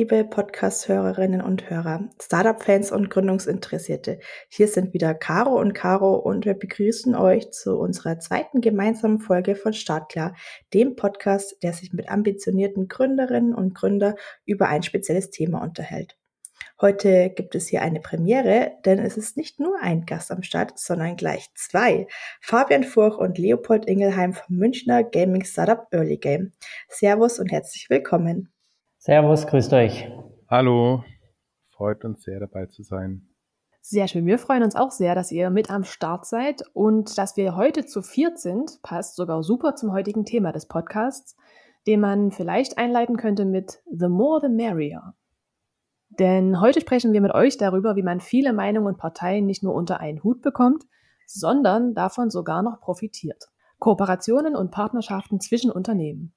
Liebe 0.00 0.24
Podcast-Hörerinnen 0.24 1.42
und 1.42 1.68
Hörer, 1.68 2.08
Startup-Fans 2.18 2.90
und 2.90 3.10
Gründungsinteressierte. 3.10 4.18
Hier 4.48 4.66
sind 4.66 4.94
wieder 4.94 5.12
Caro 5.12 5.60
und 5.60 5.74
Caro 5.74 6.14
und 6.14 6.46
wir 6.46 6.54
begrüßen 6.54 7.14
euch 7.14 7.50
zu 7.50 7.76
unserer 7.76 8.18
zweiten 8.18 8.62
gemeinsamen 8.62 9.18
Folge 9.18 9.54
von 9.56 9.74
Startklar, 9.74 10.34
dem 10.72 10.96
Podcast, 10.96 11.62
der 11.62 11.74
sich 11.74 11.92
mit 11.92 12.08
ambitionierten 12.08 12.88
Gründerinnen 12.88 13.54
und 13.54 13.74
Gründer 13.74 14.14
über 14.46 14.68
ein 14.68 14.82
spezielles 14.82 15.28
Thema 15.28 15.60
unterhält. 15.60 16.16
Heute 16.80 17.28
gibt 17.28 17.54
es 17.54 17.68
hier 17.68 17.82
eine 17.82 18.00
Premiere, 18.00 18.72
denn 18.86 19.00
es 19.00 19.18
ist 19.18 19.36
nicht 19.36 19.60
nur 19.60 19.78
ein 19.82 20.06
Gast 20.06 20.30
am 20.30 20.42
Start, 20.42 20.78
sondern 20.78 21.16
gleich 21.16 21.50
zwei. 21.54 22.06
Fabian 22.40 22.84
Furch 22.84 23.18
und 23.18 23.36
Leopold 23.36 23.84
Ingelheim 23.84 24.32
vom 24.32 24.56
Münchner 24.56 25.04
Gaming 25.04 25.44
Startup 25.44 25.86
Early 25.90 26.16
Game. 26.16 26.52
Servus 26.88 27.38
und 27.38 27.52
herzlich 27.52 27.90
willkommen. 27.90 28.50
Servus, 29.02 29.46
grüßt 29.46 29.72
euch. 29.72 30.10
Hallo, 30.46 31.02
freut 31.70 32.04
uns 32.04 32.22
sehr 32.22 32.38
dabei 32.38 32.66
zu 32.66 32.82
sein. 32.82 33.30
Sehr 33.80 34.06
schön. 34.08 34.26
Wir 34.26 34.38
freuen 34.38 34.62
uns 34.62 34.76
auch 34.76 34.90
sehr, 34.90 35.14
dass 35.14 35.32
ihr 35.32 35.48
mit 35.48 35.70
am 35.70 35.84
Start 35.84 36.26
seid 36.26 36.60
und 36.74 37.16
dass 37.16 37.34
wir 37.38 37.56
heute 37.56 37.86
zu 37.86 38.02
viert 38.02 38.38
sind, 38.38 38.78
passt 38.82 39.16
sogar 39.16 39.42
super 39.42 39.74
zum 39.74 39.94
heutigen 39.94 40.26
Thema 40.26 40.52
des 40.52 40.68
Podcasts, 40.68 41.34
den 41.86 42.00
man 42.00 42.30
vielleicht 42.30 42.76
einleiten 42.76 43.16
könnte 43.16 43.46
mit 43.46 43.82
The 43.90 44.08
More 44.08 44.42
the 44.42 44.50
Merrier. 44.50 45.14
Denn 46.10 46.60
heute 46.60 46.82
sprechen 46.82 47.14
wir 47.14 47.22
mit 47.22 47.32
euch 47.32 47.56
darüber, 47.56 47.96
wie 47.96 48.02
man 48.02 48.20
viele 48.20 48.52
Meinungen 48.52 48.88
und 48.88 48.98
Parteien 48.98 49.46
nicht 49.46 49.62
nur 49.62 49.74
unter 49.74 50.00
einen 50.00 50.22
Hut 50.22 50.42
bekommt, 50.42 50.84
sondern 51.24 51.94
davon 51.94 52.28
sogar 52.28 52.62
noch 52.62 52.82
profitiert. 52.82 53.46
Kooperationen 53.78 54.54
und 54.54 54.70
Partnerschaften 54.70 55.40
zwischen 55.40 55.70
Unternehmen. 55.70 56.34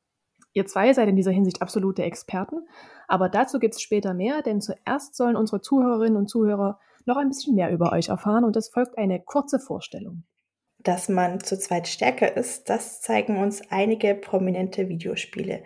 Ihr 0.53 0.65
zwei 0.65 0.93
seid 0.93 1.09
in 1.09 1.15
dieser 1.15 1.31
Hinsicht 1.31 1.61
absolute 1.61 2.03
Experten, 2.03 2.67
aber 3.07 3.27
dazu 3.27 3.59
gibt 3.59 3.73
es 3.73 3.81
später 3.81 4.13
mehr, 4.13 4.41
denn 4.41 4.61
zuerst 4.61 5.15
sollen 5.15 5.35
unsere 5.35 5.61
Zuhörerinnen 5.61 6.15
und 6.15 6.29
Zuhörer 6.29 6.79
noch 7.05 7.17
ein 7.17 7.29
bisschen 7.29 7.55
mehr 7.55 7.71
über 7.71 7.91
euch 7.91 8.09
erfahren 8.09 8.43
und 8.43 8.55
es 8.55 8.69
folgt 8.69 8.97
eine 8.97 9.19
kurze 9.19 9.59
Vorstellung. 9.59 10.23
Dass 10.79 11.09
man 11.09 11.39
zu 11.39 11.57
zweit 11.57 11.87
stärker 11.87 12.35
ist, 12.35 12.69
das 12.69 13.01
zeigen 13.01 13.37
uns 13.37 13.61
einige 13.71 14.15
prominente 14.15 14.89
Videospiele. 14.89 15.63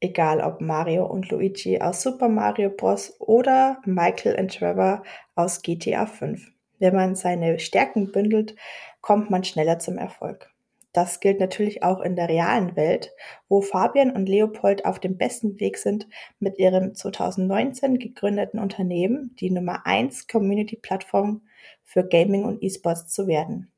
Egal 0.00 0.40
ob 0.40 0.60
Mario 0.60 1.06
und 1.06 1.30
Luigi 1.30 1.80
aus 1.80 2.02
Super 2.02 2.28
Mario 2.28 2.70
Bros. 2.70 3.14
oder 3.20 3.80
Michael 3.84 4.38
und 4.38 4.54
Trevor 4.54 5.02
aus 5.34 5.62
GTA 5.62 6.06
5. 6.06 6.50
Wenn 6.78 6.94
man 6.94 7.14
seine 7.14 7.58
Stärken 7.58 8.10
bündelt, 8.10 8.56
kommt 9.00 9.30
man 9.30 9.44
schneller 9.44 9.78
zum 9.78 9.96
Erfolg. 9.96 10.53
Das 10.94 11.18
gilt 11.18 11.40
natürlich 11.40 11.82
auch 11.82 12.00
in 12.00 12.14
der 12.14 12.28
realen 12.28 12.76
Welt, 12.76 13.12
wo 13.48 13.60
Fabian 13.60 14.12
und 14.12 14.28
Leopold 14.28 14.84
auf 14.86 15.00
dem 15.00 15.18
besten 15.18 15.58
Weg 15.58 15.76
sind, 15.76 16.06
mit 16.38 16.56
ihrem 16.56 16.94
2019 16.94 17.98
gegründeten 17.98 18.60
Unternehmen 18.60 19.34
die 19.40 19.50
Nummer 19.50 19.86
1 19.86 20.28
Community-Plattform 20.28 21.42
für 21.82 22.06
Gaming 22.06 22.44
und 22.44 22.62
E-Sports 22.62 23.08
zu 23.08 23.26
werden. 23.26 23.72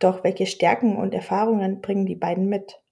Doch 0.00 0.24
welche 0.24 0.46
Stärken 0.46 0.96
und 0.96 1.14
Erfahrungen 1.14 1.80
bringen 1.80 2.06
die 2.06 2.16
beiden 2.16 2.48
mit? 2.48 2.82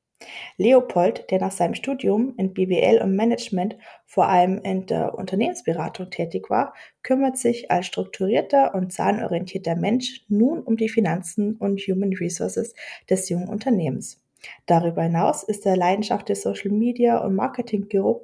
Leopold, 0.57 1.31
der 1.31 1.41
nach 1.41 1.53
seinem 1.53 1.75
Studium 1.75 2.35
in 2.39 2.55
BWL 2.55 3.03
und 3.03 3.15
Management 3.15 3.77
vor 4.07 4.29
allem 4.29 4.59
in 4.59 4.87
der 4.87 5.15
Unternehmensberatung 5.15 6.11
tätig 6.11 6.49
war, 6.49 6.75
kümmert 7.03 7.37
sich 7.37 7.71
als 7.71 7.87
strukturierter 7.87 8.75
und 8.75 8.93
zahlenorientierter 8.93 9.77
Mensch 9.77 10.25
nun 10.29 10.61
um 10.61 10.77
die 10.77 10.89
Finanzen 10.89 11.57
und 11.57 11.81
Human 11.81 12.15
Resources 12.15 12.75
des 13.11 13.29
jungen 13.29 13.49
Unternehmens. 13.49 14.23
Darüber 14.67 15.03
hinaus 15.03 15.43
ist 15.43 15.67
er 15.67 15.77
leidenschaftlicher 15.77 16.41
Social 16.41 16.71
Media 16.71 17.19
und 17.19 17.35
Marketing 17.35 17.89
Guru, 17.89 18.21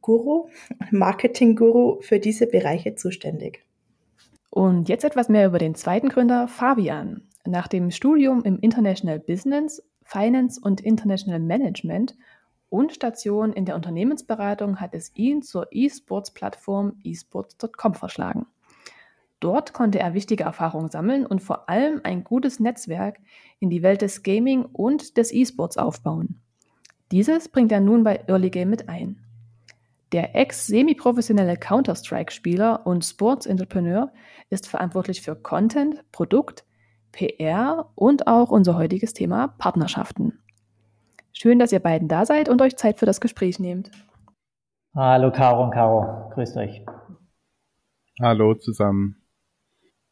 Guru, 0.00 0.48
Marketing 0.90 1.56
Guru 1.56 2.00
für 2.00 2.18
diese 2.18 2.46
Bereiche 2.46 2.94
zuständig. 2.94 3.64
Und 4.50 4.88
jetzt 4.88 5.04
etwas 5.04 5.28
mehr 5.28 5.46
über 5.46 5.58
den 5.58 5.74
zweiten 5.74 6.08
Gründer, 6.08 6.46
Fabian. 6.46 7.22
Nach 7.44 7.66
dem 7.66 7.90
Studium 7.90 8.42
im 8.44 8.58
International 8.60 9.18
Business 9.18 9.82
Finance 10.04 10.60
und 10.62 10.80
International 10.80 11.40
Management 11.40 12.16
und 12.68 12.92
Station 12.92 13.52
in 13.52 13.66
der 13.66 13.74
Unternehmensberatung 13.74 14.80
hat 14.80 14.94
es 14.94 15.12
ihn 15.14 15.42
zur 15.42 15.68
E-Sports-Plattform 15.70 16.94
esports.com 17.04 17.94
verschlagen. 17.94 18.46
Dort 19.40 19.72
konnte 19.72 19.98
er 19.98 20.14
wichtige 20.14 20.44
Erfahrungen 20.44 20.88
sammeln 20.88 21.26
und 21.26 21.42
vor 21.42 21.68
allem 21.68 22.00
ein 22.04 22.24
gutes 22.24 22.60
Netzwerk 22.60 23.18
in 23.58 23.70
die 23.70 23.82
Welt 23.82 24.00
des 24.00 24.22
Gaming 24.22 24.64
und 24.64 25.16
des 25.16 25.32
E-Sports 25.32 25.76
aufbauen. 25.76 26.40
Dieses 27.10 27.48
bringt 27.48 27.72
er 27.72 27.80
nun 27.80 28.04
bei 28.04 28.24
Early 28.26 28.50
Game 28.50 28.70
mit 28.70 28.88
ein. 28.88 29.18
Der 30.12 30.34
ex-semi-professionelle 30.34 31.56
Counter-Strike-Spieler 31.56 32.86
und 32.86 33.04
Sports-Entrepreneur 33.04 34.12
ist 34.48 34.68
verantwortlich 34.68 35.22
für 35.22 35.34
Content, 35.34 36.04
Produkt, 36.12 36.64
PR 37.12 37.90
und 37.94 38.26
auch 38.26 38.50
unser 38.50 38.76
heutiges 38.76 39.12
Thema 39.12 39.48
Partnerschaften. 39.58 40.38
Schön, 41.32 41.58
dass 41.58 41.72
ihr 41.72 41.80
beiden 41.80 42.08
da 42.08 42.26
seid 42.26 42.48
und 42.48 42.60
euch 42.62 42.76
Zeit 42.76 42.98
für 42.98 43.06
das 43.06 43.20
Gespräch 43.20 43.58
nehmt. 43.58 43.90
Hallo 44.94 45.30
Caro 45.30 45.64
und 45.64 45.70
Caro, 45.70 46.30
grüßt 46.34 46.56
euch. 46.56 46.84
Hallo 48.20 48.54
zusammen. 48.54 49.22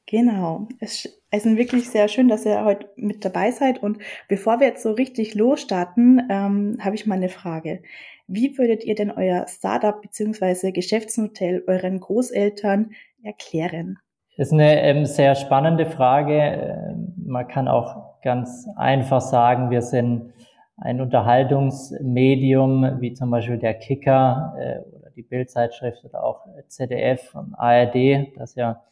Genau, 0.06 0.66
es 0.80 1.04
ist 1.30 1.44
wirklich 1.56 1.88
sehr 1.88 2.08
schön, 2.08 2.26
dass 2.28 2.44
ihr 2.44 2.64
heute 2.64 2.88
mit 2.96 3.24
dabei 3.24 3.52
seid. 3.52 3.80
Und 3.80 3.98
bevor 4.28 4.58
wir 4.58 4.66
jetzt 4.66 4.82
so 4.82 4.90
richtig 4.90 5.34
losstarten, 5.34 6.26
ähm, 6.28 6.78
habe 6.80 6.96
ich 6.96 7.06
mal 7.06 7.14
eine 7.14 7.28
Frage. 7.28 7.82
Wie 8.26 8.58
würdet 8.58 8.84
ihr 8.84 8.96
denn 8.96 9.10
euer 9.10 9.46
Startup 9.46 10.00
bzw. 10.00 10.72
Geschäftsmodell 10.72 11.62
euren 11.66 12.00
Großeltern 12.00 12.90
erklären? 13.22 13.98
Ist 14.40 14.54
eine 14.54 14.80
ähm, 14.80 15.04
sehr 15.04 15.34
spannende 15.34 15.84
Frage. 15.84 16.32
Ähm, 16.32 17.12
man 17.26 17.46
kann 17.46 17.68
auch 17.68 18.22
ganz 18.22 18.66
einfach 18.74 19.20
sagen, 19.20 19.68
wir 19.68 19.82
sind 19.82 20.32
ein 20.78 21.02
Unterhaltungsmedium, 21.02 23.02
wie 23.02 23.12
zum 23.12 23.30
Beispiel 23.30 23.58
der 23.58 23.74
Kicker 23.74 24.54
äh, 24.58 24.78
oder 24.96 25.10
die 25.10 25.24
Bildzeitschrift 25.24 26.06
oder 26.06 26.24
auch 26.24 26.46
ZDF 26.68 27.34
und 27.34 27.54
ARD, 27.54 28.34
das 28.38 28.54
ja 28.54 28.82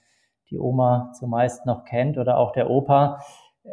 die 0.50 0.58
Oma 0.58 1.12
zumeist 1.18 1.64
noch 1.64 1.86
kennt 1.86 2.18
oder 2.18 2.36
auch 2.36 2.52
der 2.52 2.68
Opa. 2.68 3.24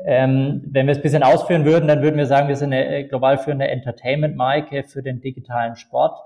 Ähm, 0.05 0.61
wenn 0.67 0.87
wir 0.87 0.93
es 0.93 0.99
ein 0.99 1.03
bisschen 1.03 1.23
ausführen 1.23 1.65
würden, 1.65 1.89
dann 1.89 2.01
würden 2.01 2.15
wir 2.15 2.25
sagen, 2.25 2.47
wir 2.47 2.55
sind 2.55 2.71
eine 2.71 2.85
äh, 2.85 3.03
global 3.03 3.37
führende 3.37 3.67
Entertainment-Marke 3.67 4.85
für 4.85 5.03
den 5.03 5.19
digitalen 5.19 5.75
Sport. 5.75 6.17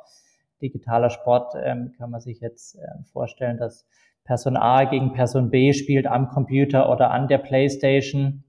Digitaler 0.62 1.10
Sport 1.10 1.56
ähm, 1.60 1.96
kann 1.98 2.12
man 2.12 2.22
sich 2.22 2.40
jetzt 2.40 2.76
äh, 2.76 2.86
vorstellen, 3.12 3.58
dass 3.58 3.88
Person 4.30 4.58
A 4.58 4.84
gegen 4.84 5.12
Person 5.12 5.50
B 5.50 5.74
spielt 5.74 6.06
am 6.06 6.30
Computer 6.30 6.92
oder 6.92 7.10
an 7.10 7.28
der 7.28 7.40
Playstation. 7.40 8.44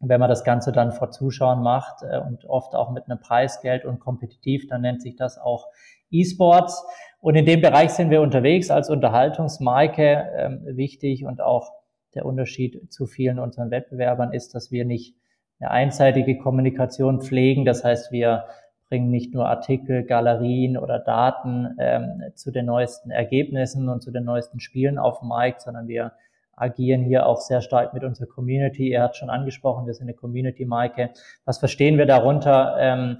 Wenn 0.00 0.18
man 0.18 0.30
das 0.30 0.44
Ganze 0.44 0.72
dann 0.72 0.92
vor 0.92 1.10
Zuschauern 1.10 1.62
macht 1.62 2.02
äh, 2.02 2.20
und 2.20 2.46
oft 2.46 2.74
auch 2.74 2.90
mit 2.90 3.04
einem 3.04 3.20
Preisgeld 3.20 3.84
und 3.84 4.00
kompetitiv, 4.00 4.66
dann 4.66 4.80
nennt 4.80 5.02
sich 5.02 5.14
das 5.14 5.36
auch 5.36 5.66
E-Sports. 6.10 6.82
Und 7.20 7.34
in 7.34 7.44
dem 7.44 7.60
Bereich 7.60 7.90
sind 7.90 8.08
wir 8.08 8.22
unterwegs 8.22 8.70
als 8.70 8.88
Unterhaltungsmarke. 8.88 10.26
Ähm, 10.38 10.62
wichtig 10.64 11.26
und 11.26 11.42
auch 11.42 11.70
der 12.14 12.24
Unterschied 12.24 12.90
zu 12.90 13.04
vielen 13.04 13.38
unseren 13.38 13.70
Wettbewerbern 13.70 14.32
ist, 14.32 14.54
dass 14.54 14.70
wir 14.70 14.86
nicht 14.86 15.16
eine 15.60 15.70
einseitige 15.70 16.38
Kommunikation 16.38 17.20
pflegen. 17.20 17.66
Das 17.66 17.84
heißt, 17.84 18.10
wir 18.10 18.46
bringen 18.88 19.10
nicht 19.10 19.34
nur 19.34 19.48
Artikel, 19.48 20.04
Galerien 20.04 20.76
oder 20.76 20.98
Daten 20.98 21.76
ähm, 21.78 22.22
zu 22.34 22.50
den 22.50 22.66
neuesten 22.66 23.10
Ergebnissen 23.10 23.88
und 23.88 24.02
zu 24.02 24.10
den 24.10 24.24
neuesten 24.24 24.60
Spielen 24.60 24.98
auf 24.98 25.20
dem 25.20 25.28
Markt, 25.28 25.62
sondern 25.62 25.88
wir 25.88 26.12
agieren 26.56 27.02
hier 27.02 27.26
auch 27.26 27.40
sehr 27.40 27.60
stark 27.60 27.94
mit 27.94 28.04
unserer 28.04 28.26
Community. 28.26 28.90
Er 28.90 29.02
hat 29.04 29.16
schon 29.16 29.30
angesprochen, 29.30 29.86
wir 29.86 29.94
sind 29.94 30.06
eine 30.06 30.14
Community-Marke. 30.14 31.10
Was 31.44 31.58
verstehen 31.58 31.98
wir 31.98 32.06
darunter? 32.06 32.76
Ähm, 32.78 33.18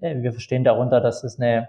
äh, 0.00 0.22
wir 0.22 0.32
verstehen 0.32 0.64
darunter, 0.64 1.00
dass 1.00 1.24
es 1.24 1.38
eine 1.38 1.68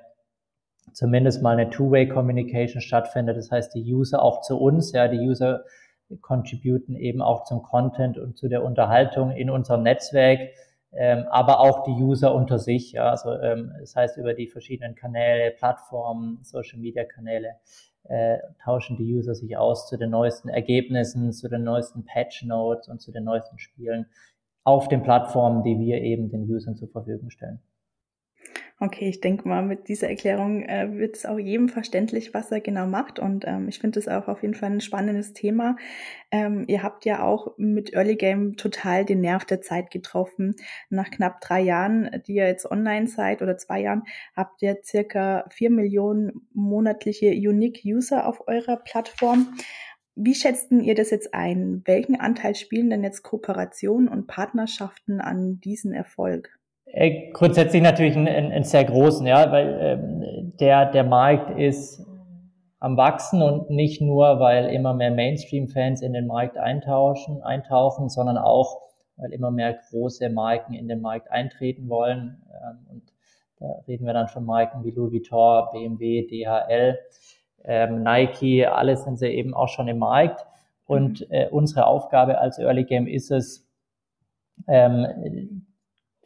zumindest 0.92 1.42
mal 1.42 1.58
eine 1.58 1.70
Two-Way-Communication 1.70 2.82
stattfindet. 2.82 3.38
Das 3.38 3.52
heißt, 3.52 3.74
die 3.74 3.94
User 3.94 4.22
auch 4.22 4.42
zu 4.42 4.60
uns, 4.60 4.92
ja, 4.92 5.08
die 5.08 5.20
User 5.20 5.64
contributen 6.22 6.96
eben 6.96 7.22
auch 7.22 7.46
zum 7.46 7.64
Content 7.64 8.18
und 8.18 8.38
zu 8.38 8.50
der 8.50 8.64
Unterhaltung 8.64 9.32
in 9.32 9.50
unserem 9.50 9.84
Netzwerk 9.84 10.50
ähm, 10.96 11.26
aber 11.30 11.60
auch 11.60 11.84
die 11.84 11.92
User 11.92 12.34
unter 12.34 12.60
sich. 12.60 12.94
Ja, 12.94 13.10
also 13.10 13.34
ähm, 13.34 13.74
das 13.80 13.96
heißt 13.96 14.18
über 14.18 14.34
die 14.34 14.48
verschiedenen 14.48 14.96
Kanäle, 14.96 15.52
Plattformen, 15.52 16.40
Social 16.44 16.80
Media 16.80 17.04
Kanäle 17.04 17.56
äh, 18.04 18.38
tauschen 18.64 18.98
die 18.98 19.16
User 19.16 19.34
sich 19.34 19.58
aus 19.58 19.88
zu 19.88 19.98
den 19.98 20.10
neuesten 20.10 20.50
Ergebnissen, 20.50 21.32
zu 21.32 21.50
den 21.50 21.64
neuesten 21.64 22.06
Patch 22.06 22.44
Notes 22.44 22.90
und 22.90 23.02
zu 23.02 23.12
den 23.12 23.24
neuesten 23.24 23.60
Spielen 23.60 24.08
auf 24.64 24.88
den 24.88 25.04
Plattformen, 25.04 25.64
die 25.64 25.80
wir 25.80 26.02
eben 26.02 26.30
den 26.30 26.50
Usern 26.50 26.76
zur 26.76 26.90
Verfügung 26.90 27.30
stellen. 27.30 27.62
Okay, 28.84 29.08
ich 29.08 29.22
denke 29.22 29.48
mal, 29.48 29.64
mit 29.64 29.88
dieser 29.88 30.10
Erklärung 30.10 30.62
äh, 30.64 30.98
wird 30.98 31.16
es 31.16 31.26
auch 31.26 31.40
jedem 31.40 31.70
verständlich, 31.70 32.34
was 32.34 32.52
er 32.52 32.60
genau 32.60 32.86
macht. 32.86 33.18
Und 33.18 33.46
ähm, 33.48 33.70
ich 33.70 33.80
finde 33.80 33.98
es 33.98 34.10
auch 34.10 34.28
auf 34.28 34.42
jeden 34.42 34.56
Fall 34.56 34.72
ein 34.72 34.82
spannendes 34.82 35.32
Thema. 35.32 35.78
Ähm, 36.32 36.66
ihr 36.68 36.84
habt 36.84 37.06
ja 37.06 37.24
auch 37.24 37.54
mit 37.56 37.94
Early 37.94 38.18
Game 38.18 38.58
total 38.58 39.06
den 39.06 39.22
Nerv 39.22 39.46
der 39.46 39.62
Zeit 39.62 39.90
getroffen. 39.90 40.58
Nach 40.90 41.10
knapp 41.10 41.40
drei 41.40 41.62
Jahren, 41.62 42.10
die 42.28 42.34
ihr 42.34 42.46
jetzt 42.46 42.70
online 42.70 43.08
seid, 43.08 43.42
oder 43.42 43.58
zwei 43.58 43.80
Jahren, 43.80 44.04
habt 44.36 44.62
ihr 44.62 44.78
circa 44.84 45.46
vier 45.50 45.70
Millionen 45.70 46.50
monatliche 46.52 47.28
Unique 47.28 47.84
User 47.86 48.28
auf 48.28 48.50
eurer 48.50 48.76
Plattform. 48.76 49.56
Wie 50.16 50.36
schätzten 50.36 50.82
ihr 50.82 50.96
das 50.96 51.10
jetzt 51.10 51.34
ein? 51.34 51.84
Welchen 51.86 52.20
Anteil 52.20 52.54
spielen 52.54 52.90
denn 52.90 53.06
jetzt 53.06 53.24
Kooperationen 53.24 54.10
und 54.10 54.28
Partnerschaften 54.28 55.22
an 55.22 55.62
diesen 55.62 55.94
Erfolg? 55.94 56.60
Äh, 56.96 57.32
grundsätzlich 57.32 57.82
natürlich 57.82 58.16
einen, 58.16 58.28
einen 58.28 58.64
sehr 58.64 58.86
großen, 58.86 59.26
ja, 59.26 59.52
weil 59.52 59.78
ähm, 59.82 60.54
der, 60.60 60.92
der 60.92 61.04
Markt 61.04 61.58
ist 61.58 62.06
am 62.80 62.98
Wachsen 62.98 63.42
und 63.42 63.72
nicht 63.72 64.00
nur, 64.00 64.40
weil 64.40 64.68
immer 64.68 64.94
mehr 64.94 65.10
Mainstream-Fans 65.10 66.04
in 66.04 66.14
den 66.14 66.28
Markt 66.28 66.56
eintauschen, 66.56 67.42
eintauchen, 67.42 68.10
sondern 68.10 68.38
auch, 68.38 68.80
weil 69.16 69.34
immer 69.34 69.50
mehr 69.50 69.74
große 69.90 70.30
Marken 70.30 70.74
in 70.74 70.88
den 70.88 71.02
Markt 71.02 71.32
eintreten 71.32 71.90
wollen. 71.90 72.44
Ähm, 72.52 72.86
und 72.92 73.14
da 73.60 73.66
reden 73.88 74.06
wir 74.06 74.14
dann 74.14 74.28
von 74.28 74.46
Marken 74.46 74.84
wie 74.84 74.92
Louis 74.92 75.14
Vuitton, 75.14 75.70
BMW, 75.72 76.28
DHL, 76.28 77.00
ähm, 77.64 78.04
Nike, 78.04 78.68
alles 78.68 79.04
sind 79.04 79.18
sie 79.18 79.30
eben 79.30 79.56
auch 79.56 79.70
schon 79.70 79.88
im 79.88 79.98
Markt. 79.98 80.46
Und 80.86 81.22
mhm. 81.22 81.34
äh, 81.34 81.48
unsere 81.50 81.88
Aufgabe 81.88 82.38
als 82.38 82.60
Early 82.60 82.84
Game 82.84 83.08
ist 83.08 83.32
es, 83.32 83.68
ähm, 84.68 85.66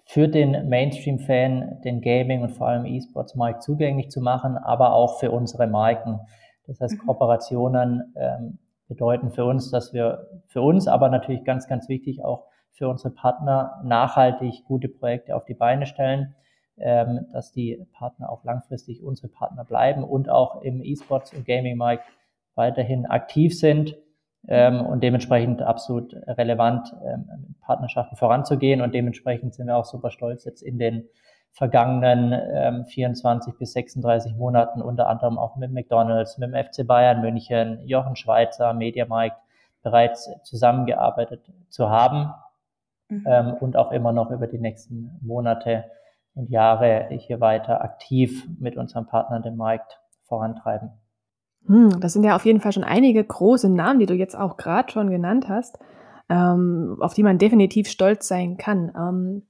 für 0.08 0.30
den 0.30 0.70
Mainstream-Fan 0.70 1.82
den 1.84 2.00
Gaming 2.00 2.42
und 2.42 2.52
vor 2.52 2.70
allem 2.70 2.86
E-Sports-Markt 2.86 3.62
zugänglich 3.62 4.10
zu 4.10 4.22
machen, 4.22 4.58
aber 4.58 4.94
auch 4.94 5.20
für 5.20 5.32
unsere 5.32 5.68
Marken. 5.68 6.22
Das 6.66 6.80
heißt, 6.80 6.94
mhm. 6.94 7.06
Kooperationen 7.06 8.14
ähm, 8.16 8.58
bedeuten 8.88 9.32
für 9.32 9.44
uns, 9.44 9.70
dass 9.70 9.94
wir 9.94 10.28
für 10.48 10.62
uns, 10.62 10.88
aber 10.88 11.10
natürlich 11.10 11.44
ganz, 11.44 11.68
ganz 11.68 11.90
wichtig 11.90 12.24
auch 12.24 12.46
für 12.72 12.88
unsere 12.88 13.14
Partner 13.14 13.82
nachhaltig 13.84 14.64
gute 14.64 14.88
Projekte 14.88 15.36
auf 15.36 15.44
die 15.44 15.56
Beine 15.56 15.86
stellen, 15.86 16.36
ähm, 16.78 17.26
dass 17.34 17.52
die 17.52 17.86
Partner 17.92 18.30
auch 18.30 18.46
langfristig 18.46 19.04
unsere 19.04 19.28
Partner 19.28 19.66
bleiben 19.66 20.06
und 20.06 20.30
auch 20.30 20.62
im 20.62 20.82
E-Sports 20.84 21.34
und 21.34 21.46
Gaming-Markt 21.46 22.06
weiterhin 22.56 23.06
aktiv 23.08 23.60
sind 23.60 23.98
ähm, 24.48 24.86
und 24.86 25.04
dementsprechend 25.04 25.62
absolut 25.62 26.14
relevant, 26.28 26.94
ähm, 27.06 27.56
Partnerschaften 27.62 28.16
voranzugehen. 28.16 28.82
Und 28.82 28.94
dementsprechend 28.94 29.54
sind 29.54 29.68
wir 29.68 29.78
auch 29.78 29.86
super 29.86 30.12
stolz, 30.12 30.46
jetzt 30.46 30.62
in 30.62 30.80
den 30.80 31.08
vergangenen 31.52 32.40
ähm, 32.54 32.86
24 32.86 33.58
bis 33.58 33.74
36 33.74 34.36
Monaten 34.36 34.82
unter 34.82 35.08
anderem 35.08 35.40
auch 35.40 35.56
mit 35.56 35.72
McDonalds, 35.72 36.38
mit 36.38 36.54
dem 36.54 36.64
FC 36.64 36.86
Bayern 36.86 37.22
München, 37.22 37.82
Jochen 37.88 38.16
Schweizer, 38.16 38.74
Mediamarkt 38.74 39.38
bereits 39.82 40.30
zusammengearbeitet 40.44 41.52
zu 41.70 41.90
haben 41.90 42.32
mhm. 43.10 43.26
ähm, 43.28 43.54
und 43.60 43.76
auch 43.76 43.92
immer 43.92 44.12
noch 44.12 44.30
über 44.30 44.48
die 44.48 44.60
nächsten 44.60 45.18
Monate 45.22 45.86
und 46.36 46.52
Jahre 46.52 47.08
hier 47.10 47.40
weiter 47.42 47.82
aktiv 47.82 48.48
mit 48.60 48.78
unseren 48.78 49.08
Partnern 49.08 49.42
den 49.42 49.58
Markt 49.58 50.00
vorantreiben. 50.26 50.92
Hm, 51.66 52.00
das 52.00 52.14
sind 52.14 52.24
ja 52.24 52.36
auf 52.36 52.46
jeden 52.46 52.62
Fall 52.62 52.72
schon 52.72 52.84
einige 52.84 53.24
große 53.24 53.70
Namen, 53.70 54.00
die 54.00 54.06
du 54.06 54.14
jetzt 54.14 54.38
auch 54.38 54.58
gerade 54.58 54.92
schon 54.92 55.10
genannt 55.10 55.50
hast, 55.50 55.80
ähm, 56.30 56.98
auf 57.00 57.14
die 57.14 57.24
man 57.24 57.38
definitiv 57.38 57.88
stolz 57.90 58.28
sein 58.28 58.58
kann. 58.58 58.92
Ähm, 58.96 59.44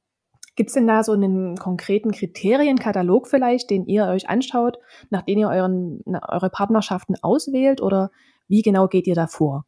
Gibt 0.55 0.69
es 0.69 0.73
denn 0.73 0.87
da 0.87 1.03
so 1.03 1.11
einen 1.11 1.55
konkreten 1.55 2.11
Kriterienkatalog 2.11 3.27
vielleicht, 3.27 3.69
den 3.69 3.85
ihr 3.85 4.07
euch 4.07 4.27
anschaut, 4.27 4.79
nachdem 5.11 5.37
ihr 5.37 5.49
euren, 5.49 6.01
eure 6.27 6.49
Partnerschaften 6.49 7.15
auswählt 7.21 7.79
oder 7.79 8.09
wie 8.47 8.63
genau 8.63 8.87
geht 8.87 9.05
ihr 9.05 9.13
da 9.13 9.27
vor? 9.27 9.65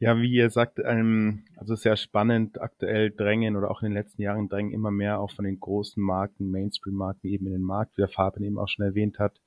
Ja, 0.00 0.20
wie 0.20 0.32
ihr 0.32 0.50
sagt, 0.50 0.80
ähm, 0.84 1.44
also 1.56 1.76
sehr 1.76 1.96
spannend. 1.96 2.60
Aktuell 2.60 3.12
drängen 3.12 3.56
oder 3.56 3.70
auch 3.70 3.80
in 3.82 3.90
den 3.90 3.94
letzten 3.94 4.22
Jahren 4.22 4.48
drängen 4.48 4.72
immer 4.72 4.90
mehr 4.90 5.20
auch 5.20 5.30
von 5.30 5.44
den 5.44 5.60
großen 5.60 6.02
Marken, 6.02 6.50
Mainstream-Marken 6.50 7.28
eben 7.28 7.46
in 7.46 7.52
den 7.52 7.62
Markt, 7.62 7.96
wie 7.96 8.02
der 8.02 8.08
Fabian 8.08 8.42
eben 8.42 8.58
auch 8.58 8.68
schon 8.68 8.84
erwähnt 8.84 9.20
hat. 9.20 9.40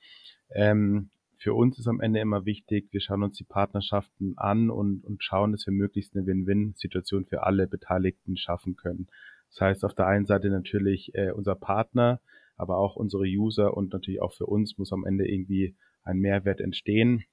Ähm, 0.56 1.10
für 1.38 1.54
uns 1.54 1.78
ist 1.78 1.88
am 1.88 2.02
Ende 2.02 2.20
immer 2.20 2.46
wichtig, 2.46 2.88
wir 2.92 3.00
schauen 3.00 3.24
uns 3.24 3.38
die 3.38 3.44
Partnerschaften 3.44 4.34
an 4.38 4.70
und, 4.70 5.06
und 5.06 5.24
schauen, 5.24 5.52
dass 5.52 5.66
wir 5.68 5.74
möglichst 5.74 6.16
eine 6.16 6.26
Win-Win-Situation 6.26 7.26
für 7.26 7.44
alle 7.44 7.68
Beteiligten 7.68 8.38
schaffen 8.38 8.76
können. 8.76 9.08
Das 9.52 9.62
heißt, 9.62 9.86
auf 9.86 9.94
der 9.94 10.08
einen 10.08 10.26
Seite 10.26 10.50
natürlich 10.50 11.14
äh, 11.14 11.32
unser 11.32 11.56
Partner, 11.56 12.20
aber 12.56 12.78
auch 12.78 12.96
unsere 12.96 13.24
User 13.24 13.78
und 13.78 13.94
natürlich 13.94 14.22
auch 14.22 14.34
für 14.34 14.48
uns 14.48 14.78
muss 14.78 14.92
am 14.92 15.06
Ende 15.06 15.28
irgendwie 15.28 15.76
ein 16.04 16.18
Mehrwert 16.18 16.60
entstehen. 16.60 17.24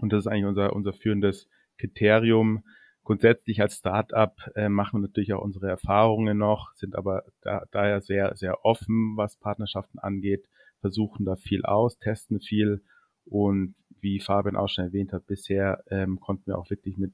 Und 0.00 0.12
das 0.12 0.24
ist 0.24 0.26
eigentlich 0.26 0.44
unser, 0.44 0.74
unser 0.74 0.92
führendes 0.92 1.48
Kriterium. 1.78 2.62
Grundsätzlich 3.04 3.62
als 3.62 3.76
Startup 3.76 4.34
äh, 4.54 4.68
machen 4.68 4.98
wir 4.98 5.06
natürlich 5.08 5.32
auch 5.32 5.42
unsere 5.42 5.68
Erfahrungen 5.68 6.36
noch, 6.36 6.74
sind 6.74 6.94
aber 6.94 7.24
da, 7.40 7.64
daher 7.70 8.02
sehr, 8.02 8.36
sehr 8.36 8.66
offen, 8.66 9.14
was 9.16 9.38
Partnerschaften 9.38 9.98
angeht, 9.98 10.46
versuchen 10.80 11.24
da 11.24 11.36
viel 11.36 11.64
aus, 11.64 11.98
testen 11.98 12.40
viel 12.40 12.82
und 13.30 13.74
wie 14.00 14.20
Fabian 14.20 14.56
auch 14.56 14.68
schon 14.68 14.86
erwähnt 14.86 15.12
hat, 15.12 15.26
bisher 15.26 15.82
ähm, 15.88 16.20
konnten 16.20 16.46
wir 16.46 16.58
auch 16.58 16.70
wirklich 16.70 16.96
mit, 16.96 17.12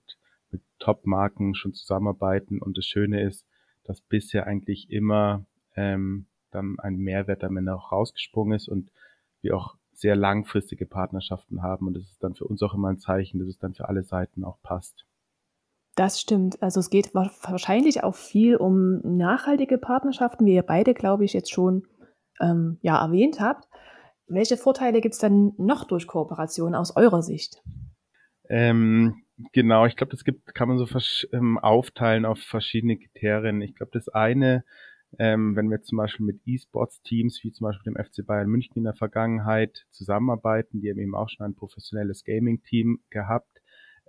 mit 0.51 0.63
Top-Marken 0.79 1.55
schon 1.55 1.75
zusammenarbeiten. 1.75 2.61
Und 2.61 2.79
das 2.79 2.87
Schöne 2.87 3.23
ist, 3.23 3.47
dass 3.85 4.01
bisher 4.01 4.47
eigentlich 4.47 4.91
immer 4.91 5.45
ähm, 5.75 6.27
dann 6.51 6.79
ein 6.79 6.97
Mehrwert 6.97 7.45
am 7.45 7.57
Ende 7.57 7.75
auch 7.75 7.93
rausgesprungen 7.93 8.55
ist 8.55 8.69
und 8.69 8.91
wir 9.43 9.57
auch 9.57 9.77
sehr 9.93 10.17
langfristige 10.17 10.87
Partnerschaften 10.87 11.63
haben. 11.63 11.87
Und 11.87 11.95
das 11.95 12.05
ist 12.05 12.23
dann 12.23 12.35
für 12.35 12.45
uns 12.45 12.63
auch 12.63 12.75
immer 12.75 12.89
ein 12.89 12.99
Zeichen, 12.99 13.39
dass 13.39 13.49
es 13.49 13.59
dann 13.59 13.75
für 13.75 13.89
alle 13.89 14.03
Seiten 14.03 14.45
auch 14.45 14.61
passt. 14.63 15.07
Das 15.95 16.21
stimmt. 16.21 16.63
Also 16.63 16.81
es 16.81 16.91
geht 16.91 17.15
wahrscheinlich 17.15 18.05
auch 18.05 18.15
viel 18.15 18.57
um 18.57 19.01
nachhaltige 19.17 19.79
Partnerschaften, 19.79 20.45
wie 20.45 20.55
ihr 20.55 20.63
beide, 20.63 20.93
glaube 20.93 21.25
ich, 21.25 21.33
jetzt 21.33 21.51
schon 21.51 21.87
ähm, 22.39 22.79
ja, 22.83 23.03
erwähnt 23.03 23.41
habt. 23.41 23.67
Welche 24.29 24.57
Vorteile 24.57 25.01
gibt 25.01 25.15
es 25.15 25.21
denn 25.21 25.53
noch 25.57 25.85
durch 25.85 26.07
Kooperation 26.07 26.75
aus 26.75 26.97
eurer 26.97 27.23
Sicht? 27.23 27.63
Ähm, 28.49 29.23
genau, 29.53 29.87
ich 29.87 29.97
glaube, 29.97 30.11
das 30.11 30.25
gibt, 30.25 30.55
kann 30.55 30.69
man 30.69 30.79
so 30.79 30.87
ähm, 31.33 31.59
aufteilen 31.59 32.25
auf 32.25 32.41
verschiedene 32.41 32.97
Kriterien. 32.99 33.61
Ich 33.63 33.75
glaube, 33.75 33.91
das 33.93 34.09
eine, 34.09 34.65
ähm, 35.19 35.55
wenn 35.55 35.71
wir 35.71 35.83
zum 35.83 35.99
Beispiel 35.99 36.27
mit 36.27 36.41
E-Sports-Teams 36.45 37.41
wie 37.43 37.53
zum 37.53 37.67
Beispiel 37.67 37.93
dem 37.93 38.03
FC 38.03 38.27
Bayern 38.27 38.49
München 38.49 38.77
in 38.77 38.85
der 38.85 38.95
Vergangenheit 38.95 39.87
zusammenarbeiten, 39.91 40.81
die 40.81 40.91
haben 40.91 40.99
eben 40.99 41.15
auch 41.15 41.29
schon 41.29 41.47
ein 41.47 41.55
professionelles 41.55 42.25
Gaming-Team 42.25 43.01
gehabt, 43.11 43.61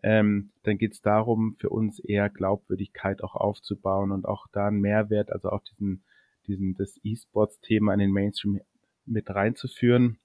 ähm, 0.04 0.52
dann 0.64 0.78
geht 0.78 0.94
es 0.94 1.02
darum, 1.02 1.56
für 1.60 1.70
uns 1.70 2.00
eher 2.00 2.30
Glaubwürdigkeit 2.30 3.24
auch 3.24 3.36
aufzubauen 3.36 4.12
und 4.12 4.26
auch 4.26 4.48
da 4.52 4.68
einen 4.68 4.80
Mehrwert, 4.80 5.32
also 5.32 5.50
auch 5.50 5.64
diesen, 5.64 6.04
diesen 6.46 6.76
das 6.76 7.00
E-Sports-Thema 7.04 7.94
in 7.94 8.00
den 8.00 8.12
Mainstream 8.12 8.60
mit 9.08 9.30
reinzuführen. 9.30 10.20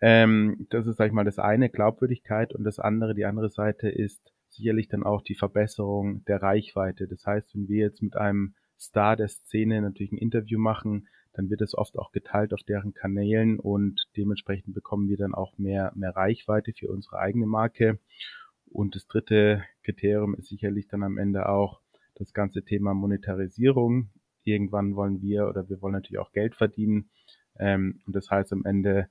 Ähm, 0.00 0.66
das 0.70 0.86
ist, 0.86 0.96
sag 0.96 1.06
ich 1.06 1.12
mal, 1.12 1.24
das 1.24 1.38
eine, 1.38 1.70
Glaubwürdigkeit 1.70 2.54
und 2.54 2.64
das 2.64 2.78
andere, 2.78 3.14
die 3.14 3.24
andere 3.24 3.48
Seite 3.48 3.88
ist 3.88 4.32
sicherlich 4.50 4.88
dann 4.88 5.02
auch 5.02 5.22
die 5.22 5.34
Verbesserung 5.34 6.24
der 6.24 6.42
Reichweite. 6.42 7.06
Das 7.08 7.26
heißt, 7.26 7.54
wenn 7.54 7.68
wir 7.68 7.84
jetzt 7.84 8.02
mit 8.02 8.16
einem 8.16 8.54
Star 8.78 9.16
der 9.16 9.28
Szene 9.28 9.80
natürlich 9.80 10.12
ein 10.12 10.18
Interview 10.18 10.58
machen, 10.58 11.08
dann 11.32 11.50
wird 11.50 11.60
es 11.60 11.76
oft 11.76 11.98
auch 11.98 12.12
geteilt 12.12 12.54
auf 12.54 12.62
deren 12.62 12.94
Kanälen 12.94 13.58
und 13.58 14.06
dementsprechend 14.16 14.74
bekommen 14.74 15.08
wir 15.08 15.18
dann 15.18 15.34
auch 15.34 15.58
mehr, 15.58 15.92
mehr 15.94 16.16
Reichweite 16.16 16.72
für 16.72 16.88
unsere 16.88 17.18
eigene 17.18 17.46
Marke. 17.46 17.98
Und 18.70 18.94
das 18.94 19.06
dritte 19.06 19.62
Kriterium 19.84 20.34
ist 20.34 20.48
sicherlich 20.48 20.88
dann 20.88 21.02
am 21.02 21.18
Ende 21.18 21.48
auch 21.48 21.80
das 22.14 22.32
ganze 22.32 22.64
Thema 22.64 22.94
Monetarisierung. 22.94 24.10
Irgendwann 24.44 24.96
wollen 24.96 25.20
wir 25.20 25.48
oder 25.48 25.68
wir 25.68 25.80
wollen 25.82 25.92
natürlich 25.92 26.18
auch 26.18 26.32
Geld 26.32 26.54
verdienen. 26.54 27.10
Ähm, 27.58 28.00
und 28.06 28.14
das 28.16 28.30
heißt 28.30 28.52
am 28.52 28.64
Ende 28.64 29.08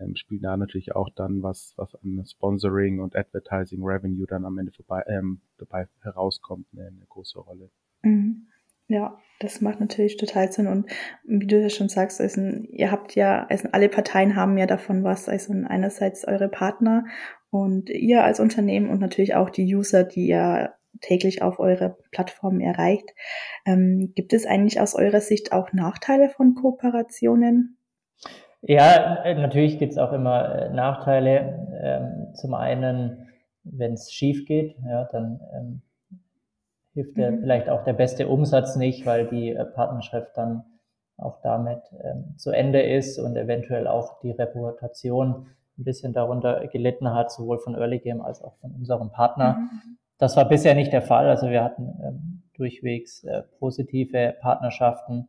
ähm, 0.00 0.16
spielt 0.16 0.44
da 0.44 0.56
natürlich 0.56 0.94
auch 0.94 1.08
dann 1.14 1.42
was, 1.42 1.74
was 1.76 1.94
an 1.96 2.24
Sponsoring 2.26 3.00
und 3.00 3.16
Advertising 3.16 3.82
Revenue 3.82 4.26
dann 4.26 4.44
am 4.44 4.58
Ende 4.58 4.72
vorbei, 4.72 5.02
ähm, 5.06 5.40
dabei 5.58 5.88
herauskommt, 6.02 6.66
eine, 6.72 6.88
eine 6.88 7.06
große 7.08 7.38
Rolle. 7.38 7.70
Mhm. 8.02 8.48
Ja, 8.88 9.18
das 9.40 9.60
macht 9.60 9.80
natürlich 9.80 10.16
total 10.16 10.52
Sinn. 10.52 10.68
Und 10.68 10.88
wie 11.24 11.46
du 11.46 11.60
ja 11.60 11.70
schon 11.70 11.88
sagst, 11.88 12.20
also, 12.20 12.40
ihr 12.40 12.92
habt 12.92 13.16
ja, 13.16 13.44
also 13.46 13.68
alle 13.72 13.88
Parteien 13.88 14.36
haben 14.36 14.56
ja 14.58 14.66
davon 14.66 15.02
was. 15.02 15.28
Also 15.28 15.52
einerseits 15.52 16.26
eure 16.26 16.48
Partner 16.48 17.04
und 17.50 17.90
ihr 17.90 18.22
als 18.22 18.38
Unternehmen 18.38 18.88
und 18.88 19.00
natürlich 19.00 19.34
auch 19.34 19.50
die 19.50 19.74
User, 19.74 20.04
die 20.04 20.28
ihr 20.28 20.74
täglich 21.00 21.42
auf 21.42 21.58
eure 21.58 21.98
Plattformen 22.12 22.60
erreicht. 22.60 23.10
Ähm, 23.66 24.12
gibt 24.14 24.32
es 24.32 24.46
eigentlich 24.46 24.80
aus 24.80 24.94
eurer 24.94 25.20
Sicht 25.20 25.52
auch 25.52 25.72
Nachteile 25.72 26.30
von 26.30 26.54
Kooperationen? 26.54 27.75
Ja, 28.68 29.22
äh, 29.22 29.34
natürlich 29.34 29.78
gibt 29.78 29.92
es 29.92 29.98
auch 29.98 30.12
immer 30.12 30.54
äh, 30.54 30.70
Nachteile. 30.70 31.68
Ähm, 31.80 32.34
zum 32.34 32.54
einen, 32.54 33.28
wenn 33.62 33.92
es 33.92 34.12
schief 34.12 34.44
geht, 34.44 34.76
ja, 34.84 35.04
dann 35.04 35.40
ähm, 35.54 35.82
hilft 36.94 37.16
mhm. 37.16 37.40
vielleicht 37.40 37.68
auch 37.68 37.84
der 37.84 37.92
beste 37.92 38.26
Umsatz 38.26 38.74
nicht, 38.74 39.06
weil 39.06 39.28
die 39.28 39.50
äh, 39.50 39.64
Partnerschaft 39.64 40.36
dann 40.36 40.64
auch 41.16 41.40
damit 41.42 41.80
ähm, 42.02 42.36
zu 42.36 42.50
Ende 42.50 42.82
ist 42.82 43.18
und 43.18 43.36
eventuell 43.36 43.86
auch 43.86 44.18
die 44.20 44.32
Reputation 44.32 45.46
ein 45.78 45.84
bisschen 45.84 46.12
darunter 46.12 46.66
gelitten 46.66 47.14
hat, 47.14 47.30
sowohl 47.30 47.58
von 47.58 47.74
Early 47.74 48.00
Game 48.00 48.20
als 48.20 48.42
auch 48.42 48.56
von 48.56 48.72
unserem 48.72 49.10
Partner. 49.10 49.58
Mhm. 49.58 49.98
Das 50.18 50.36
war 50.36 50.48
bisher 50.48 50.74
nicht 50.74 50.92
der 50.92 51.02
Fall. 51.02 51.28
Also 51.28 51.50
wir 51.50 51.62
hatten 51.62 52.00
ähm, 52.02 52.42
durchwegs 52.54 53.22
äh, 53.24 53.42
positive 53.60 54.34
Partnerschaften. 54.40 55.28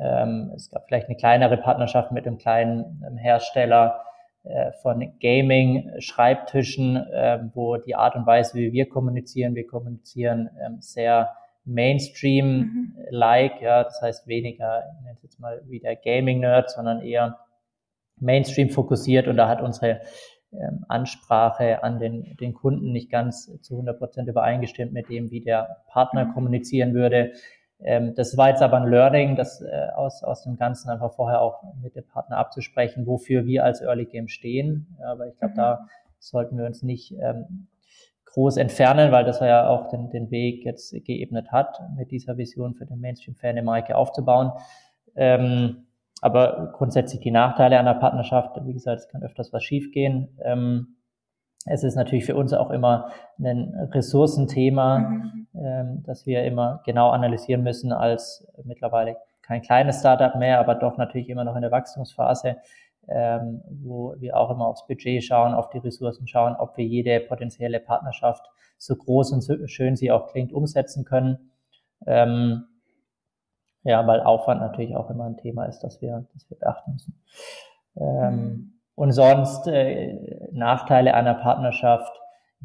Ähm, 0.00 0.52
es 0.54 0.70
gab 0.70 0.86
vielleicht 0.86 1.08
eine 1.08 1.16
kleinere 1.16 1.56
Partnerschaft 1.56 2.12
mit 2.12 2.26
einem 2.26 2.38
kleinen 2.38 3.02
ähm, 3.06 3.16
Hersteller 3.16 4.04
äh, 4.44 4.72
von 4.82 5.12
Gaming-Schreibtischen, 5.20 6.96
äh, 6.96 7.40
wo 7.54 7.76
die 7.76 7.94
Art 7.94 8.16
und 8.16 8.26
Weise, 8.26 8.54
wie 8.54 8.72
wir 8.72 8.88
kommunizieren, 8.88 9.54
wir 9.54 9.66
kommunizieren 9.66 10.50
ähm, 10.64 10.80
sehr 10.80 11.30
Mainstream-like, 11.64 13.60
mhm. 13.60 13.64
ja, 13.64 13.84
das 13.84 14.02
heißt 14.02 14.26
weniger, 14.26 14.82
ich 14.96 15.02
nenne 15.04 15.16
es 15.16 15.22
jetzt 15.22 15.38
mal 15.38 15.62
wieder 15.68 15.94
Gaming-Nerd, 15.94 16.70
sondern 16.70 17.02
eher 17.02 17.38
Mainstream 18.18 18.70
fokussiert 18.70 19.28
und 19.28 19.36
da 19.36 19.48
hat 19.48 19.62
unsere 19.62 20.00
ähm, 20.52 20.84
Ansprache 20.88 21.82
an 21.82 21.98
den, 21.98 22.36
den 22.36 22.52
Kunden 22.52 22.92
nicht 22.92 23.10
ganz 23.10 23.50
zu 23.62 23.74
100 23.74 23.98
Prozent 23.98 24.28
übereingestimmt 24.28 24.92
mit 24.92 25.08
dem, 25.08 25.30
wie 25.30 25.40
der 25.40 25.84
Partner 25.88 26.26
mhm. 26.26 26.34
kommunizieren 26.34 26.94
würde. 26.94 27.32
Ähm, 27.84 28.14
das 28.14 28.36
war 28.36 28.50
jetzt 28.50 28.62
aber 28.62 28.76
ein 28.78 28.88
Learning, 28.88 29.36
das 29.36 29.60
äh, 29.60 29.88
aus, 29.94 30.22
aus 30.22 30.44
dem 30.44 30.56
Ganzen 30.56 30.90
einfach 30.90 31.12
vorher 31.14 31.40
auch 31.40 31.62
mit 31.82 31.96
dem 31.96 32.06
Partner 32.06 32.38
abzusprechen, 32.38 33.06
wofür 33.06 33.44
wir 33.44 33.64
als 33.64 33.80
Early 33.80 34.06
Game 34.06 34.28
stehen. 34.28 34.96
Aber 35.04 35.26
ich 35.26 35.36
glaube, 35.36 35.54
mhm. 35.54 35.58
da 35.58 35.86
sollten 36.18 36.56
wir 36.56 36.66
uns 36.66 36.82
nicht 36.82 37.12
ähm, 37.20 37.66
groß 38.26 38.56
entfernen, 38.56 39.12
weil 39.12 39.24
das 39.24 39.40
ja 39.40 39.68
auch 39.68 39.88
den, 39.88 40.10
den 40.10 40.30
Weg 40.30 40.64
jetzt 40.64 40.92
geebnet 41.04 41.52
hat, 41.52 41.80
mit 41.96 42.10
dieser 42.10 42.36
Vision 42.36 42.74
für 42.74 42.86
den 42.86 43.00
Mainstream-Fan 43.00 43.50
eine 43.50 43.62
Marke 43.62 43.96
aufzubauen. 43.96 44.52
Ähm, 45.14 45.86
aber 46.20 46.72
grundsätzlich 46.72 47.20
die 47.20 47.32
Nachteile 47.32 47.78
einer 47.78 47.94
Partnerschaft, 47.94 48.56
wie 48.64 48.72
gesagt, 48.72 49.00
es 49.00 49.08
kann 49.08 49.22
öfters 49.22 49.52
was 49.52 49.64
schiefgehen. 49.64 50.38
Ähm, 50.42 50.96
es 51.66 51.84
ist 51.84 51.94
natürlich 51.94 52.24
für 52.24 52.36
uns 52.36 52.52
auch 52.52 52.70
immer 52.70 53.10
ein 53.38 53.88
Ressourcenthema, 53.92 54.98
mhm. 54.98 55.46
ähm, 55.54 56.02
dass 56.04 56.26
wir 56.26 56.44
immer 56.44 56.82
genau 56.84 57.10
analysieren 57.10 57.62
müssen 57.62 57.92
als 57.92 58.46
mittlerweile 58.64 59.16
kein 59.42 59.62
kleines 59.62 60.00
Startup 60.00 60.34
mehr, 60.36 60.58
aber 60.60 60.74
doch 60.74 60.96
natürlich 60.96 61.28
immer 61.28 61.44
noch 61.44 61.56
in 61.56 61.62
der 61.62 61.70
Wachstumsphase, 61.70 62.56
ähm, 63.08 63.62
wo 63.68 64.14
wir 64.18 64.36
auch 64.36 64.50
immer 64.50 64.66
aufs 64.66 64.86
Budget 64.86 65.22
schauen, 65.22 65.54
auf 65.54 65.70
die 65.70 65.78
Ressourcen 65.78 66.26
schauen, 66.26 66.56
ob 66.56 66.76
wir 66.76 66.84
jede 66.84 67.20
potenzielle 67.20 67.80
Partnerschaft, 67.80 68.44
so 68.78 68.96
groß 68.96 69.32
und 69.32 69.40
so 69.42 69.66
schön 69.66 69.96
sie 69.96 70.10
auch 70.10 70.28
klingt, 70.28 70.52
umsetzen 70.52 71.04
können. 71.04 71.52
Ähm, 72.06 72.64
ja, 73.84 74.06
weil 74.06 74.20
Aufwand 74.20 74.60
natürlich 74.60 74.96
auch 74.96 75.10
immer 75.10 75.24
ein 75.24 75.36
Thema 75.36 75.66
ist, 75.66 75.80
das 75.80 76.00
wir, 76.00 76.26
das 76.34 76.48
wir 76.50 76.58
beachten 76.58 76.92
müssen. 76.92 77.20
Ähm, 77.96 78.34
mhm. 78.34 78.71
Und 78.94 79.12
sonst 79.12 79.66
äh, 79.68 80.48
Nachteile 80.52 81.14
einer 81.14 81.34
Partnerschaft. 81.34 82.12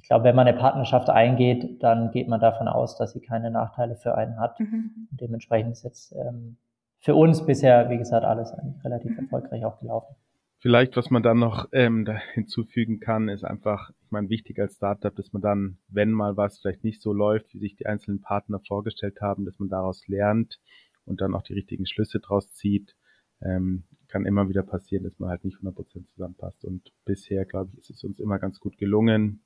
Ich 0.02 0.08
glaube, 0.10 0.26
wenn 0.26 0.36
man 0.36 0.48
eine 0.48 0.58
Partnerschaft 0.58 1.10
eingeht, 1.10 1.82
dann 1.82 2.12
geht 2.12 2.28
man 2.28 2.40
davon 2.40 2.68
aus, 2.68 2.98
dass 2.98 3.14
sie 3.14 3.22
keine 3.22 3.50
Nachteile 3.50 3.96
für 3.96 4.16
einen 4.16 4.40
hat. 4.40 4.60
Mhm. 4.60 5.08
Und 5.10 5.22
dementsprechend 5.22 5.72
ist 5.72 5.84
jetzt 5.84 6.14
ähm, 6.14 6.58
für 7.00 7.16
uns 7.16 7.46
bisher, 7.46 7.90
wie 7.90 7.98
gesagt, 7.98 8.26
alles 8.26 8.52
eigentlich 8.52 8.84
relativ 8.84 9.12
mhm. 9.12 9.24
erfolgreich 9.24 9.66
auch 9.66 9.80
gelaufen. 9.80 10.16
Vielleicht, 10.60 10.98
was 10.98 11.12
man 11.12 11.22
dann 11.22 11.38
noch 11.38 11.68
ähm, 11.72 12.04
da 12.04 12.14
hinzufügen 12.34 13.00
kann, 13.00 13.30
ist 13.30 13.44
einfach, 13.44 13.92
ich 14.02 14.12
meine, 14.12 14.30
wichtig 14.30 14.60
als 14.60 14.76
Startup, 14.76 15.16
dass 15.16 15.32
man 15.32 15.42
dann, 15.42 15.78
wenn 15.88 16.12
mal 16.12 16.36
was 16.36 16.60
vielleicht 16.60 16.84
nicht 16.84 17.02
so 17.02 17.14
läuft, 17.14 17.54
wie 17.54 17.60
sich 17.60 17.76
die 17.76 17.86
einzelnen 17.86 18.22
Partner 18.22 18.60
vorgestellt 18.60 19.22
haben, 19.22 19.46
dass 19.46 19.60
man 19.60 19.70
daraus 19.70 20.08
lernt 20.08 20.60
und 21.06 21.22
dann 21.22 21.36
auch 21.36 21.44
die 21.44 21.54
richtigen 21.54 21.86
Schlüsse 21.86 22.20
draus 22.20 22.54
zieht. 22.54 22.96
Ähm, 23.42 23.84
kann 24.08 24.26
immer 24.26 24.50
wieder 24.50 24.64
passieren, 24.64 25.04
dass 25.04 25.20
man 25.20 25.30
halt 25.30 25.44
nicht 25.44 25.58
100% 25.58 26.08
zusammenpasst. 26.08 26.66
Und 26.66 26.94
bisher, 27.06 27.46
glaube 27.46 27.72
ich, 27.74 27.80
ist 27.80 27.90
es 27.90 28.04
uns 28.04 28.20
immer 28.20 28.40
ganz 28.40 28.60
gut 28.60 28.78
gelungen 28.78 29.42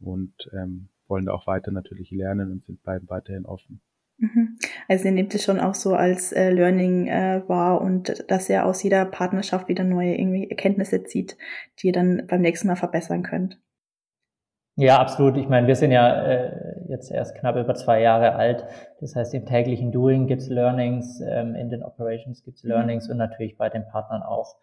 und 0.00 0.34
ähm, 0.52 0.88
wollen 1.08 1.26
da 1.26 1.32
auch 1.32 1.46
weiter 1.46 1.70
natürlich 1.70 2.10
lernen 2.10 2.50
und 2.50 2.64
sind 2.64 2.82
beiden 2.82 3.08
weiterhin 3.08 3.46
offen. 3.46 3.80
Mhm. 4.18 4.58
Also 4.88 5.06
ihr 5.06 5.12
nehmt 5.12 5.34
es 5.34 5.44
schon 5.44 5.58
auch 5.58 5.74
so 5.74 5.94
als 5.94 6.32
äh, 6.32 6.50
Learning 6.50 7.08
äh, 7.08 7.42
wahr 7.48 7.80
und 7.80 8.24
dass 8.28 8.48
ihr 8.48 8.64
aus 8.64 8.82
jeder 8.82 9.04
Partnerschaft 9.04 9.68
wieder 9.68 9.84
neue 9.84 10.16
irgendwie 10.16 10.48
Erkenntnisse 10.48 11.02
zieht, 11.04 11.36
die 11.78 11.88
ihr 11.88 11.92
dann 11.92 12.26
beim 12.28 12.40
nächsten 12.40 12.68
Mal 12.68 12.76
verbessern 12.76 13.22
könnt. 13.22 13.60
Ja, 14.76 15.00
absolut. 15.00 15.36
Ich 15.36 15.48
meine, 15.48 15.66
wir 15.66 15.76
sind 15.76 15.92
ja 15.92 16.24
äh, 16.24 16.73
jetzt 16.88 17.10
erst 17.10 17.36
knapp 17.36 17.56
über 17.56 17.74
zwei 17.74 18.00
Jahre 18.00 18.34
alt. 18.34 18.64
Das 19.00 19.16
heißt, 19.16 19.34
im 19.34 19.46
täglichen 19.46 19.92
Doing 19.92 20.26
gibt's 20.26 20.48
Learnings, 20.48 21.20
ähm, 21.20 21.54
in 21.54 21.70
den 21.70 21.82
Operations 21.82 22.42
gibt's 22.42 22.64
mhm. 22.64 22.70
Learnings 22.70 23.06
mhm. 23.06 23.12
und 23.12 23.18
natürlich 23.18 23.56
bei 23.56 23.68
den 23.68 23.86
Partnern 23.86 24.22
auch. 24.22 24.56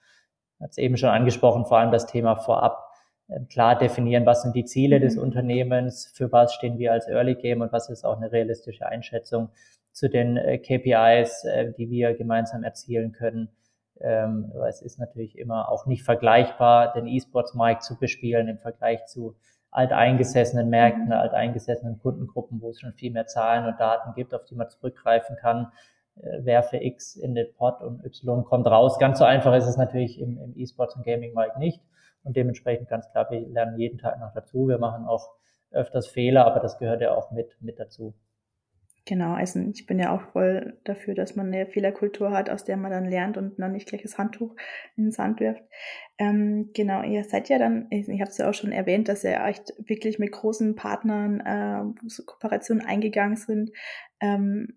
Hat 0.60 0.72
es 0.72 0.78
eben 0.78 0.98
schon 0.98 1.10
angesprochen, 1.10 1.66
vor 1.66 1.80
allem 1.80 1.92
das 1.92 2.06
Thema 2.06 2.36
vorab. 2.36 2.84
Äh, 3.28 3.42
klar 3.46 3.78
definieren, 3.78 4.26
was 4.26 4.44
sind 4.44 4.56
die 4.56 4.66
Ziele 4.66 4.98
mhm. 4.98 5.02
des 5.04 5.18
Unternehmens, 5.18 6.12
für 6.14 6.32
was 6.32 6.54
stehen 6.54 6.78
wir 6.78 6.92
als 6.92 7.08
Early 7.08 7.36
Game 7.36 7.62
und 7.62 7.72
was 7.72 7.90
ist 7.90 8.06
auch 8.06 8.18
eine 8.18 8.32
realistische 8.32 8.86
Einschätzung 8.86 9.50
zu 9.92 10.10
den 10.10 10.38
äh, 10.38 10.58
KPIs, 10.58 11.44
äh, 11.46 11.74
die 11.78 11.90
wir 11.90 12.14
gemeinsam 12.14 12.64
erzielen 12.64 13.12
können. 13.12 13.50
Ähm, 14.00 14.52
weil 14.56 14.70
es 14.70 14.82
ist 14.82 14.98
natürlich 14.98 15.38
immer 15.38 15.70
auch 15.70 15.86
nicht 15.86 16.04
vergleichbar, 16.04 16.92
den 16.94 17.06
E-Sports-Markt 17.06 17.84
zu 17.84 18.00
bespielen 18.00 18.48
im 18.48 18.58
Vergleich 18.58 19.06
zu 19.06 19.36
alteingesessenen 19.72 20.70
Märkten, 20.70 21.06
mhm. 21.06 21.14
alteingesessenen 21.14 22.00
Kundengruppen, 22.00 22.62
wo 22.62 22.70
es 22.70 22.80
schon 22.80 22.94
viel 22.94 23.12
mehr 23.12 23.26
Zahlen 23.26 23.66
und 23.66 23.80
Daten 23.80 24.14
gibt, 24.14 24.34
auf 24.34 24.46
die 24.46 24.56
man 24.56 24.70
zurückgreifen 24.70 25.38
kann. 25.38 25.72
Äh, 26.18 26.46
werfe 26.46 26.78
X 26.78 27.16
in 27.16 27.34
den 27.34 27.54
Pot 27.56 27.82
und 27.82 28.04
Y 28.06 28.44
kommt 28.44 28.68
raus. 28.68 29.00
Ganz 29.00 29.20
so 29.20 29.26
einfach 29.26 29.56
ist 29.56 29.68
es 29.68 29.78
natürlich 29.78 30.20
im, 30.20 30.38
im 30.38 30.54
E-Sports 30.56 30.96
und 30.96 31.06
Gaming-Markt 31.06 31.58
nicht. 31.58 31.82
Und 32.24 32.36
dementsprechend 32.36 32.90
ganz 32.90 33.10
klar, 33.10 33.32
wir 33.32 33.40
lernen 33.48 33.80
jeden 33.80 33.98
Tag 33.98 34.20
noch 34.20 34.34
dazu. 34.34 34.68
Wir 34.68 34.78
machen 34.78 35.06
auch 35.06 35.30
öfters 35.72 36.08
Fehler, 36.08 36.46
aber 36.46 36.60
das 36.60 36.78
gehört 36.78 37.02
ja 37.02 37.16
auch 37.16 37.32
mit, 37.32 37.56
mit 37.62 37.80
dazu. 37.80 38.14
Genau, 39.06 39.34
also 39.34 39.60
ich 39.60 39.88
bin 39.88 39.98
ja 39.98 40.14
auch 40.16 40.22
voll 40.32 40.78
dafür, 40.84 41.16
dass 41.16 41.36
man 41.36 41.48
eine 41.48 41.66
Fehlerkultur 41.66 42.32
hat, 42.32 42.52
aus 42.52 42.64
der 42.66 42.78
man 42.78 42.92
dann 42.92 43.06
lernt 43.10 43.36
und 43.36 43.58
dann 43.60 43.72
nicht 43.72 43.88
gleich 43.88 44.04
das 44.04 44.20
Handtuch 44.20 44.56
ins 44.96 45.16
Sand 45.16 45.40
wirft. 45.40 45.64
Ähm, 46.20 46.70
genau, 46.76 47.02
ihr 47.02 47.24
seid 47.24 47.50
ja 47.50 47.58
dann, 47.58 47.88
ich, 47.90 48.08
ich 48.08 48.22
habe 48.22 48.30
es 48.30 48.38
ja 48.38 48.48
auch 48.48 48.54
schon 48.54 48.72
erwähnt, 48.72 49.08
dass 49.08 49.24
ihr 49.24 49.44
echt 49.44 49.74
wirklich 49.80 50.20
mit 50.20 50.32
großen 50.32 50.76
Partnern 50.76 51.40
äh, 51.40 52.08
so 52.08 52.24
Kooperationen 52.26 52.86
eingegangen 52.86 53.38
sind. 53.38 53.72
Ähm, 54.20 54.68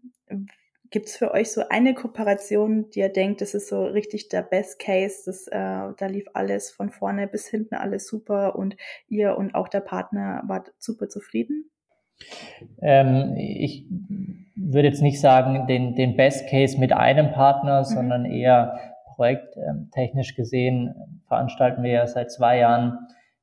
Gibt 0.90 1.06
es 1.08 1.16
für 1.16 1.32
euch 1.32 1.50
so 1.52 1.68
eine 1.68 1.92
Kooperation, 1.92 2.88
die 2.90 3.00
ihr 3.00 3.08
denkt, 3.10 3.40
das 3.42 3.52
ist 3.52 3.68
so 3.68 3.84
richtig 3.84 4.28
der 4.30 4.42
Best 4.42 4.78
Case, 4.78 5.22
das, 5.26 5.46
äh, 5.48 5.50
da 5.52 6.06
lief 6.06 6.26
alles 6.32 6.70
von 6.70 6.90
vorne 6.90 7.26
bis 7.28 7.46
hinten 7.46 7.74
alles 7.74 8.06
super 8.06 8.56
und 8.56 8.76
ihr 9.08 9.36
und 9.36 9.54
auch 9.54 9.68
der 9.68 9.80
Partner 9.80 10.42
wart 10.46 10.72
super 10.78 11.08
zufrieden? 11.08 11.70
Ähm, 12.80 13.34
ich 13.36 13.84
würde 14.56 14.88
jetzt 14.88 15.02
nicht 15.02 15.20
sagen, 15.20 15.66
den, 15.66 15.94
den 15.96 16.16
Best 16.16 16.48
Case 16.48 16.78
mit 16.78 16.92
einem 16.92 17.32
Partner, 17.32 17.80
mhm. 17.80 17.84
sondern 17.84 18.24
eher 18.24 18.78
projekttechnisch 19.14 20.30
ähm, 20.30 20.36
gesehen 20.36 20.94
veranstalten 21.28 21.82
wir 21.82 21.90
ja 21.90 22.06
seit 22.06 22.30
zwei 22.30 22.58
Jahren 22.58 22.98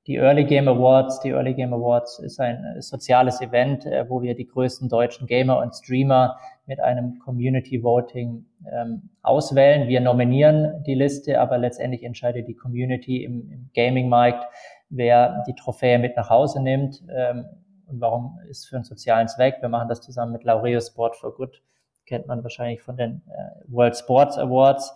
die 0.07 0.15
Early 0.15 0.45
Game 0.45 0.67
Awards. 0.67 1.19
Die 1.21 1.29
Early 1.29 1.53
Game 1.53 1.73
Awards 1.73 2.19
ist 2.19 2.39
ein 2.39 2.75
soziales 2.79 3.41
Event, 3.41 3.85
äh, 3.85 4.09
wo 4.09 4.21
wir 4.21 4.35
die 4.35 4.47
größten 4.47 4.89
deutschen 4.89 5.27
Gamer 5.27 5.59
und 5.59 5.75
Streamer 5.75 6.37
mit 6.65 6.79
einem 6.79 7.19
Community 7.19 7.83
Voting 7.83 8.45
ähm, 8.71 9.09
auswählen. 9.21 9.87
Wir 9.87 10.01
nominieren 10.01 10.83
die 10.85 10.95
Liste, 10.95 11.39
aber 11.39 11.57
letztendlich 11.57 12.03
entscheidet 12.03 12.47
die 12.47 12.55
Community 12.55 13.23
im, 13.23 13.51
im 13.51 13.69
Gaming-Markt, 13.75 14.45
wer 14.89 15.43
die 15.47 15.53
Trophäe 15.53 15.99
mit 15.99 16.15
nach 16.15 16.29
Hause 16.29 16.61
nimmt. 16.61 17.03
Ähm, 17.13 17.45
und 17.91 18.01
warum 18.01 18.39
ist 18.49 18.67
für 18.67 18.75
einen 18.75 18.85
sozialen 18.85 19.27
Zweck. 19.27 19.57
Wir 19.61 19.69
machen 19.69 19.89
das 19.89 20.01
zusammen 20.01 20.31
mit 20.31 20.43
Laureus 20.43 20.87
Sport 20.87 21.15
for 21.15 21.35
Good, 21.35 21.61
kennt 22.05 22.27
man 22.27 22.43
wahrscheinlich 22.43 22.81
von 22.81 22.97
den 22.97 23.21
äh, 23.27 23.63
World 23.67 23.97
Sports 23.97 24.37
Awards. 24.37 24.93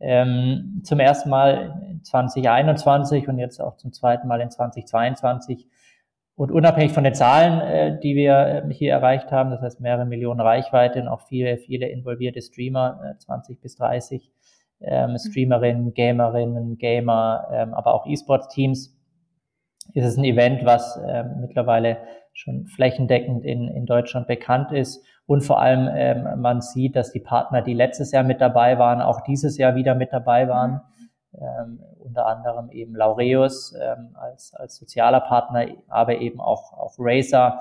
Ähm, 0.00 0.80
zum 0.82 0.98
ersten 0.98 1.30
Mal 1.30 2.00
2021 2.02 3.28
und 3.28 3.38
jetzt 3.38 3.60
auch 3.60 3.76
zum 3.76 3.92
zweiten 3.92 4.26
Mal 4.26 4.40
in 4.40 4.50
2022. 4.50 5.68
Und 6.34 6.50
unabhängig 6.50 6.92
von 6.92 7.04
den 7.04 7.14
Zahlen, 7.14 7.60
äh, 7.60 8.00
die 8.00 8.16
wir 8.16 8.64
äh, 8.68 8.74
hier 8.74 8.92
erreicht 8.92 9.30
haben, 9.30 9.50
das 9.50 9.60
heißt 9.60 9.80
mehrere 9.80 10.06
Millionen 10.06 10.40
Reichweite 10.40 11.00
und 11.00 11.08
auch 11.08 11.20
viele, 11.20 11.58
viele 11.58 11.86
involvierte 11.88 12.42
Streamer, 12.42 13.14
äh, 13.14 13.18
20 13.18 13.60
bis 13.60 13.76
30 13.76 14.32
ähm, 14.80 15.12
mhm. 15.12 15.18
Streamerinnen, 15.18 15.94
Gamerinnen, 15.94 16.78
Gamer, 16.78 17.46
ähm, 17.52 17.74
aber 17.74 17.94
auch 17.94 18.06
E-Sports-Teams, 18.06 18.98
ist 19.94 20.04
es 20.04 20.16
ein 20.16 20.24
Event, 20.24 20.64
was 20.64 20.98
ähm, 21.06 21.40
mittlerweile 21.40 21.98
schon 22.32 22.66
flächendeckend 22.66 23.44
in, 23.44 23.68
in 23.68 23.86
Deutschland 23.86 24.26
bekannt 24.26 24.72
ist. 24.72 25.04
Und 25.26 25.42
vor 25.42 25.60
allem 25.60 25.88
ähm, 25.94 26.40
man 26.40 26.60
sieht, 26.60 26.96
dass 26.96 27.12
die 27.12 27.20
Partner, 27.20 27.62
die 27.62 27.74
letztes 27.74 28.12
Jahr 28.12 28.24
mit 28.24 28.40
dabei 28.40 28.78
waren, 28.78 29.00
auch 29.00 29.20
dieses 29.22 29.58
Jahr 29.58 29.74
wieder 29.74 29.94
mit 29.94 30.12
dabei 30.12 30.48
waren. 30.48 30.82
Ähm, 31.34 31.80
unter 31.98 32.26
anderem 32.26 32.70
eben 32.70 32.94
Laureus 32.94 33.74
ähm, 33.80 34.14
als, 34.14 34.52
als 34.54 34.76
sozialer 34.76 35.20
Partner, 35.20 35.66
aber 35.88 36.18
eben 36.18 36.40
auch, 36.40 36.74
auch 36.74 36.94
Razer, 36.98 37.60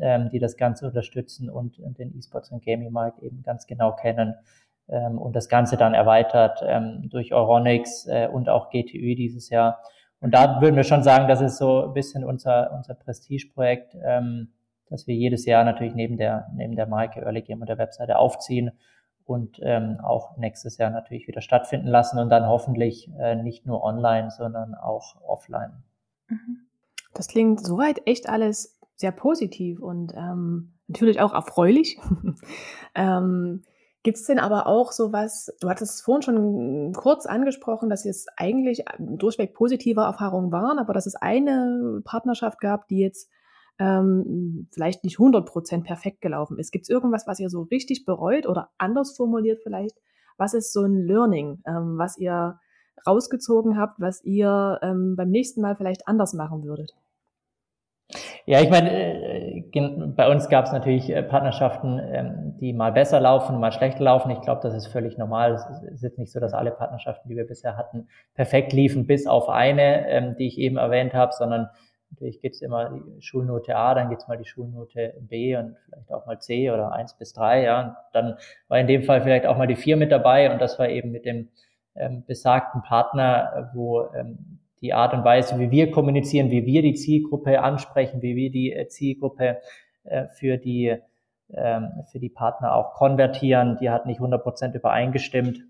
ähm, 0.00 0.28
die 0.30 0.38
das 0.38 0.56
Ganze 0.56 0.86
unterstützen 0.86 1.50
und, 1.50 1.80
und 1.80 1.98
den 1.98 2.16
E-Sports 2.16 2.52
und 2.52 2.64
Gaming-Markt 2.64 3.20
eben 3.22 3.42
ganz 3.42 3.66
genau 3.66 3.92
kennen. 3.92 4.36
ähm, 4.88 5.18
und 5.18 5.34
das 5.34 5.48
Ganze 5.48 5.76
dann 5.76 5.94
erweitert 5.94 6.60
ähm, 6.64 7.08
durch 7.10 7.32
Euronics 7.32 8.06
äh, 8.06 8.28
und 8.30 8.48
auch 8.48 8.70
GTÜ 8.70 9.16
dieses 9.16 9.50
Jahr. 9.50 9.80
Und 10.20 10.32
da 10.32 10.60
würden 10.60 10.76
wir 10.76 10.84
schon 10.84 11.02
sagen, 11.02 11.28
das 11.28 11.40
ist 11.40 11.58
so 11.58 11.86
ein 11.86 11.94
bisschen 11.94 12.24
unser, 12.24 12.72
unser 12.72 12.94
Prestigeprojekt, 12.94 13.96
ähm, 14.04 14.52
dass 14.90 15.06
wir 15.06 15.14
jedes 15.14 15.44
Jahr 15.44 15.64
natürlich 15.64 15.94
neben 15.94 16.16
der, 16.16 16.48
neben 16.54 16.74
der 16.74 16.86
Marke 16.86 17.20
Early 17.20 17.42
Game 17.42 17.60
und 17.60 17.68
der 17.68 17.78
Webseite 17.78 18.18
aufziehen 18.18 18.72
und 19.24 19.60
ähm, 19.62 19.98
auch 20.02 20.36
nächstes 20.38 20.78
Jahr 20.78 20.90
natürlich 20.90 21.28
wieder 21.28 21.42
stattfinden 21.42 21.86
lassen 21.86 22.18
und 22.18 22.30
dann 22.30 22.46
hoffentlich 22.46 23.10
äh, 23.18 23.36
nicht 23.36 23.66
nur 23.66 23.84
online, 23.84 24.30
sondern 24.30 24.74
auch 24.74 25.20
offline. 25.22 25.84
Mhm. 26.28 26.66
Das 27.14 27.28
klingt 27.28 27.64
soweit 27.64 28.00
echt 28.06 28.28
alles 28.28 28.78
sehr 28.96 29.12
positiv 29.12 29.80
und 29.80 30.14
ähm, 30.16 30.72
natürlich 30.88 31.20
auch 31.20 31.34
erfreulich. 31.34 31.98
ähm, 32.94 33.62
Gibt 34.04 34.18
es 34.18 34.26
denn 34.26 34.38
aber 34.38 34.66
auch 34.66 34.92
sowas, 34.92 35.52
du 35.60 35.68
hattest 35.68 35.96
es 35.96 36.00
vorhin 36.02 36.22
schon 36.22 36.92
kurz 36.92 37.26
angesprochen, 37.26 37.90
dass 37.90 38.06
es 38.06 38.26
eigentlich 38.36 38.84
durchweg 38.98 39.54
positive 39.54 40.02
Erfahrungen 40.02 40.52
waren, 40.52 40.78
aber 40.78 40.92
dass 40.92 41.06
es 41.06 41.16
eine 41.16 42.00
Partnerschaft 42.04 42.60
gab, 42.60 42.86
die 42.88 43.00
jetzt 43.00 43.28
ähm, 43.78 44.68
vielleicht 44.72 45.04
nicht 45.04 45.18
100% 45.18 45.82
perfekt 45.82 46.20
gelaufen 46.20 46.58
ist. 46.58 46.70
Gibt 46.70 46.84
es 46.84 46.88
irgendwas, 46.88 47.26
was 47.26 47.40
ihr 47.40 47.50
so 47.50 47.62
richtig 47.62 48.04
bereut 48.04 48.46
oder 48.46 48.70
anders 48.78 49.16
formuliert 49.16 49.60
vielleicht? 49.62 49.96
Was 50.36 50.54
ist 50.54 50.72
so 50.72 50.82
ein 50.82 50.94
Learning, 50.94 51.62
ähm, 51.66 51.98
was 51.98 52.18
ihr 52.18 52.60
rausgezogen 53.06 53.78
habt, 53.78 54.00
was 54.00 54.22
ihr 54.24 54.78
ähm, 54.82 55.16
beim 55.16 55.30
nächsten 55.30 55.60
Mal 55.60 55.76
vielleicht 55.76 56.06
anders 56.06 56.34
machen 56.34 56.64
würdet? 56.64 56.94
Ja, 58.48 58.62
ich 58.62 58.70
meine, 58.70 58.90
äh, 58.90 59.62
bei 60.16 60.26
uns 60.30 60.48
gab 60.48 60.64
es 60.64 60.72
natürlich 60.72 61.10
äh, 61.10 61.22
Partnerschaften, 61.22 62.00
ähm, 62.02 62.56
die 62.58 62.72
mal 62.72 62.92
besser 62.92 63.20
laufen, 63.20 63.60
mal 63.60 63.72
schlechter 63.72 64.02
laufen. 64.02 64.30
Ich 64.30 64.40
glaube, 64.40 64.62
das 64.62 64.72
ist 64.72 64.86
völlig 64.86 65.18
normal. 65.18 65.52
Es 65.52 65.82
ist 65.92 66.02
jetzt 66.02 66.18
nicht 66.18 66.32
so, 66.32 66.40
dass 66.40 66.54
alle 66.54 66.70
Partnerschaften, 66.70 67.28
die 67.28 67.36
wir 67.36 67.46
bisher 67.46 67.76
hatten, 67.76 68.08
perfekt 68.32 68.72
liefen, 68.72 69.06
bis 69.06 69.26
auf 69.26 69.50
eine, 69.50 70.08
ähm, 70.08 70.34
die 70.38 70.46
ich 70.46 70.56
eben 70.56 70.78
erwähnt 70.78 71.12
habe, 71.12 71.34
sondern 71.34 71.68
natürlich 72.08 72.40
gibt 72.40 72.54
es 72.54 72.62
immer 72.62 72.88
die 72.88 73.20
Schulnote 73.20 73.76
A, 73.76 73.92
dann 73.94 74.08
gibt 74.08 74.22
es 74.22 74.28
mal 74.28 74.38
die 74.38 74.48
Schulnote 74.48 75.12
B 75.20 75.54
und 75.54 75.76
vielleicht 75.84 76.10
auch 76.10 76.24
mal 76.24 76.38
C 76.38 76.70
oder 76.70 76.92
eins 76.92 77.18
bis 77.18 77.34
drei. 77.34 77.64
Ja, 77.64 77.82
und 77.82 77.96
dann 78.14 78.36
war 78.68 78.78
in 78.78 78.86
dem 78.86 79.02
Fall 79.02 79.20
vielleicht 79.20 79.44
auch 79.44 79.58
mal 79.58 79.66
die 79.66 79.76
vier 79.76 79.98
mit 79.98 80.10
dabei 80.10 80.50
und 80.50 80.58
das 80.58 80.78
war 80.78 80.88
eben 80.88 81.10
mit 81.10 81.26
dem 81.26 81.50
ähm, 81.96 82.24
besagten 82.26 82.80
Partner, 82.80 83.70
wo 83.74 84.08
die 84.80 84.94
Art 84.94 85.14
und 85.14 85.24
Weise, 85.24 85.58
wie 85.58 85.70
wir 85.70 85.90
kommunizieren, 85.90 86.50
wie 86.50 86.66
wir 86.66 86.82
die 86.82 86.94
Zielgruppe 86.94 87.60
ansprechen, 87.60 88.22
wie 88.22 88.36
wir 88.36 88.50
die 88.50 88.72
äh, 88.72 88.88
Zielgruppe 88.88 89.60
äh, 90.04 90.26
für 90.28 90.58
die 90.58 90.96
ähm, 91.50 92.04
für 92.12 92.18
die 92.18 92.28
Partner 92.28 92.74
auch 92.74 92.92
konvertieren, 92.92 93.78
die 93.80 93.88
hat 93.88 94.04
nicht 94.04 94.20
100% 94.20 94.74
übereingestimmt. 94.74 95.60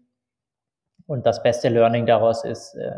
Und 1.06 1.24
das 1.24 1.42
beste 1.42 1.68
Learning 1.68 2.04
daraus 2.04 2.44
ist, 2.44 2.74
äh, 2.74 2.90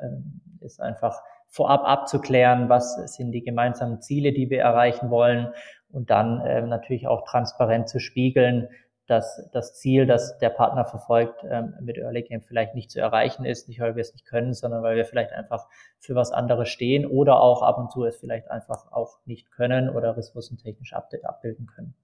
ist 0.61 0.81
einfach 0.81 1.21
vorab 1.47 1.83
abzuklären, 1.85 2.69
was 2.69 2.95
sind 3.15 3.33
die 3.33 3.43
gemeinsamen 3.43 4.01
Ziele, 4.01 4.33
die 4.33 4.49
wir 4.49 4.61
erreichen 4.61 5.11
wollen 5.11 5.53
und 5.91 6.09
dann 6.09 6.69
natürlich 6.69 7.09
auch 7.09 7.25
transparent 7.29 7.89
zu 7.89 7.99
spiegeln, 7.99 8.69
dass 9.11 9.49
das 9.53 9.75
Ziel, 9.75 10.07
das 10.07 10.39
der 10.39 10.51
Partner 10.51 10.85
verfolgt, 10.85 11.45
ähm, 11.49 11.75
mit 11.81 11.99
Early 11.99 12.23
Game 12.23 12.43
vielleicht 12.43 12.75
nicht 12.75 12.91
zu 12.91 13.01
erreichen 13.01 13.45
ist, 13.45 13.69
nicht 13.69 13.81
weil 13.81 13.97
wir 13.97 14.03
es 14.03 14.13
nicht 14.13 14.27
können, 14.27 14.55
sondern 14.55 14.83
weil 14.83 14.97
wir 14.97 15.05
vielleicht 15.05 15.33
einfach 15.33 15.67
für 15.99 16.15
was 16.15 16.31
anderes 16.31 16.69
stehen 16.69 17.07
oder 17.07 17.41
auch 17.41 17.63
ab 17.63 17.79
und 17.79 17.91
zu 17.91 18.05
es 18.05 18.17
vielleicht 18.17 18.51
einfach 18.51 18.93
auch 18.93 19.19
nicht 19.25 19.51
können 19.51 19.91
oder 19.91 20.17
ressourcentechnisch 20.17 20.93
abbilden 20.93 21.67
können. 21.67 21.95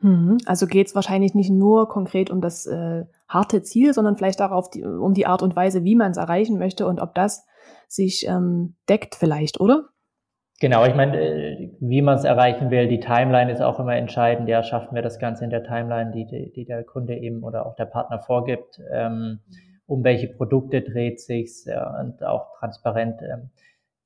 Mhm. 0.00 0.38
Also 0.46 0.66
geht 0.66 0.86
es 0.86 0.94
wahrscheinlich 0.94 1.34
nicht 1.34 1.50
nur 1.50 1.88
konkret 1.88 2.30
um 2.30 2.40
das 2.40 2.66
äh, 2.66 3.04
harte 3.28 3.62
Ziel, 3.62 3.92
sondern 3.92 4.16
vielleicht 4.16 4.40
auch 4.42 4.68
die, 4.68 4.84
um 4.84 5.14
die 5.14 5.26
Art 5.26 5.42
und 5.42 5.56
Weise, 5.56 5.82
wie 5.82 5.96
man 5.96 6.12
es 6.12 6.18
erreichen 6.18 6.58
möchte 6.58 6.86
und 6.86 7.00
ob 7.00 7.14
das 7.14 7.46
sich 7.88 8.26
ähm, 8.28 8.76
deckt 8.88 9.14
vielleicht, 9.14 9.60
oder? 9.60 9.88
Genau, 10.60 10.84
ich 10.86 10.94
meine, 10.94 11.20
äh, 11.20 11.70
wie 11.80 12.00
man 12.00 12.16
es 12.16 12.24
erreichen 12.24 12.70
will, 12.70 12.86
die 12.88 13.00
Timeline 13.00 13.50
ist 13.50 13.60
auch 13.60 13.80
immer 13.80 13.96
entscheidend. 13.96 14.48
Ja, 14.48 14.62
schaffen 14.62 14.94
wir 14.94 15.02
das 15.02 15.18
Ganze 15.18 15.44
in 15.44 15.50
der 15.50 15.64
Timeline, 15.64 16.12
die, 16.12 16.52
die 16.52 16.64
der 16.64 16.84
Kunde 16.84 17.16
eben 17.16 17.42
oder 17.42 17.66
auch 17.66 17.74
der 17.74 17.86
Partner 17.86 18.20
vorgibt. 18.20 18.80
Ähm, 18.90 19.40
um 19.86 20.04
welche 20.04 20.28
Produkte 20.28 20.80
dreht 20.80 21.20
sich's 21.20 21.64
ja, 21.66 22.00
und 22.00 22.24
auch 22.24 22.56
transparent 22.58 23.20
ähm, 23.22 23.50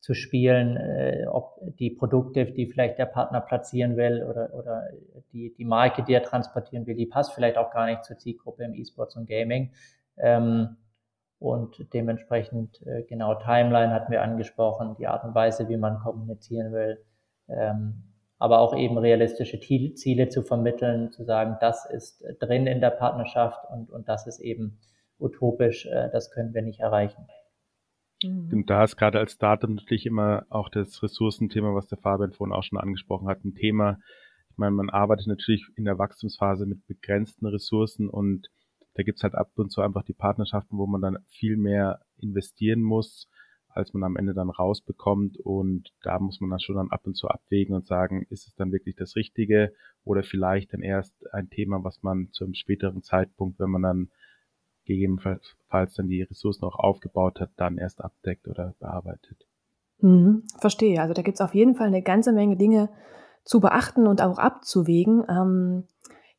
zu 0.00 0.14
spielen, 0.14 0.76
äh, 0.76 1.26
ob 1.30 1.58
die 1.78 1.90
Produkte, 1.90 2.46
die 2.46 2.66
vielleicht 2.66 2.98
der 2.98 3.06
Partner 3.06 3.40
platzieren 3.40 3.96
will 3.96 4.24
oder, 4.28 4.54
oder 4.54 4.88
die, 5.32 5.52
die 5.54 5.64
Marke, 5.64 6.02
die 6.02 6.14
er 6.14 6.22
transportieren 6.22 6.86
will, 6.86 6.94
die 6.94 7.06
passt 7.06 7.34
vielleicht 7.34 7.58
auch 7.58 7.70
gar 7.70 7.86
nicht 7.86 8.04
zur 8.04 8.18
Zielgruppe 8.18 8.64
im 8.64 8.74
E-Sports 8.74 9.16
und 9.16 9.28
Gaming. 9.28 9.72
Ähm, 10.16 10.76
und 11.38 11.92
dementsprechend 11.92 12.84
äh, 12.86 13.02
genau 13.04 13.34
Timeline 13.34 13.92
hatten 13.92 14.10
wir 14.10 14.22
angesprochen, 14.22 14.96
die 14.98 15.06
Art 15.06 15.24
und 15.24 15.34
Weise, 15.34 15.68
wie 15.68 15.76
man 15.76 16.00
kommunizieren 16.00 16.72
will, 16.72 17.04
ähm, 17.48 18.02
aber 18.38 18.60
auch 18.60 18.76
eben 18.76 18.98
realistische 18.98 19.60
Ziele 19.60 20.28
zu 20.28 20.42
vermitteln, 20.42 21.10
zu 21.12 21.24
sagen, 21.24 21.56
das 21.60 21.88
ist 21.88 22.24
drin 22.40 22.66
in 22.66 22.80
der 22.80 22.90
Partnerschaft 22.90 23.64
und, 23.70 23.90
und 23.90 24.08
das 24.08 24.26
ist 24.26 24.40
eben 24.40 24.78
utopisch, 25.18 25.86
äh, 25.86 26.10
das 26.12 26.30
können 26.30 26.54
wir 26.54 26.62
nicht 26.62 26.80
erreichen. 26.80 27.26
Mhm. 28.22 28.50
Und 28.52 28.70
da 28.70 28.84
ist 28.84 28.96
gerade 28.96 29.18
als 29.18 29.32
Startup 29.32 29.70
natürlich 29.70 30.06
immer 30.06 30.44
auch 30.50 30.68
das 30.68 31.02
Ressourcenthema, 31.02 31.74
was 31.74 31.86
der 31.86 31.98
Fabian 31.98 32.32
vorhin 32.32 32.54
auch 32.54 32.62
schon 32.62 32.78
angesprochen 32.78 33.28
hat, 33.28 33.44
ein 33.44 33.54
Thema. 33.54 33.98
Ich 34.50 34.58
meine, 34.58 34.72
man 34.72 34.90
arbeitet 34.90 35.28
natürlich 35.28 35.64
in 35.76 35.84
der 35.84 35.98
Wachstumsphase 35.98 36.66
mit 36.66 36.84
begrenzten 36.86 37.46
Ressourcen 37.46 38.08
und 38.08 38.48
da 38.98 39.04
gibt's 39.04 39.22
halt 39.22 39.36
ab 39.36 39.52
und 39.54 39.70
zu 39.70 39.80
einfach 39.80 40.02
die 40.02 40.12
Partnerschaften, 40.12 40.76
wo 40.76 40.88
man 40.88 41.00
dann 41.00 41.18
viel 41.28 41.56
mehr 41.56 42.00
investieren 42.16 42.82
muss, 42.82 43.28
als 43.68 43.94
man 43.94 44.02
am 44.02 44.16
Ende 44.16 44.34
dann 44.34 44.50
rausbekommt. 44.50 45.38
Und 45.38 45.94
da 46.02 46.18
muss 46.18 46.40
man 46.40 46.50
dann 46.50 46.58
schon 46.58 46.74
dann 46.74 46.90
ab 46.90 47.02
und 47.06 47.16
zu 47.16 47.28
abwägen 47.28 47.76
und 47.76 47.86
sagen, 47.86 48.26
ist 48.28 48.48
es 48.48 48.56
dann 48.56 48.72
wirklich 48.72 48.96
das 48.96 49.14
Richtige 49.14 49.72
oder 50.02 50.24
vielleicht 50.24 50.72
dann 50.72 50.82
erst 50.82 51.14
ein 51.32 51.48
Thema, 51.48 51.84
was 51.84 52.02
man 52.02 52.32
zu 52.32 52.42
einem 52.42 52.54
späteren 52.54 53.04
Zeitpunkt, 53.04 53.60
wenn 53.60 53.70
man 53.70 53.82
dann 53.82 54.10
gegebenenfalls 54.84 55.94
dann 55.94 56.08
die 56.08 56.22
Ressourcen 56.22 56.64
auch 56.64 56.80
aufgebaut 56.80 57.38
hat, 57.38 57.52
dann 57.56 57.78
erst 57.78 58.00
abdeckt 58.00 58.48
oder 58.48 58.74
bearbeitet. 58.80 59.46
Mhm, 60.00 60.42
verstehe. 60.58 61.00
Also 61.00 61.14
da 61.14 61.22
gibt's 61.22 61.40
auf 61.40 61.54
jeden 61.54 61.76
Fall 61.76 61.86
eine 61.86 62.02
ganze 62.02 62.32
Menge 62.32 62.56
Dinge 62.56 62.90
zu 63.44 63.60
beachten 63.60 64.08
und 64.08 64.22
auch 64.22 64.38
abzuwägen. 64.38 65.22
Ähm, 65.28 65.84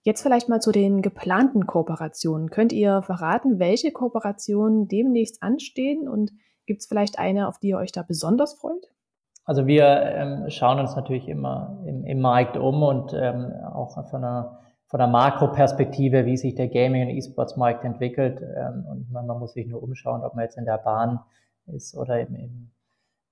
Jetzt 0.04 0.22
vielleicht 0.22 0.48
mal 0.48 0.62
zu 0.62 0.72
den 0.72 1.02
geplanten 1.02 1.68
Kooperationen. 1.68 2.50
Könnt 2.50 2.72
ihr 2.72 3.02
verraten, 3.02 3.60
welche 3.60 3.92
Kooperationen 3.92 4.88
demnächst 4.88 5.44
anstehen 5.44 6.08
und 6.08 6.32
gibt 6.66 6.82
es 6.82 6.88
vielleicht 6.88 7.20
eine, 7.20 7.48
auf 7.48 7.60
die 7.60 7.70
ihr 7.70 7.78
euch 7.78 7.92
da 7.92 8.04
besonders 8.04 8.54
freut? 8.54 8.88
Also 9.44 9.68
wir 9.68 9.86
ähm, 9.86 10.46
schauen 10.50 10.80
uns 10.80 10.96
natürlich 10.96 11.28
immer 11.28 11.84
im, 11.86 12.06
im 12.06 12.22
Markt 12.22 12.56
um 12.56 12.84
und 12.84 13.14
ähm, 13.14 13.52
auch 13.74 13.94
von 14.10 14.24
einer, 14.24 14.60
von 14.86 15.02
einer 15.02 15.12
Makroperspektive, 15.12 16.26
wie 16.26 16.38
sich 16.38 16.56
der 16.56 16.68
Gaming- 16.68 17.08
und 17.08 17.16
E-Sports-Markt 17.16 17.84
entwickelt. 17.84 18.42
Ähm, 18.42 18.86
und 18.88 19.02
ich 19.02 19.10
meine, 19.10 19.28
man 19.28 19.40
muss 19.40 19.54
sich 19.54 19.68
nur 19.68 19.82
umschauen, 19.82 20.24
ob 20.24 20.36
man 20.36 20.46
jetzt 20.46 20.58
in 20.58 20.66
der 20.66 20.78
Bahn 20.78 21.20
ist 21.66 21.98
oder 21.98 22.20
im, 22.22 22.36
im 22.36 22.72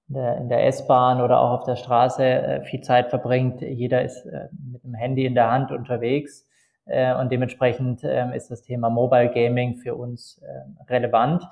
in 0.09 0.49
der, 0.49 0.65
S-Bahn 0.67 1.21
oder 1.21 1.41
auch 1.41 1.59
auf 1.59 1.63
der 1.65 1.75
Straße 1.75 2.23
äh, 2.23 2.61
viel 2.63 2.81
Zeit 2.81 3.09
verbringt. 3.09 3.61
Jeder 3.61 4.03
ist 4.03 4.25
äh, 4.25 4.47
mit 4.71 4.83
dem 4.83 4.93
Handy 4.93 5.25
in 5.25 5.35
der 5.35 5.51
Hand 5.51 5.71
unterwegs. 5.71 6.46
Äh, 6.87 7.15
und 7.15 7.31
dementsprechend 7.31 8.03
ähm, 8.03 8.31
ist 8.31 8.49
das 8.49 8.61
Thema 8.61 8.89
Mobile 8.89 9.29
Gaming 9.29 9.75
für 9.75 9.95
uns 9.95 10.41
ähm, 10.43 10.77
relevant. 10.89 11.43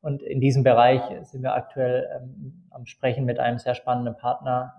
Und 0.00 0.22
in 0.22 0.40
diesem 0.40 0.62
Bereich 0.64 1.02
sind 1.22 1.42
wir 1.42 1.54
aktuell 1.54 2.06
ähm, 2.14 2.66
am 2.70 2.86
Sprechen 2.86 3.24
mit 3.24 3.38
einem 3.38 3.58
sehr 3.58 3.74
spannenden 3.74 4.16
Partner, 4.16 4.74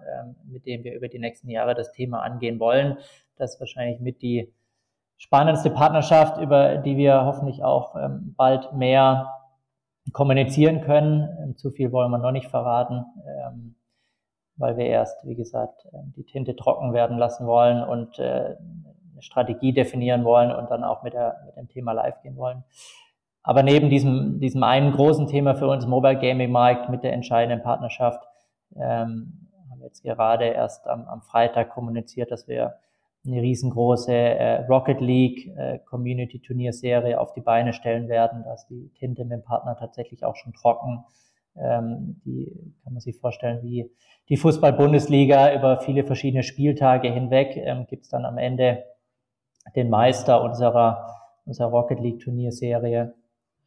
mit 0.45 0.65
dem 0.65 0.83
wir 0.83 0.93
über 0.93 1.07
die 1.07 1.17
nächsten 1.17 1.49
Jahre 1.49 1.73
das 1.73 1.91
Thema 1.91 2.21
angehen 2.21 2.59
wollen. 2.59 2.97
Das 3.37 3.55
ist 3.55 3.59
wahrscheinlich 3.59 3.99
mit 3.99 4.21
die 4.21 4.53
spannendste 5.17 5.71
Partnerschaft, 5.71 6.39
über 6.39 6.77
die 6.77 6.97
wir 6.97 7.25
hoffentlich 7.25 7.63
auch 7.63 7.95
bald 8.35 8.73
mehr 8.73 9.31
kommunizieren 10.11 10.81
können. 10.81 11.55
Zu 11.55 11.71
viel 11.71 11.93
wollen 11.93 12.11
wir 12.11 12.17
noch 12.17 12.33
nicht 12.33 12.49
verraten, 12.49 13.05
weil 14.57 14.75
wir 14.75 14.87
erst, 14.87 15.25
wie 15.25 15.35
gesagt, 15.35 15.87
die 16.17 16.25
Tinte 16.25 16.55
trocken 16.57 16.93
werden 16.93 17.17
lassen 17.17 17.47
wollen 17.47 17.81
und 17.81 18.19
äh, 18.19 18.57
eine 19.15 19.21
Strategie 19.21 19.73
definieren 19.73 20.23
wollen 20.23 20.51
und 20.51 20.69
dann 20.69 20.83
auch 20.83 21.03
mit, 21.03 21.13
der, 21.13 21.41
mit 21.45 21.55
dem 21.55 21.69
Thema 21.69 21.93
live 21.93 22.21
gehen 22.21 22.35
wollen. 22.35 22.63
Aber 23.43 23.63
neben 23.63 23.89
diesem, 23.89 24.39
diesem 24.39 24.63
einen 24.63 24.91
großen 24.91 25.27
Thema 25.27 25.55
für 25.55 25.67
uns 25.67 25.85
Mobile 25.85 26.17
Gaming 26.17 26.51
Markt 26.51 26.89
mit 26.89 27.03
der 27.03 27.13
entscheidenden 27.13 27.63
Partnerschaft 27.63 28.21
ähm, 28.75 29.49
haben 29.69 29.79
wir 29.79 29.87
jetzt 29.87 30.03
gerade 30.03 30.45
erst 30.45 30.87
am, 30.87 31.07
am 31.07 31.21
Freitag 31.21 31.69
kommuniziert, 31.69 32.31
dass 32.31 32.47
wir 32.47 32.75
eine 33.25 33.41
riesengroße 33.41 34.11
äh, 34.13 34.65
Rocket 34.65 35.01
League 35.01 35.47
äh, 35.57 35.79
Community 35.79 36.39
Turnierserie 36.39 37.19
auf 37.19 37.33
die 37.33 37.41
Beine 37.41 37.73
stellen 37.73 38.07
werden. 38.07 38.43
Da 38.43 38.53
ist 38.53 38.67
die 38.67 38.91
Tinte 38.99 39.23
mit 39.23 39.31
dem 39.31 39.43
Partner 39.43 39.75
tatsächlich 39.77 40.23
auch 40.23 40.35
schon 40.35 40.53
trocken. 40.53 41.05
Ähm, 41.55 42.21
die 42.25 42.51
kann 42.83 42.93
man 42.93 42.99
sich 42.99 43.17
vorstellen 43.17 43.61
wie 43.63 43.89
die 44.29 44.37
Fußball-Bundesliga 44.37 45.53
über 45.53 45.79
viele 45.79 46.03
verschiedene 46.03 46.43
Spieltage 46.43 47.11
hinweg. 47.11 47.55
Ähm, 47.57 47.85
Gibt 47.87 48.03
es 48.03 48.09
dann 48.09 48.25
am 48.25 48.37
Ende 48.37 48.83
den 49.75 49.89
Meister 49.89 50.41
unserer 50.41 51.15
unserer 51.45 51.69
Rocket 51.69 51.99
League 51.99 52.19
Turnierserie. 52.19 53.13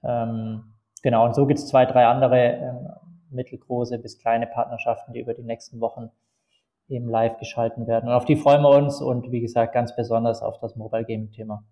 Ähm, 0.02 0.64
genau, 1.02 1.24
und 1.24 1.34
so 1.34 1.46
gibt 1.46 1.60
es 1.60 1.68
zwei, 1.68 1.86
drei 1.86 2.06
andere 2.06 2.38
ähm, 2.38 2.88
mittelgroße 3.30 3.98
bis 3.98 4.18
kleine 4.18 4.46
Partnerschaften, 4.46 5.12
die 5.12 5.20
über 5.20 5.34
die 5.34 5.42
nächsten 5.42 5.80
Wochen 5.80 6.10
eben 6.88 7.08
live 7.08 7.38
geschalten 7.38 7.86
werden. 7.86 8.08
Und 8.08 8.14
auf 8.14 8.24
die 8.24 8.36
freuen 8.36 8.62
wir 8.62 8.70
uns 8.70 9.00
und 9.00 9.30
wie 9.30 9.40
gesagt 9.40 9.74
ganz 9.74 9.94
besonders 9.94 10.42
auf 10.42 10.58
das 10.60 10.76
Mobile 10.76 11.04
Game 11.04 11.30
Thema. 11.30 11.64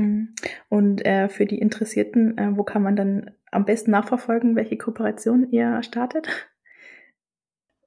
Mhm. 0.00 0.34
Und 0.68 1.06
äh, 1.06 1.28
für 1.28 1.46
die 1.46 1.58
Interessierten, 1.58 2.36
äh, 2.36 2.56
wo 2.56 2.64
kann 2.64 2.82
man 2.82 2.96
dann 2.96 3.30
am 3.52 3.64
besten 3.64 3.92
nachverfolgen, 3.92 4.56
welche 4.56 4.76
Kooperation 4.76 5.48
ihr 5.50 5.82
startet? 5.82 6.28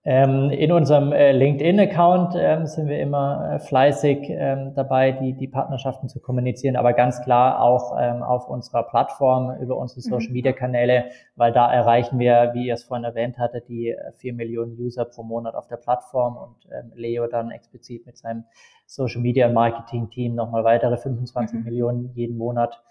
Ähm, 0.10 0.52
in 0.52 0.72
unserem 0.72 1.12
äh, 1.12 1.34
LinkedIn-Account 1.34 2.34
ähm, 2.38 2.66
sind 2.66 2.88
wir 2.88 2.98
immer 2.98 3.56
äh, 3.56 3.60
fleißig 3.60 4.30
ähm, 4.30 4.72
dabei, 4.74 5.12
die, 5.12 5.34
die 5.34 5.50
Partnerschaften 5.50 6.08
zu 6.08 6.22
kommunizieren, 6.22 6.78
aber 6.78 6.94
ganz 6.94 7.22
klar 7.24 7.62
auch 7.62 7.92
auf 7.92 8.48
unserer 8.48 8.84
Plattform 8.84 9.60
über 9.60 9.76
unsere 9.76 10.00
mhm. 10.00 10.12
Social-Media-Kanäle, 10.14 11.10
weil 11.36 11.52
da 11.52 11.70
erreichen 11.70 12.20
wir, 12.20 12.52
wie 12.54 12.68
ihr 12.68 12.76
es 12.76 12.86
vorhin 12.86 13.04
erwähnt 13.04 13.38
hattet, 13.38 13.68
die 13.68 13.90
äh, 13.90 14.14
vier 14.14 14.34
Millionen 14.34 14.80
User 14.80 15.04
pro 15.04 15.24
Monat 15.24 15.56
auf 15.56 15.68
der 15.68 15.76
Plattform 15.76 16.38
und 16.38 16.56
Leo 16.96 17.28
dann 17.28 17.52
explizit 17.52 18.06
mit 18.06 18.18
seinem 18.18 18.46
Social-Media-Marketing-Team 18.86 20.36
nochmal 20.36 20.64
weitere 20.64 20.96
25 20.96 21.60
mhm. 21.60 21.66
Millionen 21.66 22.12
jeden 22.14 22.38
Monat. 22.38 22.82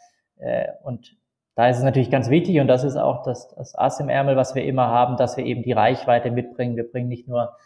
Und 0.83 1.17
da 1.57 1.69
ist 1.69 1.79
es 1.79 1.83
natürlich 1.83 2.11
ganz 2.11 2.29
wichtig 2.29 2.61
und 2.61 2.69
das 2.69 2.85
ist 2.85 2.97
auch 2.97 3.23
das, 3.23 3.49
das 3.57 3.77
Ass 3.77 3.99
im 3.99 4.11
Ärmel, 4.11 4.37
was 4.37 4.55
wir 4.55 4.65
immer 4.65 4.89
haben, 4.89 5.17
dass 5.17 5.39
wir 5.39 5.45
eben 5.45 5.63
die 5.63 5.73
Reichweite 5.73 6.31
mitbringen. 6.31 6.77
Wir 6.77 6.89
bringen 6.89 7.09
nicht 7.09 7.27
nur 7.27 7.57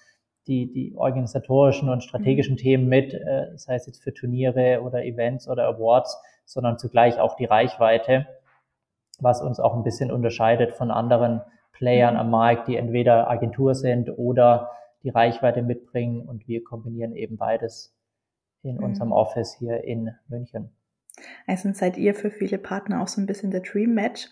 die, 0.47 0.71
die 0.71 0.95
organisatorischen 0.97 1.89
und 1.89 2.05
strategischen 2.05 2.55
mhm. 2.55 2.59
Themen 2.59 2.89
mit, 2.89 3.13
äh, 3.13 3.51
das 3.51 3.67
heißt 3.67 3.89
jetzt 3.89 4.03
für 4.03 4.15
Turniere 4.15 4.83
oder 4.83 5.05
Events 5.05 5.49
oder 5.49 5.67
Awards, 5.67 6.23
sondern 6.45 6.79
zugleich 6.79 7.19
auch 7.19 7.35
die 7.35 7.47
Reichweite, 7.47 8.27
was 9.19 9.43
uns 9.43 9.59
auch 9.59 9.75
ein 9.75 9.83
bisschen 9.83 10.13
unterscheidet 10.13 10.73
von 10.73 10.93
anderen 10.93 11.43
Playern 11.73 12.15
mhm. 12.15 12.21
am 12.21 12.31
Markt, 12.31 12.69
die 12.69 12.77
entweder 12.77 13.29
Agentur 13.29 13.75
sind 13.75 14.09
oder 14.17 14.71
die 15.03 15.11
Reichweite 15.11 15.63
mitbringen 15.63 16.29
und 16.29 16.47
wir 16.47 16.63
kombinieren 16.63 17.17
eben 17.17 17.39
beides 17.39 17.93
in 18.63 18.77
mhm. 18.77 18.85
unserem 18.85 19.11
Office 19.11 19.57
hier 19.59 19.83
in 19.83 20.15
München. 20.29 20.71
Also 21.47 21.71
seid 21.73 21.97
ihr 21.97 22.15
für 22.15 22.31
viele 22.31 22.59
Partner 22.59 23.03
auch 23.03 23.09
so 23.09 23.21
ein 23.21 23.27
bisschen 23.27 23.51
der 23.51 23.61
Dream 23.61 23.95
Match. 23.95 24.29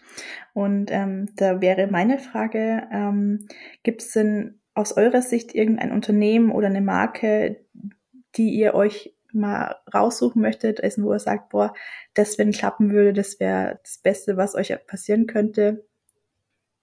Und 0.54 0.90
ähm, 0.90 1.28
da 1.36 1.60
wäre 1.60 1.86
meine 1.88 2.18
Frage, 2.18 2.86
ähm, 2.92 3.46
gibt 3.82 4.02
es 4.02 4.12
denn 4.12 4.60
aus 4.74 4.96
eurer 4.96 5.22
Sicht 5.22 5.54
irgendein 5.54 5.92
Unternehmen 5.92 6.50
oder 6.52 6.68
eine 6.68 6.80
Marke, 6.80 7.64
die 8.36 8.50
ihr 8.50 8.74
euch 8.74 9.14
mal 9.32 9.76
raussuchen 9.92 10.40
möchtet, 10.40 10.82
also 10.82 11.02
wo 11.02 11.12
ihr 11.12 11.18
sagt, 11.18 11.50
boah, 11.50 11.74
das, 12.14 12.38
wenn 12.38 12.52
klappen 12.52 12.90
würde, 12.90 13.12
das 13.12 13.40
wäre 13.40 13.80
das 13.82 13.98
Beste, 13.98 14.36
was 14.36 14.54
euch 14.54 14.74
passieren 14.86 15.26
könnte? 15.26 15.84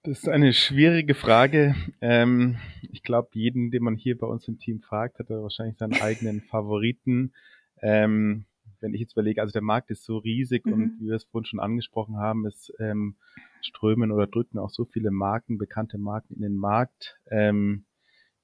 Das 0.02 0.18
ist 0.18 0.28
eine 0.28 0.52
schwierige 0.52 1.14
Frage. 1.14 1.74
Ähm, 2.00 2.58
ich 2.92 3.02
glaube, 3.02 3.30
jeden, 3.32 3.72
den 3.72 3.82
man 3.82 3.96
hier 3.96 4.16
bei 4.16 4.26
uns 4.26 4.46
im 4.46 4.58
Team 4.58 4.80
fragt, 4.80 5.18
hat 5.18 5.30
er 5.30 5.42
wahrscheinlich 5.42 5.78
seinen 5.78 6.00
eigenen 6.00 6.40
Favoriten. 6.50 7.32
Ähm, 7.82 8.44
wenn 8.86 8.94
ich 8.94 9.00
jetzt 9.00 9.12
überlege, 9.12 9.42
also 9.42 9.52
der 9.52 9.62
Markt 9.62 9.90
ist 9.90 10.04
so 10.04 10.18
riesig 10.18 10.64
mhm. 10.64 10.72
und 10.72 11.00
wie 11.00 11.08
wir 11.08 11.16
es 11.16 11.24
vorhin 11.24 11.46
schon 11.46 11.60
angesprochen 11.60 12.18
haben, 12.18 12.46
es 12.46 12.72
ähm, 12.78 13.16
strömen 13.60 14.12
oder 14.12 14.28
drücken 14.28 14.58
auch 14.58 14.70
so 14.70 14.84
viele 14.84 15.10
Marken, 15.10 15.58
bekannte 15.58 15.98
Marken 15.98 16.34
in 16.34 16.42
den 16.42 16.56
Markt. 16.56 17.18
Ähm, 17.30 17.84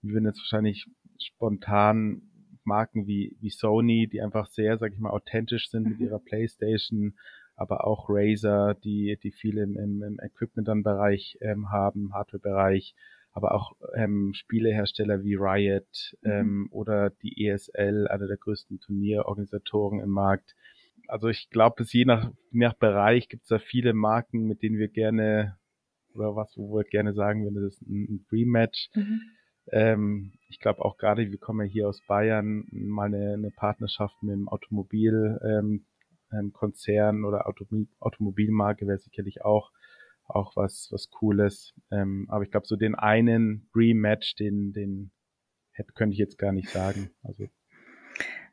wir 0.03 0.15
würden 0.15 0.27
jetzt 0.27 0.41
wahrscheinlich 0.41 0.87
spontan 1.19 2.23
Marken 2.65 3.07
wie, 3.07 3.37
wie 3.41 3.51
Sony, 3.51 4.09
die 4.09 4.21
einfach 4.21 4.47
sehr, 4.47 4.79
sag 4.79 4.93
ich 4.93 4.99
mal, 4.99 5.11
authentisch 5.11 5.71
sind 5.71 5.85
mhm. 5.85 5.91
mit 5.91 6.01
ihrer 6.01 6.19
Playstation, 6.19 7.15
aber 7.55 7.87
auch 7.87 8.07
Razer, 8.09 8.75
die, 8.75 9.17
die 9.23 9.31
viel 9.31 9.59
im, 9.59 9.77
im, 9.77 10.03
im 10.03 10.19
Equipment 10.21 10.67
dann 10.67 10.83
Bereich 10.83 11.39
ähm, 11.41 11.71
haben, 11.71 12.13
Hardware-Bereich, 12.13 12.97
aber 13.33 13.55
auch 13.55 13.73
ähm, 13.95 14.33
Spielehersteller 14.35 15.25
wie 15.25 15.35
Riot 15.35 16.15
mhm. 16.23 16.31
ähm, 16.31 16.69
oder 16.71 17.11
die 17.11 17.47
ESL, 17.47 18.09
einer 18.09 18.27
der 18.27 18.37
größten 18.37 18.81
Turnierorganisatoren 18.81 20.01
im 20.01 20.11
Markt. 20.11 20.55
Also 21.09 21.29
ich 21.29 21.51
glaube, 21.51 21.83
es 21.83 21.93
je 21.93 22.05
nach, 22.05 22.31
nach 22.51 22.75
Bereich 22.75 23.29
gibt 23.29 23.45
es 23.45 23.49
da 23.49 23.59
viele 23.59 23.95
Marken, 23.95 24.47
mit 24.47 24.63
denen 24.63 24.79
wir 24.79 24.89
gerne 24.89 25.57
oder 26.15 26.37
was, 26.37 26.57
wo 26.57 26.77
wir 26.77 26.85
gerne 26.85 27.15
sagen 27.15 27.43
würden, 27.43 27.55
das 27.55 27.75
ist 27.75 27.83
ein, 27.83 28.05
ein 28.05 28.27
Dream-Match. 28.29 28.91
Mhm. 28.95 29.21
Ähm, 29.71 30.33
ich 30.49 30.61
glaube 30.61 30.85
auch 30.85 30.99
gerade, 30.99 31.31
wir 31.31 31.39
kommen 31.39 31.67
ja 31.67 31.73
hier 31.73 31.89
aus 31.89 32.03
Bayern, 32.07 32.67
mal 32.71 33.07
eine, 33.07 33.35
eine 33.35 33.51
Partnerschaft 33.51 34.23
mit 34.23 34.35
dem 34.35 34.49
Automobilkonzern 34.49 37.17
ähm, 37.17 37.19
ähm, 37.19 37.25
oder 37.25 37.47
Automobil 37.47 37.89
Automobilmarke 38.01 38.87
wäre 38.87 38.99
sicherlich 38.99 39.43
auch 39.43 39.71
auch 40.27 40.57
was, 40.57 40.89
was 40.91 41.11
Cooles. 41.11 41.75
Ähm, 41.91 42.27
aber 42.29 42.45
ich 42.45 42.51
glaube, 42.51 42.67
so 42.67 42.77
den 42.77 42.95
einen 42.95 43.69
Rematch, 43.75 44.35
den, 44.37 44.73
den 44.73 45.11
hätte, 45.73 45.93
könnte 45.93 46.13
ich 46.15 46.19
jetzt 46.19 46.39
gar 46.39 46.53
nicht 46.53 46.69
sagen. 46.71 47.11
Also. 47.23 47.47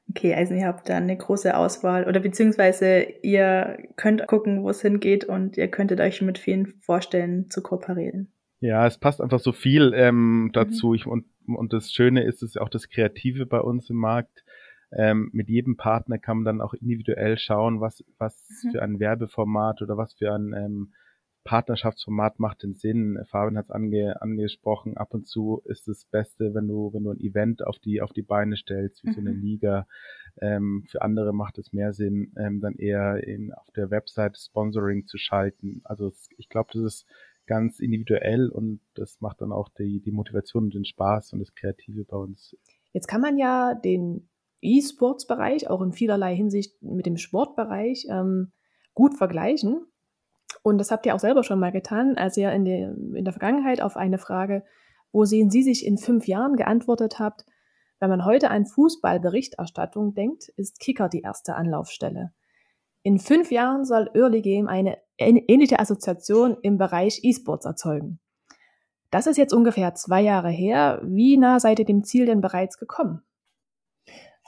Okay, 0.10 0.34
also 0.34 0.56
ihr 0.56 0.66
habt 0.66 0.90
da 0.90 0.98
eine 0.98 1.16
große 1.16 1.56
Auswahl 1.56 2.08
oder 2.08 2.20
beziehungsweise 2.20 3.02
ihr 3.22 3.78
könnt 3.96 4.26
gucken, 4.28 4.64
wo 4.64 4.70
es 4.70 4.82
hingeht 4.82 5.26
und 5.26 5.56
ihr 5.58 5.68
könntet 5.68 6.00
euch 6.00 6.22
mit 6.22 6.40
vielen 6.40 6.66
vorstellen 6.82 7.50
zu 7.50 7.62
kooperieren. 7.62 8.32
Ja, 8.60 8.86
es 8.88 8.98
passt 8.98 9.22
einfach 9.22 9.40
so 9.40 9.52
viel 9.52 9.94
ähm, 9.96 10.46
mhm. 10.46 10.52
dazu. 10.52 10.90
Mhm. 10.90 10.96
Ich, 10.96 11.06
und, 11.06 11.26
und 11.48 11.74
das 11.74 11.92
Schöne 11.92 12.24
ist, 12.24 12.42
es 12.42 12.58
auch 12.58 12.70
das 12.70 12.90
Kreative 12.90 13.46
bei 13.46 13.60
uns 13.60 13.90
im 13.90 13.98
Markt. 13.98 14.44
Ähm, 14.92 15.30
mit 15.34 15.50
jedem 15.50 15.78
Partner 15.78 16.18
kann 16.18 16.38
man 16.38 16.46
dann 16.46 16.62
auch 16.62 16.74
individuell 16.74 17.38
schauen, 17.38 17.80
was, 17.80 18.04
was 18.18 18.64
mhm. 18.64 18.72
für 18.72 18.82
ein 18.82 19.00
Werbeformat 19.00 19.84
oder 19.84 19.98
was 19.98 20.14
für 20.14 20.34
ein 20.34 20.54
ähm, 20.54 20.94
Partnerschaftsformat 21.44 22.40
macht 22.40 22.64
den 22.64 22.74
Sinn. 22.74 23.20
Fabian 23.28 23.58
hat 23.58 23.66
es 23.66 23.72
ange, 23.72 24.22
angesprochen. 24.22 24.98
Ab 24.98 25.14
und 25.14 25.28
zu 25.28 25.62
ist 25.66 25.88
das 25.88 26.06
Beste, 26.06 26.54
wenn 26.54 26.68
du, 26.68 26.94
wenn 26.94 27.04
du 27.04 27.12
ein 27.12 27.20
Event 27.20 27.66
auf 27.66 27.80
die, 27.80 28.02
auf 28.02 28.12
die 28.14 28.22
Beine 28.22 28.56
stellst, 28.56 29.04
wie 29.04 29.10
mhm. 29.10 29.14
so 29.14 29.20
eine 29.22 29.34
mhm. 29.34 29.42
Liga. 29.42 29.88
Ähm, 30.42 30.86
für 30.88 31.02
andere 31.02 31.34
macht 31.34 31.58
es 31.58 31.74
mehr 31.74 31.94
Sinn, 31.94 32.34
ähm, 32.38 32.62
dann 32.62 32.76
eher 32.76 33.24
in, 33.26 33.54
auf 33.54 33.70
der 33.76 33.90
Website 33.90 34.38
Sponsoring 34.38 35.06
zu 35.06 35.18
schalten. 35.18 35.82
Also 35.84 36.12
ich 36.38 36.50
glaube, 36.50 36.70
das 36.74 36.84
ist 36.84 37.06
ganz 37.48 37.80
individuell 37.80 38.50
und 38.50 38.80
das 38.94 39.20
macht 39.22 39.42
dann 39.42 39.52
auch 39.52 39.70
die, 39.70 40.02
die 40.02 40.12
Motivation 40.12 40.66
und 40.66 40.74
den 40.76 40.86
Spaß 40.86 41.34
und 41.34 41.40
das 41.40 41.56
Kreative 41.56 42.06
bei 42.06 42.18
uns. 42.18 42.56
Jetzt 42.94 43.08
kann 43.08 43.22
man 43.22 43.38
ja 43.38 43.74
den 43.74 44.30
E-Sports-Bereich 44.62 45.70
auch 45.70 45.82
in 45.82 45.94
vielerlei 45.94 46.36
Hinsicht 46.36 46.82
mit 46.84 47.06
dem 47.06 47.18
Sportbereich 47.18 48.06
ähm, 48.10 48.52
gut 48.94 49.16
vergleichen. 49.16 49.86
Und 50.70 50.78
das 50.78 50.92
habt 50.92 51.06
ihr 51.06 51.16
auch 51.16 51.20
selber 51.20 51.44
schon 51.44 51.60
mal 51.60 51.72
getan, 51.72 52.18
als 52.18 52.38
ihr 52.38 52.52
in, 52.52 52.66
der, 52.66 52.92
in 52.92 53.26
der 53.26 53.34
Vergangenheit 53.34 53.82
auf 53.82 53.98
eine 53.98 54.18
Frage, 54.18 54.64
wo 55.12 55.26
sehen 55.26 55.50
Sie 55.50 55.64
sich 55.64 55.86
in 55.86 55.98
fünf 55.98 56.28
Jahren, 56.28 56.56
geantwortet 56.56 57.20
habt, 57.20 57.46
wenn 58.00 58.10
man 58.10 58.24
heute 58.24 58.50
an 58.50 58.66
Fußballberichterstattung 58.66 60.14
denkt, 60.14 60.48
ist 60.56 60.80
Kicker 60.80 61.10
die 61.10 61.22
erste 61.22 61.56
Anlaufstelle. 61.56 62.32
In 63.04 63.20
fünf 63.20 63.52
Jahren 63.52 63.84
soll 63.84 64.10
Early 64.14 64.42
Game 64.42 64.68
eine 64.68 64.98
ähnliche 65.18 65.80
Assoziation 65.80 66.58
im 66.62 66.78
Bereich 66.78 67.20
E-Sports 67.24 67.66
erzeugen. 67.66 68.20
Das 69.12 69.26
ist 69.26 69.38
jetzt 69.38 69.54
ungefähr 69.54 69.96
zwei 69.96 70.22
Jahre 70.22 70.50
her. 70.50 71.02
Wie 71.04 71.38
nah 71.38 71.60
seid 71.60 71.80
ihr 71.80 71.86
dem 71.86 72.04
Ziel 72.04 72.26
denn 72.26 72.42
bereits 72.42 72.78
gekommen? 72.78 73.22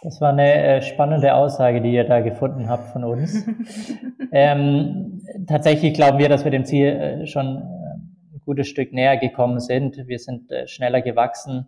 Das 0.03 0.19
war 0.19 0.29
eine 0.29 0.53
äh, 0.53 0.81
spannende 0.81 1.35
Aussage, 1.35 1.79
die 1.79 1.93
ihr 1.93 2.03
da 2.03 2.21
gefunden 2.21 2.67
habt 2.67 2.87
von 2.87 3.03
uns. 3.03 3.45
ähm, 4.31 5.21
tatsächlich 5.47 5.93
glauben 5.93 6.17
wir, 6.17 6.27
dass 6.27 6.43
wir 6.43 6.49
dem 6.49 6.65
Ziel 6.65 6.87
äh, 6.87 7.27
schon 7.27 7.57
äh, 7.57 8.33
ein 8.33 8.41
gutes 8.43 8.67
Stück 8.67 8.93
näher 8.93 9.17
gekommen 9.17 9.59
sind. 9.59 10.07
Wir 10.07 10.17
sind 10.17 10.51
schneller 10.65 11.01
gewachsen, 11.01 11.67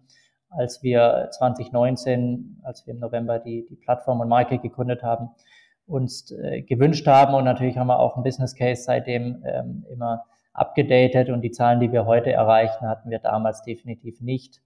als 0.50 0.82
wir 0.82 1.30
2019, 1.32 2.62
als 2.64 2.88
wir 2.88 2.96
im 2.96 3.00
November 3.00 3.38
die, 3.38 3.68
die 3.70 3.76
Plattform 3.76 4.20
und 4.22 4.30
Marke 4.30 4.58
gegründet 4.58 5.04
haben, 5.04 5.30
uns 5.86 6.34
gewünscht 6.68 7.06
haben. 7.06 7.36
Und 7.36 7.44
natürlich 7.44 7.78
haben 7.78 7.88
wir 7.88 8.00
auch 8.00 8.18
ein 8.18 8.24
Business 8.24 8.56
Case 8.56 8.84
seitdem 8.84 9.44
ähm, 9.46 9.86
immer 9.92 10.26
abgedatet. 10.54 11.30
Und 11.30 11.42
die 11.42 11.52
Zahlen, 11.52 11.80
die 11.80 11.92
wir 11.92 12.06
heute 12.06 12.32
erreichen, 12.32 12.88
hatten 12.88 13.12
wir 13.12 13.20
damals 13.20 13.62
definitiv 13.62 14.20
nicht 14.22 14.62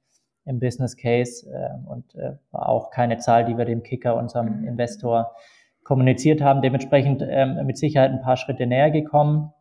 im 0.48 0.60
Business 0.60 0.96
Case 0.96 1.48
äh, 1.50 1.90
und 1.90 2.16
äh, 2.16 2.34
war 2.52 2.70
auch 2.70 2.90
keine 2.90 3.18
Zahl, 3.18 3.46
die 3.46 3.58
wir 3.58 3.66
dem 3.66 3.84
Kicker, 3.84 4.16
unserem 4.16 4.62
mhm. 4.62 4.68
Investor, 4.68 5.36
kommuniziert 5.84 6.42
haben. 6.42 6.62
Dementsprechend 6.62 7.24
ähm, 7.28 7.66
mit 7.66 7.78
Sicherheit 7.78 8.12
ein 8.12 8.22
paar 8.22 8.38
Schritte 8.38 8.66
näher 8.66 8.92
gekommen, 8.92 9.54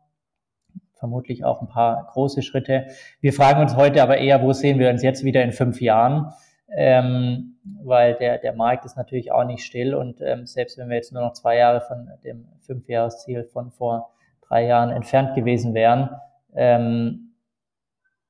vermutlich 0.95 1.45
auch 1.45 1.61
ein 1.61 1.69
paar 1.69 2.09
große 2.13 2.43
Schritte. 2.43 2.87
Wir 3.21 3.33
fragen 3.33 3.61
uns 3.61 3.77
heute 3.77 4.03
aber 4.03 4.19
eher, 4.19 4.43
wo 4.43 4.53
sehen 4.53 4.79
wir 4.79 4.91
uns 4.91 5.03
jetzt 5.03 5.25
wieder 5.25 5.43
in 5.43 5.53
fünf 5.53 5.81
Jahren? 5.81 6.33
Ähm, 6.69 7.59
weil 7.83 8.15
der, 8.15 8.39
der 8.39 8.55
Markt 8.55 8.85
ist 8.85 8.97
natürlich 8.97 9.31
auch 9.31 9.45
nicht 9.45 9.65
still 9.65 9.95
und 9.95 10.21
ähm, 10.21 10.47
selbst 10.47 10.79
wenn 10.79 10.89
wir 10.89 10.97
jetzt 10.97 11.13
nur 11.13 11.23
noch 11.23 11.33
zwei 11.33 11.57
Jahre 11.57 11.81
von 11.81 12.11
dem 12.25 12.49
Fünfjahresziel 12.61 13.45
von 13.45 13.71
vor 13.71 14.11
drei 14.49 14.67
Jahren 14.67 14.91
entfernt 14.91 15.35
gewesen 15.35 15.75
wären, 15.75 16.11
ähm, 16.55 17.26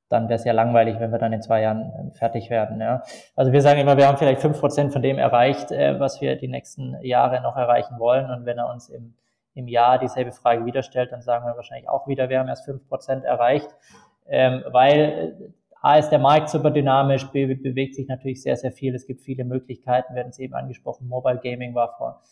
dann 0.08 0.28
wäre 0.28 0.38
es 0.38 0.44
ja 0.44 0.52
langweilig, 0.52 1.00
wenn 1.00 1.10
wir 1.10 1.18
dann 1.18 1.32
in 1.32 1.42
zwei 1.42 1.62
Jahren 1.62 1.92
ähm, 1.98 2.12
fertig 2.12 2.50
werden. 2.50 2.80
Ja. 2.80 3.02
Also 3.34 3.52
wir 3.52 3.62
sagen 3.62 3.80
immer, 3.80 3.96
wir 3.96 4.06
haben 4.06 4.18
vielleicht 4.18 4.40
fünf 4.40 4.60
Prozent 4.60 4.92
von 4.92 5.02
dem 5.02 5.18
erreicht, 5.18 5.72
äh, 5.72 5.98
was 5.98 6.20
wir 6.20 6.36
die 6.36 6.48
nächsten 6.48 6.96
Jahre 7.02 7.40
noch 7.40 7.56
erreichen 7.56 7.98
wollen. 7.98 8.30
Und 8.30 8.46
wenn 8.46 8.58
er 8.58 8.70
uns 8.70 8.88
im 8.88 9.14
im 9.56 9.66
Jahr 9.68 9.98
dieselbe 9.98 10.32
Frage 10.32 10.66
wieder 10.66 10.82
stellt, 10.82 11.10
dann 11.12 11.22
sagen 11.22 11.46
wir 11.46 11.56
wahrscheinlich 11.56 11.88
auch 11.88 12.06
wieder, 12.06 12.28
wir 12.28 12.38
haben 12.38 12.48
erst 12.48 12.66
fünf 12.66 12.86
Prozent 12.88 13.24
erreicht, 13.24 13.68
ähm, 14.28 14.62
weil 14.70 15.38
äh, 15.40 15.52
A 15.80 15.96
ist 15.96 16.10
der 16.10 16.18
Markt 16.18 16.50
super 16.50 16.70
dynamisch, 16.70 17.26
B 17.30 17.46
bewegt 17.54 17.94
sich 17.94 18.06
natürlich 18.06 18.42
sehr, 18.42 18.56
sehr 18.56 18.72
viel. 18.72 18.94
Es 18.94 19.06
gibt 19.06 19.22
viele 19.22 19.44
Möglichkeiten. 19.44 20.16
Hatten 20.16 20.30
es 20.30 20.38
eben 20.38 20.54
angesprochen, 20.54 21.08
Mobile 21.08 21.38
Gaming 21.42 21.74
war 21.74 21.96
vor 21.96 22.22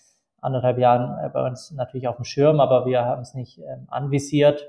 anderthalb 0.40 0.78
Jahren 0.78 1.24
äh, 1.24 1.30
bei 1.30 1.46
uns 1.46 1.70
natürlich 1.72 2.08
auf 2.08 2.16
dem 2.16 2.24
Schirm, 2.24 2.60
aber 2.60 2.84
wir 2.84 3.04
haben 3.04 3.22
es 3.22 3.32
nicht 3.32 3.58
ähm, 3.58 3.86
anvisiert, 3.88 4.68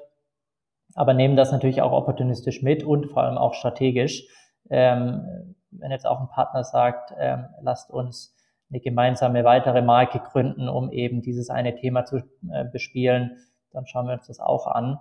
aber 0.93 1.13
nehmen 1.13 1.35
das 1.35 1.51
natürlich 1.51 1.81
auch 1.81 1.91
opportunistisch 1.91 2.61
mit 2.61 2.83
und 2.83 3.07
vor 3.07 3.23
allem 3.23 3.37
auch 3.37 3.53
strategisch. 3.53 4.27
Ähm, 4.69 5.55
wenn 5.71 5.91
jetzt 5.91 6.07
auch 6.07 6.19
ein 6.19 6.29
Partner 6.29 6.63
sagt, 6.63 7.13
ähm, 7.19 7.45
lasst 7.61 7.91
uns 7.91 8.35
eine 8.69 8.79
gemeinsame 8.79 9.43
weitere 9.43 9.81
Marke 9.81 10.19
gründen, 10.19 10.69
um 10.69 10.91
eben 10.91 11.21
dieses 11.21 11.49
eine 11.49 11.75
Thema 11.75 12.05
zu 12.05 12.17
äh, 12.51 12.65
bespielen, 12.71 13.37
dann 13.71 13.85
schauen 13.85 14.07
wir 14.07 14.13
uns 14.13 14.27
das 14.27 14.39
auch 14.39 14.67
an. 14.67 14.99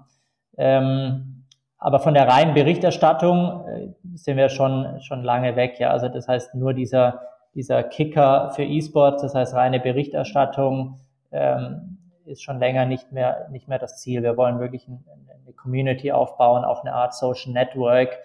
Ähm, 0.57 1.45
aber 1.79 2.01
von 2.01 2.15
der 2.15 2.29
reinen 2.29 2.55
Berichterstattung 2.55 3.67
äh, 3.69 3.89
sind 4.15 4.37
wir 4.37 4.49
schon, 4.49 5.01
schon 5.01 5.23
lange 5.23 5.57
weg. 5.57 5.79
Ja, 5.79 5.91
also 5.91 6.09
das 6.09 6.29
heißt 6.29 6.55
nur 6.55 6.75
dieser, 6.75 7.21
dieser 7.55 7.83
Kicker 7.83 8.51
für 8.55 8.65
E-Sports, 8.65 9.23
das 9.23 9.35
heißt 9.35 9.55
reine 9.55 9.81
Berichterstattung, 9.81 10.99
ähm, 11.31 11.99
ist 12.27 12.43
schon 12.43 12.59
länger 12.59 12.87
nicht 12.87 13.13
mehr, 13.13 13.49
nicht 13.51 13.69
mehr 13.69 13.79
das 13.79 14.01
Ziel. 14.01 14.23
Wir 14.23 14.37
wollen 14.37 14.61
wirklich 14.61 14.89
ein, 14.89 15.05
eine 15.45 15.53
Community 15.55 16.13
aufbauen, 16.13 16.65
auch 16.65 16.83
eine 16.83 16.95
Art 16.95 17.15
Social 17.15 17.53
Network 17.53 18.19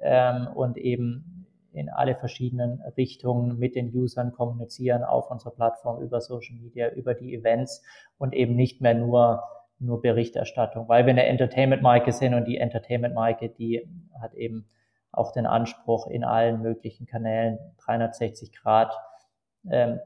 ähm, 0.00 0.48
und 0.54 0.76
eben 0.76 1.46
in 1.72 1.90
alle 1.90 2.14
verschiedenen 2.14 2.80
Richtungen 2.96 3.58
mit 3.58 3.74
den 3.74 3.94
Usern 3.94 4.32
kommunizieren 4.32 5.04
auf 5.04 5.30
unserer 5.30 5.52
Plattform 5.52 6.00
über 6.00 6.20
Social 6.20 6.56
Media, 6.56 6.88
über 6.90 7.14
die 7.14 7.34
Events 7.34 7.82
und 8.16 8.34
eben 8.34 8.56
nicht 8.56 8.80
mehr 8.80 8.94
nur 8.94 9.42
nur 9.78 10.00
Berichterstattung, 10.00 10.88
weil 10.88 11.04
wir 11.04 11.10
eine 11.10 11.26
Entertainment-Marke 11.26 12.12
sind 12.12 12.34
und 12.34 12.46
die 12.46 12.56
Entertainment-Marke, 12.58 13.50
die 13.50 13.86
hat 14.20 14.34
eben 14.34 14.66
auch 15.12 15.32
den 15.32 15.46
Anspruch, 15.46 16.06
in 16.08 16.24
allen 16.24 16.62
möglichen 16.62 17.06
Kanälen 17.06 17.58
360 17.84 18.52
Grad 18.52 18.94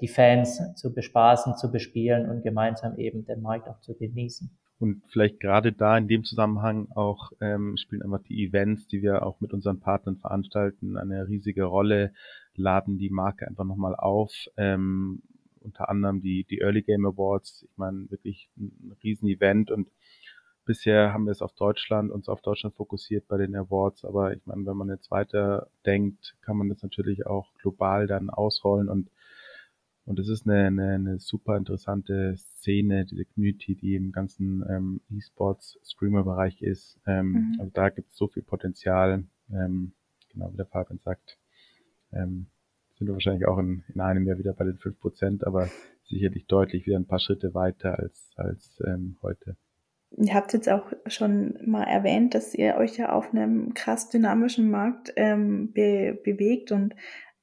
die 0.00 0.08
Fans 0.08 0.74
zu 0.76 0.94
bespaßen, 0.94 1.56
zu 1.56 1.70
bespielen 1.70 2.30
und 2.30 2.42
gemeinsam 2.42 2.96
eben 2.96 3.26
den 3.26 3.42
Markt 3.42 3.68
auch 3.68 3.80
zu 3.80 3.94
genießen. 3.94 4.50
Und 4.80 5.02
vielleicht 5.08 5.40
gerade 5.40 5.72
da 5.72 5.98
in 5.98 6.08
dem 6.08 6.24
Zusammenhang 6.24 6.88
auch 6.94 7.32
ähm, 7.42 7.76
spielen 7.76 8.00
einfach 8.02 8.22
die 8.22 8.46
Events, 8.46 8.86
die 8.86 9.02
wir 9.02 9.26
auch 9.26 9.38
mit 9.42 9.52
unseren 9.52 9.78
Partnern 9.78 10.16
veranstalten, 10.16 10.96
eine 10.96 11.28
riesige 11.28 11.64
Rolle, 11.64 12.14
laden 12.54 12.96
die 12.96 13.10
Marke 13.10 13.46
einfach 13.46 13.64
nochmal 13.64 13.94
auf, 13.94 14.32
ähm, 14.56 15.22
unter 15.60 15.90
anderem 15.90 16.22
die, 16.22 16.44
die 16.44 16.60
Early 16.60 16.80
Game 16.80 17.04
Awards. 17.04 17.66
Ich 17.70 17.76
meine, 17.76 18.10
wirklich 18.10 18.48
ein 18.56 18.96
Riesen-Event 19.04 19.70
und 19.70 19.90
bisher 20.64 21.12
haben 21.12 21.26
wir 21.26 21.32
es 21.32 21.42
auf 21.42 21.52
Deutschland, 21.52 22.10
uns 22.10 22.30
auf 22.30 22.40
Deutschland 22.40 22.74
fokussiert 22.74 23.28
bei 23.28 23.36
den 23.36 23.54
Awards, 23.54 24.06
aber 24.06 24.32
ich 24.32 24.46
meine, 24.46 24.64
wenn 24.64 24.78
man 24.78 24.88
jetzt 24.88 25.10
weiter 25.10 25.68
denkt, 25.84 26.36
kann 26.40 26.56
man 26.56 26.70
das 26.70 26.82
natürlich 26.82 27.26
auch 27.26 27.52
global 27.60 28.06
dann 28.06 28.30
ausrollen 28.30 28.88
und 28.88 29.10
und 30.10 30.18
es 30.18 30.28
ist 30.28 30.44
eine, 30.44 30.66
eine, 30.66 30.94
eine 30.94 31.18
super 31.20 31.56
interessante 31.56 32.34
Szene, 32.36 33.04
diese 33.04 33.24
Community, 33.24 33.76
die 33.76 33.94
im 33.94 34.10
ganzen 34.10 34.64
ähm, 34.68 35.00
E-Sports-Streamer-Bereich 35.08 36.62
ist. 36.62 36.98
Ähm, 37.06 37.30
mhm. 37.30 37.56
Also 37.60 37.70
da 37.72 37.90
gibt 37.90 38.10
es 38.10 38.16
so 38.16 38.26
viel 38.26 38.42
Potenzial, 38.42 39.22
ähm, 39.52 39.92
genau 40.32 40.52
wie 40.52 40.56
der 40.56 40.66
Fabian 40.66 40.98
sagt. 40.98 41.38
Ähm, 42.12 42.48
sind 42.98 43.06
wir 43.06 43.14
wahrscheinlich 43.14 43.46
auch 43.46 43.58
in, 43.58 43.84
in 43.94 44.00
einem 44.00 44.26
Jahr 44.26 44.36
wieder 44.36 44.52
bei 44.52 44.64
den 44.64 44.78
fünf 44.78 44.98
Prozent, 44.98 45.46
aber 45.46 45.68
sicherlich 46.02 46.48
deutlich 46.48 46.86
wieder 46.86 46.98
ein 46.98 47.06
paar 47.06 47.20
Schritte 47.20 47.54
weiter 47.54 47.96
als, 48.00 48.32
als 48.34 48.82
ähm, 48.84 49.16
heute. 49.22 49.56
Ihr 50.16 50.34
habt 50.34 50.52
jetzt 50.54 50.68
auch 50.68 50.92
schon 51.06 51.56
mal 51.64 51.84
erwähnt, 51.84 52.34
dass 52.34 52.52
ihr 52.52 52.74
euch 52.74 52.96
ja 52.96 53.12
auf 53.12 53.32
einem 53.32 53.74
krass 53.74 54.08
dynamischen 54.08 54.72
Markt 54.72 55.12
ähm, 55.14 55.72
be 55.72 56.18
bewegt 56.24 56.72
und 56.72 56.96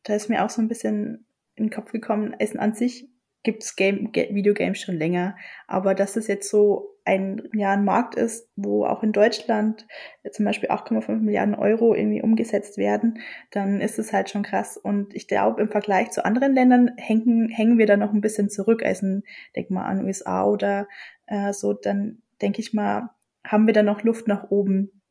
da 0.04 0.16
ist 0.16 0.30
mir 0.30 0.44
auch 0.44 0.50
so 0.50 0.62
ein 0.62 0.68
bisschen 0.68 1.27
in 1.58 1.66
den 1.66 1.72
Kopf 1.72 1.92
gekommen, 1.92 2.34
Essen 2.40 2.60
an 2.60 2.74
sich 2.74 3.10
gibt's 3.44 3.78
Game, 3.78 4.12
Videogames 4.14 4.82
schon 4.82 4.98
länger, 4.98 5.38
aber 5.68 5.96
dass 5.96 6.18
es 6.18 6.28
jetzt 6.28 6.50
so 6.50 6.98
ein, 7.06 7.48
ja, 7.54 7.72
ein 7.72 7.86
Markt 7.86 8.16
ist, 8.16 8.50
wo 8.58 8.84
auch 8.86 9.02
in 9.04 9.14
Deutschland 9.14 9.88
zum 10.30 10.44
Beispiel 10.44 10.70
8,5 10.70 11.20
Milliarden 11.20 11.56
Euro 11.56 11.96
irgendwie 11.96 12.22
umgesetzt 12.22 12.78
werden, 12.78 13.20
dann 13.52 13.80
ist 13.80 13.98
es 13.98 14.12
halt 14.12 14.30
schon 14.30 14.44
krass. 14.44 14.76
Und 14.76 15.16
ich 15.16 15.30
glaube, 15.30 15.62
im 15.62 15.70
Vergleich 15.70 16.12
zu 16.12 16.26
anderen 16.26 16.54
Ländern 16.54 16.92
hängen, 16.98 17.48
hängen 17.48 17.78
wir 17.78 17.86
da 17.86 17.96
noch 17.96 18.12
ein 18.12 18.20
bisschen 18.20 18.50
zurück. 18.50 18.84
Also 18.84 19.22
denk 19.56 19.70
mal 19.70 19.86
an 19.86 20.04
USA 20.04 20.44
oder 20.44 20.90
äh, 21.28 21.54
so, 21.54 21.72
dann 21.72 22.24
denke 22.42 22.60
ich 22.60 22.74
mal, 22.74 23.12
haben 23.46 23.66
wir 23.66 23.74
da 23.74 23.84
noch 23.84 24.04
Luft 24.04 24.28
nach 24.28 24.52
oben. 24.52 25.02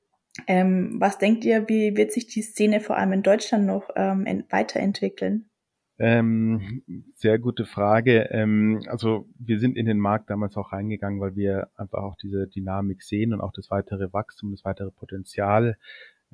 Ähm, 0.46 0.96
was 0.98 1.16
denkt 1.16 1.46
ihr, 1.46 1.66
wie 1.70 1.96
wird 1.96 2.12
sich 2.12 2.26
die 2.26 2.42
Szene 2.42 2.80
vor 2.80 2.98
allem 2.98 3.14
in 3.14 3.22
Deutschland 3.22 3.64
noch 3.64 3.88
ähm, 3.96 4.44
weiterentwickeln? 4.50 5.48
Ähm, 5.98 6.82
sehr 7.14 7.38
gute 7.38 7.64
Frage. 7.64 8.28
Ähm, 8.30 8.82
also 8.88 9.26
wir 9.38 9.59
sind 9.59 9.76
in 9.76 9.87
den 9.87 9.98
Markt 9.98 10.28
damals 10.28 10.56
auch 10.56 10.72
reingegangen, 10.72 11.20
weil 11.20 11.37
wir 11.37 11.68
einfach 11.76 12.02
auch 12.02 12.16
diese 12.16 12.46
Dynamik 12.46 13.02
sehen 13.02 13.32
und 13.32 13.40
auch 13.40 13.52
das 13.52 13.70
weitere 13.70 14.12
Wachstum, 14.12 14.50
das 14.50 14.64
weitere 14.64 14.90
Potenzial. 14.90 15.78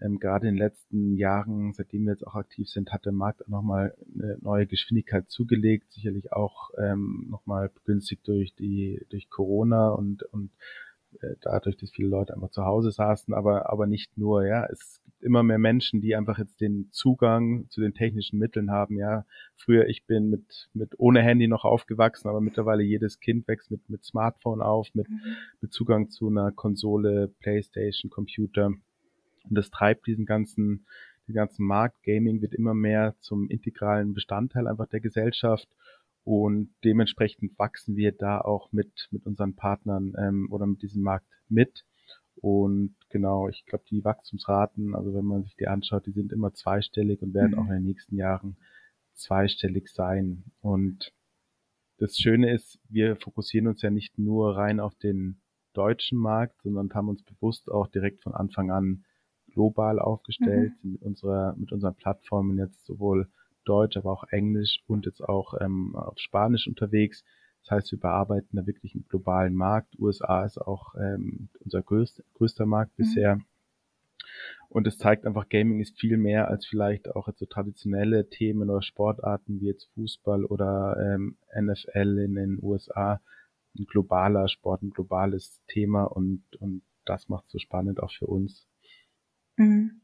Ähm, 0.01 0.19
gerade 0.19 0.49
in 0.49 0.55
den 0.55 0.63
letzten 0.63 1.17
Jahren, 1.17 1.75
seitdem 1.75 2.05
wir 2.05 2.13
jetzt 2.13 2.27
auch 2.27 2.35
aktiv 2.35 2.69
sind, 2.69 2.93
hat 2.93 3.05
der 3.05 3.13
Markt 3.13 3.49
nochmal 3.49 3.95
eine 4.15 4.37
neue 4.41 4.67
Geschwindigkeit 4.67 5.29
zugelegt, 5.29 5.93
sicherlich 5.93 6.33
auch 6.33 6.71
ähm, 6.79 7.29
nochmal 7.31 7.69
begünstigt 7.69 8.27
durch 8.27 8.55
die 8.55 9.07
durch 9.11 9.31
Corona 9.31 9.91
und 9.91 10.25
und 10.25 10.51
dadurch, 11.41 11.77
dass 11.77 11.91
viele 11.91 12.09
Leute 12.09 12.35
einfach 12.35 12.51
zu 12.51 12.65
Hause 12.65 12.91
saßen, 12.91 13.35
aber, 13.35 13.71
aber 13.71 13.87
nicht 13.87 14.17
nur, 14.17 14.47
ja. 14.47 14.67
Es 14.67 15.01
gibt 15.05 15.23
immer 15.23 15.43
mehr 15.43 15.59
Menschen, 15.59 16.01
die 16.01 16.15
einfach 16.15 16.39
jetzt 16.39 16.61
den 16.61 16.89
Zugang 16.91 17.67
zu 17.69 17.81
den 17.81 17.95
technischen 17.95 18.39
Mitteln 18.39 18.71
haben, 18.71 18.97
ja. 18.99 19.25
Früher, 19.57 19.87
ich 19.89 20.05
bin 20.07 20.31
mit, 20.31 20.69
mit 20.75 20.99
ohne 20.99 21.23
Handy 21.23 21.49
noch 21.49 21.65
aufgewachsen, 21.65 22.29
aber 22.29 22.41
mittlerweile 22.41 22.83
jedes 22.83 23.21
Kind 23.21 23.47
wächst 23.49 23.71
mit, 23.71 23.89
mit 23.89 24.05
Smartphone 24.05 24.61
auf, 24.61 24.89
mit, 24.95 25.09
mhm. 25.09 25.21
mit 25.61 25.73
Zugang 25.73 26.11
zu 26.11 26.29
einer 26.29 26.53
Konsole, 26.53 27.29
Playstation, 27.41 28.11
Computer. 28.11 28.67
Und 28.67 28.81
das 29.59 29.71
treibt 29.71 30.07
diesen 30.07 30.27
ganzen, 30.27 30.87
den 31.29 31.35
ganzen 31.35 31.67
Markt. 31.67 32.03
Gaming 32.05 32.43
wird 32.43 32.55
immer 32.55 32.75
mehr 32.75 33.15
zum 33.21 33.49
integralen 33.49 34.15
Bestandteil 34.15 34.67
einfach 34.67 34.89
der 34.89 35.01
Gesellschaft. 35.01 35.69
Und 36.25 36.73
dementsprechend 36.85 37.59
wachsen 37.59 37.97
wir 37.97 38.13
da 38.13 38.41
auch 38.41 38.71
mit, 38.73 39.09
mit 39.11 39.27
unseren 39.27 39.57
Partnern 39.57 40.15
ähm, 40.19 40.49
oder 40.51 40.67
mit 40.67 40.83
diesem 40.83 41.03
Markt 41.03 41.27
mit. 41.49 41.85
Und 42.37 42.95
genau, 43.09 43.49
ich 43.49 43.65
glaube, 43.67 43.85
die 43.91 44.05
Wachstumsraten, 44.05 44.95
also 44.95 45.15
wenn 45.15 45.25
man 45.25 45.43
sich 45.43 45.57
die 45.57 45.67
anschaut, 45.67 46.07
die 46.07 46.13
sind 46.13 46.33
immer 46.33 46.53
zweistellig 46.55 47.23
und 47.23 47.35
werden 47.35 47.53
mhm. 47.53 47.59
auch 47.59 47.67
in 47.67 47.75
den 47.75 47.85
nächsten 47.85 48.17
Jahren 48.17 48.57
zweistellig 49.15 49.89
sein. 49.89 50.45
Und 50.61 51.13
das 51.99 52.17
Schöne 52.17 52.53
ist, 52.53 52.79
wir 52.89 53.17
fokussieren 53.17 53.69
uns 53.69 53.83
ja 53.83 53.91
nicht 53.91 54.19
nur 54.19 54.57
rein 54.57 54.81
auf 54.81 54.95
den 54.97 55.41
deutschen 55.73 56.19
Markt, 56.19 56.63
sondern 56.63 56.93
haben 56.95 57.09
uns 57.09 57.23
bewusst 57.23 57.71
auch 57.71 57.89
direkt 57.89 58.23
von 58.23 58.35
Anfang 58.35 58.71
an 58.71 59.05
global 59.53 59.99
aufgestellt, 59.99 60.73
mhm. 60.83 60.93
mit 60.93 61.03
unserer, 61.03 61.55
mit 61.57 61.73
unseren 61.73 61.95
Plattformen 61.95 62.59
jetzt 62.59 62.85
sowohl 62.87 63.29
Deutsch, 63.65 63.97
aber 63.97 64.13
auch 64.13 64.25
Englisch 64.31 64.83
und 64.87 65.07
jetzt 65.07 65.23
auch 65.23 65.55
ähm, 65.61 65.95
auf 65.95 66.19
Spanisch 66.19 66.67
unterwegs. 66.67 67.25
Das 67.63 67.71
heißt, 67.71 67.93
wir 67.93 68.01
bearbeiten 68.01 68.57
da 68.57 68.67
wirklich 68.67 68.95
einen 68.95 69.07
globalen 69.09 69.55
Markt. 69.55 69.99
USA 69.99 70.45
ist 70.45 70.59
auch 70.59 70.95
ähm, 70.97 71.49
unser 71.61 71.83
größter, 71.83 72.23
größter 72.35 72.67
Markt 72.67 72.99
mhm. 72.99 73.03
bisher. 73.03 73.39
Und 74.69 74.87
es 74.87 74.99
zeigt 74.99 75.27
einfach, 75.27 75.49
Gaming 75.49 75.81
ist 75.81 75.99
viel 75.99 76.17
mehr 76.17 76.49
als 76.49 76.67
vielleicht 76.67 77.15
auch 77.15 77.29
jetzt 77.29 77.41
so 77.41 77.47
traditionelle 77.47 78.29
Themen 78.29 78.71
oder 78.71 78.83
Sportarten 78.83 79.61
wie 79.61 79.67
jetzt 79.67 79.91
Fußball 79.95 80.45
oder 80.45 80.97
ähm, 80.99 81.37
NFL 81.55 82.19
in 82.19 82.35
den 82.35 82.59
USA. 82.63 83.21
Ein 83.79 83.85
globaler 83.85 84.49
Sport, 84.49 84.83
ein 84.83 84.91
globales 84.91 85.63
Thema 85.69 86.05
und, 86.05 86.43
und 86.59 86.83
das 87.05 87.29
macht 87.29 87.49
so 87.49 87.59
spannend 87.59 88.03
auch 88.03 88.13
für 88.13 88.27
uns. 88.27 88.67
Mhm. 89.57 90.02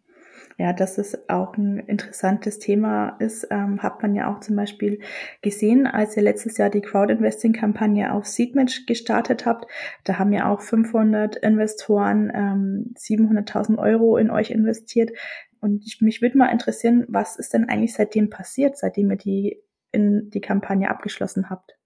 Ja, 0.57 0.73
dass 0.73 0.99
es 0.99 1.29
auch 1.29 1.57
ein 1.57 1.79
interessantes 1.79 2.59
Thema 2.59 3.17
ist, 3.21 3.47
ähm, 3.51 3.83
hat 3.83 4.03
man 4.03 4.15
ja 4.15 4.33
auch 4.33 4.41
zum 4.41 4.57
Beispiel 4.57 5.01
gesehen, 5.41 5.87
als 5.87 6.17
ihr 6.17 6.23
letztes 6.23 6.59
Jahr 6.59 6.69
die 6.69 6.81
Crowd-Investing-Kampagne 6.81 8.13
auf 8.13 8.27
Seedmatch 8.27 8.87
gestartet 8.87 9.47
habt. 9.47 9.67
Da 10.05 10.19
haben 10.19 10.33
ja 10.33 10.51
auch 10.51 10.61
500 10.61 11.37
Investoren 11.37 12.33
ähm, 12.35 12.95
700.000 12.97 13.79
Euro 13.79 14.17
in 14.17 14.31
euch 14.31 14.51
investiert. 14.51 15.11
Und 15.61 15.85
ich, 15.87 16.01
mich 16.01 16.23
würde 16.23 16.39
mal 16.39 16.53
interessieren, 16.53 17.05
was 17.09 17.37
ist 17.37 17.55
denn 17.55 17.69
eigentlich 17.69 17.95
seitdem 17.95 18.29
passiert, 18.31 18.77
seitdem 18.77 19.11
ihr 19.11 19.17
die, 19.17 19.63
in 19.93 20.31
die 20.31 20.41
Kampagne 20.41 20.91
abgeschlossen 20.91 21.51
habt? 21.51 21.78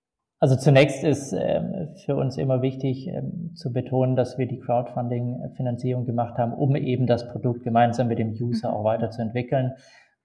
Also 0.42 0.56
zunächst 0.56 1.04
ist 1.04 1.32
ähm, 1.32 1.94
für 2.04 2.16
uns 2.16 2.36
immer 2.36 2.62
wichtig 2.62 3.06
ähm, 3.06 3.52
zu 3.54 3.72
betonen, 3.72 4.16
dass 4.16 4.38
wir 4.38 4.48
die 4.48 4.58
Crowdfunding-Finanzierung 4.58 6.04
gemacht 6.04 6.36
haben, 6.36 6.52
um 6.52 6.74
eben 6.74 7.06
das 7.06 7.28
Produkt 7.28 7.62
gemeinsam 7.62 8.08
mit 8.08 8.18
dem 8.18 8.32
User 8.32 8.70
mhm. 8.70 8.74
auch 8.74 8.82
weiterzuentwickeln. 8.82 9.74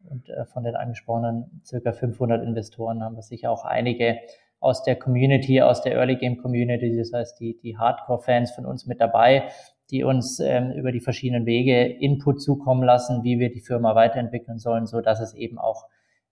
Und 0.09 0.27
äh, 0.29 0.45
von 0.45 0.63
den 0.63 0.75
angesprochenen 0.75 1.61
circa 1.63 1.91
500 1.91 2.43
Investoren 2.43 3.03
haben 3.03 3.15
wir 3.15 3.21
sicher 3.21 3.51
auch 3.51 3.63
einige 3.63 4.17
aus 4.59 4.81
der 4.81 4.95
Community, 4.95 5.61
aus 5.61 5.83
der 5.83 5.93
Early 5.93 6.15
Game 6.15 6.37
Community, 6.37 6.97
das 6.97 7.13
heißt 7.13 7.39
die, 7.39 7.59
die 7.61 7.77
Hardcore-Fans 7.77 8.53
von 8.53 8.65
uns 8.65 8.87
mit 8.87 8.99
dabei, 8.99 9.49
die 9.91 10.03
uns 10.03 10.39
ähm, 10.39 10.71
über 10.71 10.91
die 10.91 10.99
verschiedenen 10.99 11.45
Wege 11.45 11.85
Input 11.85 12.41
zukommen 12.41 12.81
lassen, 12.81 13.23
wie 13.23 13.37
wir 13.37 13.51
die 13.51 13.61
Firma 13.61 13.93
weiterentwickeln 13.93 14.57
sollen, 14.57 14.87
so 14.87 14.99
dass 14.99 15.19
es 15.19 15.35
eben 15.35 15.59
auch 15.59 15.85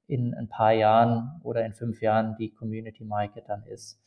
in 0.07 0.33
ein 0.33 0.47
paar 0.47 0.71
Jahren 0.71 1.39
oder 1.43 1.65
in 1.65 1.73
fünf 1.73 2.01
Jahren 2.01 2.35
die 2.37 2.51
Community 2.51 3.03
Market 3.03 3.45
dann 3.47 3.63
ist. 3.63 3.99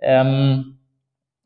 Ähm, 0.00 0.78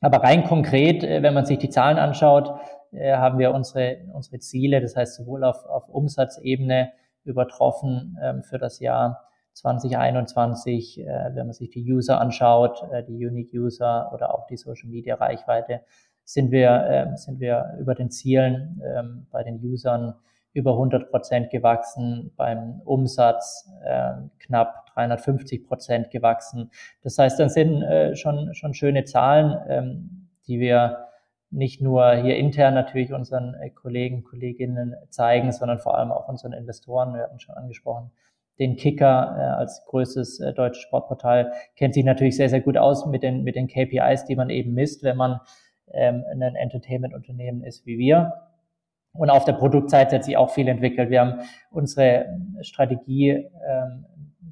aber 0.01 0.23
rein 0.23 0.45
konkret, 0.45 1.05
äh, 1.05 1.23
wenn 1.23 1.35
man 1.35 1.47
sich 1.47 1.59
die 1.59 1.71
Zahlen 1.71 1.99
anschaut, 1.99 2.51
äh, 2.93 3.17
haben 3.17 3.39
wir 3.39 3.53
unsere, 3.53 3.99
unsere 4.13 4.39
Ziele, 4.39 4.81
das 4.81 4.97
heißt 4.97 5.17
sowohl 5.17 5.45
auf, 5.45 5.65
auf 5.67 5.89
Umsatzebene 5.89 6.93
übertroffen 7.25 8.19
ähm, 8.23 8.43
für 8.43 8.59
das 8.59 8.81
Jahr 8.81 9.29
2021, 9.53 11.01
äh, 11.01 11.05
wenn 11.35 11.47
man 11.47 11.53
sich 11.53 11.71
die 11.71 11.85
User 11.93 12.21
anschaut, 12.21 12.83
äh, 12.93 13.05
die 13.05 13.27
Unique 13.27 13.53
User 13.53 14.11
oder 14.15 14.35
auch 14.35 14.47
die 14.47 14.57
Social 14.57 14.89
Media 14.89 15.17
Reichweite, 15.17 15.83
sind 16.25 16.51
wir, 16.51 16.71
äh, 16.71 17.17
sind 17.17 17.41
wir 17.41 17.77
über 17.81 17.95
den 17.95 18.11
Zielen 18.11 18.81
ähm, 18.85 19.27
bei 19.31 19.43
den 19.43 19.63
Usern 19.63 20.15
über 20.53 20.73
100 20.73 21.11
Prozent 21.11 21.51
gewachsen, 21.51 22.33
beim 22.37 22.81
Umsatz 22.85 23.71
äh, 23.85 24.13
knapp 24.39 24.87
350 24.95 25.67
Prozent 25.67 26.11
gewachsen. 26.11 26.71
Das 27.03 27.19
heißt, 27.19 27.39
das 27.39 27.55
sind 27.55 27.83
äh, 27.83 28.17
schon, 28.17 28.55
schon 28.55 28.75
schöne 28.75 29.05
Zahlen, 29.05 29.57
ähm, 29.69 30.29
die 30.47 30.59
wir 30.61 31.07
nicht 31.51 31.81
nur 31.81 32.13
hier 32.15 32.37
intern 32.37 32.75
natürlich 32.75 33.13
unseren 33.13 33.55
äh, 33.55 33.71
Kollegen, 33.71 34.25
Kolleginnen 34.25 34.95
zeigen, 35.09 35.53
sondern 35.53 35.79
vor 35.79 35.97
allem 35.97 36.13
auch 36.13 36.29
unseren 36.29 36.53
Investoren. 36.53 37.15
Wir 37.15 37.23
hatten 37.23 37.41
schon 37.41 37.55
angesprochen, 37.55 38.11
den 38.61 38.77
Kicker 38.77 39.37
äh, 39.39 39.43
als 39.59 39.85
größtes 39.87 40.41
äh, 40.41 40.53
deutsches 40.53 40.83
Sportportal 40.83 41.53
kennt 41.77 41.95
sich 41.95 42.05
natürlich 42.05 42.37
sehr, 42.37 42.49
sehr 42.49 42.61
gut 42.61 42.77
aus 42.77 43.07
mit 43.07 43.23
den, 43.23 43.43
mit 43.43 43.57
den 43.57 43.67
KPIs, 43.67 44.27
die 44.27 44.37
man 44.37 44.51
eben 44.51 44.75
misst, 44.75 45.03
wenn 45.03 45.17
man 45.17 45.41
ähm, 45.93 46.25
ein 46.31 46.55
Entertainment-Unternehmen 46.55 47.65
ist 47.65 47.87
wie 47.87 47.99
wir. 47.99 48.50
Und 49.13 49.31
auf 49.31 49.45
der 49.45 49.55
Produktseite 49.55 50.17
hat 50.17 50.25
sich 50.25 50.37
auch 50.37 50.51
viel 50.51 50.69
entwickelt. 50.69 51.11
Wir 51.11 51.21
haben 51.21 51.41
unsere 51.71 52.27
Strategie 52.63 53.31
ähm, 53.69 54.07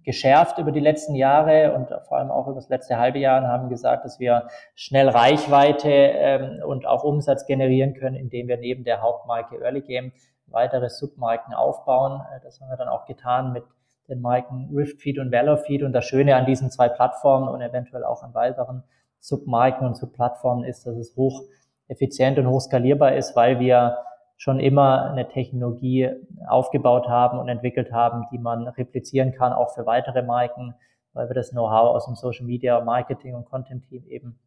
geschärft 0.04 0.58
über 0.58 0.72
die 0.72 0.80
letzten 0.80 1.14
Jahre 1.14 1.74
und 1.74 1.88
vor 2.06 2.18
allem 2.18 2.30
auch 2.30 2.46
über 2.46 2.56
das 2.56 2.68
letzte 2.68 2.98
halbe 2.98 3.18
Jahr 3.18 3.42
und 3.42 3.48
haben 3.48 3.68
gesagt, 3.68 4.04
dass 4.04 4.18
wir 4.18 4.48
schnell 4.74 5.08
Reichweite 5.08 5.90
ähm, 5.90 6.62
und 6.64 6.86
auch 6.86 7.04
Umsatz 7.04 7.46
generieren 7.46 7.94
können, 7.94 8.16
indem 8.16 8.48
wir 8.48 8.56
neben 8.56 8.84
der 8.84 9.02
Hauptmarke 9.02 9.62
Early 9.62 9.82
Game 9.82 10.12
weitere 10.46 10.88
Submarken 10.88 11.54
aufbauen. 11.54 12.22
Äh, 12.34 12.40
das 12.42 12.60
haben 12.60 12.70
wir 12.70 12.76
dann 12.76 12.88
auch 12.88 13.04
getan 13.06 13.52
mit 13.52 13.64
den 14.08 14.20
Marken 14.20 14.70
Riftfeed 14.74 15.18
und 15.18 15.30
Velofeed. 15.30 15.82
Und 15.82 15.92
das 15.92 16.06
Schöne 16.06 16.36
an 16.36 16.46
diesen 16.46 16.70
zwei 16.70 16.88
Plattformen 16.88 17.48
und 17.48 17.60
eventuell 17.60 18.04
auch 18.04 18.22
an 18.22 18.34
weiteren 18.34 18.84
Submarken 19.20 19.86
und 19.86 19.96
Subplattformen 19.96 20.64
ist, 20.64 20.86
dass 20.86 20.96
es 20.96 21.14
hoch 21.16 21.42
effizient 21.88 22.38
und 22.38 22.46
hoch 22.46 22.60
skalierbar 22.60 23.14
ist, 23.14 23.36
weil 23.36 23.60
wir 23.60 23.98
schon 24.38 24.61
immer 24.61 25.11
eine 25.11 25.29
Technologie 25.29 26.11
aufgebaut 26.46 27.09
haben 27.09 27.40
und 27.40 27.48
entwickelt 27.48 27.92
haben, 27.92 28.27
die 28.33 28.38
man 28.38 28.68
replizieren 28.68 29.33
kann, 29.33 29.53
auch 29.53 29.74
für 29.74 29.85
weitere 29.85 30.22
Marken, 30.22 30.74
weil 31.12 31.29
wir 31.29 31.35
das 31.35 31.51
Know-how 31.51 31.96
aus 31.96 32.07
dem 32.07 32.14
Social 32.14 32.46
Media 32.46 32.81
Marketing 32.81 33.35
und 33.35 33.46
Content 33.46 33.85
Team 33.88 34.07
eben 34.07 34.38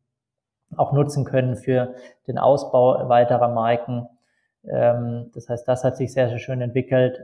auch 0.78 0.94
nutzen 0.94 1.26
können 1.26 1.58
für 1.58 1.94
den 2.26 2.38
Ausbau 2.38 3.10
weiterer 3.10 3.50
Marken. 3.50 4.08
Ähm, 4.64 5.30
das 5.34 5.50
heißt, 5.50 5.68
das 5.68 5.84
hat 5.84 5.98
sich 5.98 6.14
sehr, 6.14 6.30
sehr 6.30 6.40
schön 6.40 6.62
entwickelt. 6.62 7.20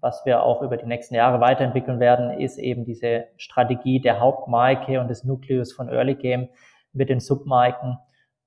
Was 0.00 0.24
wir 0.24 0.44
auch 0.44 0.62
über 0.62 0.76
die 0.76 0.86
nächsten 0.86 1.16
Jahre 1.16 1.40
weiterentwickeln 1.40 1.98
werden, 1.98 2.38
ist 2.38 2.58
eben 2.58 2.84
diese 2.84 3.24
Strategie 3.36 4.00
der 4.00 4.20
Hauptmarke 4.20 5.00
und 5.00 5.08
des 5.08 5.24
Nukleus 5.24 5.72
von 5.72 5.88
Early 5.88 6.14
Game 6.14 6.48
mit 6.92 7.08
den 7.08 7.18
Submarken 7.18 7.98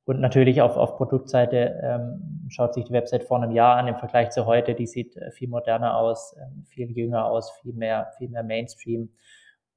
und 0.09 0.21
natürlich 0.21 0.59
auf, 0.63 0.75
auf 0.75 0.97
Produktseite 0.97 1.79
ähm, 1.83 2.47
schaut 2.49 2.73
sich 2.73 2.85
die 2.85 2.93
Website 2.93 3.25
vor 3.25 3.37
einem 3.37 3.51
Jahr 3.51 3.77
an 3.77 3.87
im 3.87 3.95
Vergleich 3.95 4.31
zu 4.31 4.47
heute. 4.47 4.73
Die 4.73 4.87
sieht 4.87 5.15
äh, 5.15 5.29
viel 5.29 5.47
moderner 5.47 5.97
aus, 5.97 6.33
äh, 6.33 6.45
viel 6.65 6.89
jünger 6.89 7.25
aus, 7.25 7.51
viel 7.61 7.73
mehr, 7.73 8.11
viel 8.17 8.27
mehr 8.27 8.41
Mainstream. 8.41 9.09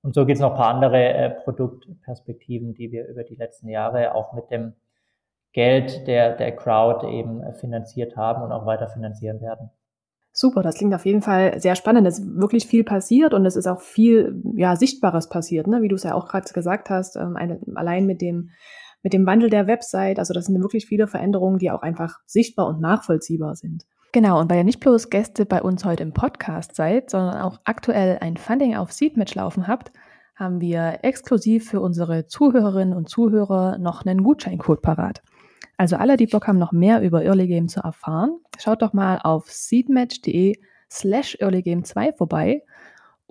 Und 0.01 0.14
so 0.14 0.25
gibt 0.25 0.37
es 0.37 0.40
noch 0.40 0.53
ein 0.53 0.57
paar 0.57 0.75
andere 0.75 1.05
äh, 1.05 1.29
Produktperspektiven, 1.29 2.73
die 2.73 2.90
wir 2.92 3.09
über 3.09 3.25
die 3.25 3.35
letzten 3.35 3.68
Jahre 3.68 4.14
auch 4.14 4.33
mit 4.33 4.51
dem 4.51 4.73
Geld 5.53 6.07
der, 6.07 6.35
der 6.35 6.57
Crowd 6.57 7.07
eben 7.07 7.42
äh, 7.42 7.53
finanziert 7.53 8.16
haben 8.16 8.42
und 8.42 8.53
auch 8.53 8.64
weiter 8.64 8.88
finanzieren 8.88 9.42
werden. 9.42 9.68
Super, 10.33 10.62
das 10.62 10.77
klingt 10.77 10.95
auf 10.95 11.05
jeden 11.05 11.21
Fall 11.21 11.61
sehr 11.61 11.75
spannend. 11.75 12.07
Es 12.07 12.18
ist 12.18 12.40
wirklich 12.40 12.66
viel 12.66 12.85
passiert 12.85 13.35
und 13.35 13.45
es 13.45 13.55
ist 13.55 13.66
auch 13.66 13.83
viel 13.83 14.42
ja, 14.57 14.77
Sichtbares 14.77 15.29
passiert, 15.29 15.66
ne? 15.66 15.83
wie 15.83 15.88
du 15.88 15.97
es 15.97 16.05
ja 16.05 16.14
auch 16.14 16.27
gerade 16.27 16.51
gesagt 16.51 16.88
hast. 16.88 17.16
Ähm, 17.16 17.37
eine, 17.37 17.61
allein 17.75 18.07
mit 18.07 18.23
dem 18.23 18.49
mit 19.02 19.12
dem 19.12 19.26
Wandel 19.26 19.50
der 19.50 19.66
Website. 19.66 20.18
Also 20.18 20.34
das 20.34 20.46
sind 20.46 20.60
wirklich 20.60 20.86
viele 20.86 21.06
Veränderungen, 21.06 21.58
die 21.58 21.70
auch 21.70 21.82
einfach 21.82 22.20
sichtbar 22.26 22.66
und 22.68 22.80
nachvollziehbar 22.80 23.56
sind. 23.56 23.84
Genau, 24.12 24.40
und 24.40 24.50
weil 24.50 24.58
ihr 24.58 24.64
nicht 24.64 24.80
bloß 24.80 25.08
Gäste 25.08 25.46
bei 25.46 25.62
uns 25.62 25.84
heute 25.84 26.02
im 26.02 26.12
Podcast 26.12 26.76
seid, 26.76 27.08
sondern 27.08 27.40
auch 27.40 27.60
aktuell 27.64 28.18
ein 28.20 28.36
Funding 28.36 28.76
auf 28.76 28.92
Seedmatch 28.92 29.34
laufen 29.34 29.66
habt, 29.66 29.90
haben 30.36 30.60
wir 30.60 30.98
exklusiv 31.02 31.70
für 31.70 31.80
unsere 31.80 32.26
Zuhörerinnen 32.26 32.94
und 32.94 33.08
Zuhörer 33.08 33.78
noch 33.78 34.04
einen 34.04 34.22
Gutscheincode 34.22 34.82
parat. 34.82 35.22
Also 35.78 35.96
alle, 35.96 36.16
die 36.16 36.26
Bock 36.26 36.46
haben, 36.46 36.58
noch 36.58 36.72
mehr 36.72 37.00
über 37.00 37.24
Early 37.24 37.46
Game 37.46 37.68
zu 37.68 37.80
erfahren, 37.80 38.38
schaut 38.58 38.82
doch 38.82 38.92
mal 38.92 39.18
auf 39.22 39.50
seedmatch.de 39.50 40.56
slash 40.90 41.38
earlygame2 41.40 42.16
vorbei 42.16 42.62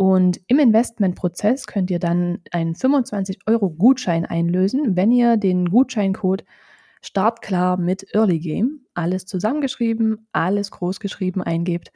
und 0.01 0.41
im 0.47 0.57
Investmentprozess 0.57 1.67
könnt 1.67 1.91
ihr 1.91 1.99
dann 1.99 2.39
einen 2.49 2.73
25 2.73 3.37
Euro 3.45 3.69
Gutschein 3.69 4.25
einlösen, 4.25 4.95
wenn 4.95 5.11
ihr 5.11 5.37
den 5.37 5.69
Gutscheincode 5.69 6.43
Startklar 7.03 7.77
mit 7.77 8.07
Early 8.15 8.39
Game, 8.39 8.79
alles 8.95 9.27
zusammengeschrieben, 9.27 10.27
alles 10.31 10.71
großgeschrieben 10.71 11.43
eingebt. 11.43 11.91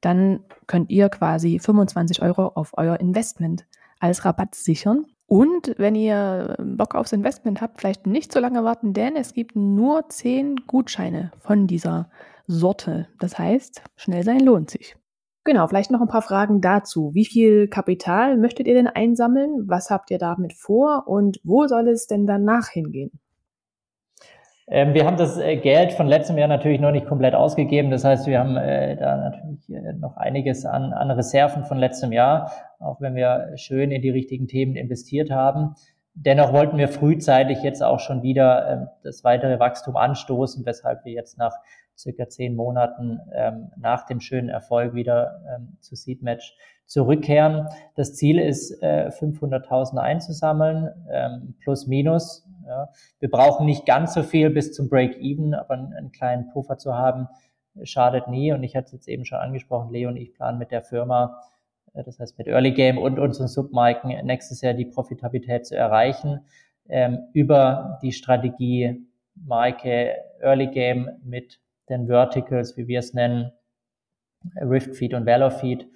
Dann 0.00 0.40
könnt 0.66 0.90
ihr 0.90 1.08
quasi 1.10 1.60
25 1.60 2.22
Euro 2.22 2.48
auf 2.56 2.72
euer 2.76 2.98
Investment 2.98 3.66
als 4.00 4.24
Rabatt 4.24 4.56
sichern. 4.56 5.06
Und 5.28 5.76
wenn 5.78 5.94
ihr 5.94 6.56
Bock 6.58 6.96
aufs 6.96 7.12
Investment 7.12 7.60
habt, 7.60 7.78
vielleicht 7.78 8.04
nicht 8.04 8.32
so 8.32 8.40
lange 8.40 8.64
warten, 8.64 8.94
denn 8.94 9.14
es 9.14 9.32
gibt 9.32 9.54
nur 9.54 10.08
10 10.08 10.66
Gutscheine 10.66 11.30
von 11.38 11.68
dieser 11.68 12.10
Sorte. 12.48 13.06
Das 13.20 13.38
heißt, 13.38 13.80
schnell 13.94 14.24
sein 14.24 14.40
lohnt 14.40 14.70
sich. 14.70 14.96
Genau, 15.44 15.66
vielleicht 15.66 15.90
noch 15.90 16.00
ein 16.00 16.08
paar 16.08 16.22
Fragen 16.22 16.62
dazu. 16.62 17.14
Wie 17.14 17.26
viel 17.26 17.68
Kapital 17.68 18.38
möchtet 18.38 18.66
ihr 18.66 18.74
denn 18.74 18.86
einsammeln? 18.86 19.64
Was 19.66 19.90
habt 19.90 20.10
ihr 20.10 20.18
damit 20.18 20.54
vor 20.54 21.04
und 21.06 21.38
wo 21.44 21.66
soll 21.66 21.88
es 21.88 22.06
denn 22.06 22.26
danach 22.26 22.68
hingehen? 22.68 23.10
Ähm, 24.66 24.94
wir 24.94 25.04
haben 25.04 25.18
das 25.18 25.36
äh, 25.36 25.58
Geld 25.58 25.92
von 25.92 26.06
letztem 26.06 26.38
Jahr 26.38 26.48
natürlich 26.48 26.80
noch 26.80 26.90
nicht 26.90 27.06
komplett 27.06 27.34
ausgegeben. 27.34 27.90
Das 27.90 28.04
heißt, 28.04 28.26
wir 28.26 28.38
haben 28.38 28.56
äh, 28.56 28.96
da 28.96 29.16
natürlich 29.16 29.68
äh, 29.68 29.92
noch 29.92 30.16
einiges 30.16 30.64
an, 30.64 30.94
an 30.94 31.10
Reserven 31.10 31.64
von 31.64 31.76
letztem 31.76 32.12
Jahr, 32.12 32.50
auch 32.78 33.02
wenn 33.02 33.14
wir 33.14 33.52
schön 33.56 33.90
in 33.90 34.00
die 34.00 34.08
richtigen 34.08 34.48
Themen 34.48 34.76
investiert 34.76 35.30
haben. 35.30 35.74
Dennoch 36.14 36.54
wollten 36.54 36.78
wir 36.78 36.88
frühzeitig 36.88 37.62
jetzt 37.62 37.82
auch 37.82 38.00
schon 38.00 38.22
wieder 38.22 38.70
ähm, 38.70 38.88
das 39.02 39.22
weitere 39.24 39.58
Wachstum 39.58 39.96
anstoßen, 39.96 40.64
weshalb 40.64 41.04
wir 41.04 41.12
jetzt 41.12 41.36
nach 41.36 41.56
circa 41.96 42.28
zehn 42.28 42.54
Monaten 42.56 43.20
ähm, 43.32 43.70
nach 43.76 44.06
dem 44.06 44.20
schönen 44.20 44.48
Erfolg 44.48 44.94
wieder 44.94 45.40
ähm, 45.54 45.76
zu 45.80 45.94
Seedmatch 45.94 46.56
zurückkehren. 46.86 47.68
Das 47.94 48.14
Ziel 48.14 48.38
ist, 48.38 48.82
äh, 48.82 49.08
500.000 49.08 49.96
einzusammeln, 49.98 50.90
ähm, 51.10 51.54
plus 51.62 51.86
minus. 51.86 52.46
Ja. 52.66 52.88
Wir 53.18 53.30
brauchen 53.30 53.66
nicht 53.66 53.86
ganz 53.86 54.14
so 54.14 54.22
viel 54.22 54.50
bis 54.50 54.72
zum 54.72 54.88
Break-Even, 54.88 55.54
aber 55.54 55.74
einen, 55.74 55.92
einen 55.92 56.12
kleinen 56.12 56.50
Puffer 56.50 56.78
zu 56.78 56.94
haben, 56.94 57.28
schadet 57.82 58.28
nie. 58.28 58.52
Und 58.52 58.62
ich 58.62 58.76
hatte 58.76 58.86
es 58.86 58.92
jetzt 58.92 59.08
eben 59.08 59.24
schon 59.24 59.38
angesprochen, 59.38 59.90
Leo 59.90 60.08
und 60.08 60.16
ich 60.16 60.34
planen 60.34 60.58
mit 60.58 60.70
der 60.70 60.82
Firma, 60.82 61.40
äh, 61.94 62.02
das 62.04 62.18
heißt 62.18 62.38
mit 62.38 62.46
Early 62.46 62.72
Game 62.72 62.98
und 62.98 63.18
unseren 63.18 63.48
Submarken 63.48 64.10
nächstes 64.26 64.60
Jahr 64.60 64.74
die 64.74 64.86
Profitabilität 64.86 65.66
zu 65.66 65.76
erreichen, 65.76 66.40
ähm, 66.88 67.20
über 67.32 67.98
die 68.02 68.12
Strategie 68.12 69.06
Marke 69.34 70.14
Early 70.40 70.68
Game 70.68 71.10
mit 71.22 71.60
den 71.88 72.06
Verticals, 72.06 72.76
wie 72.76 72.88
wir 72.88 72.98
es 72.98 73.14
nennen, 73.14 73.52
Riftfeed 74.60 75.14
und 75.14 75.26
Velofeed 75.26 75.86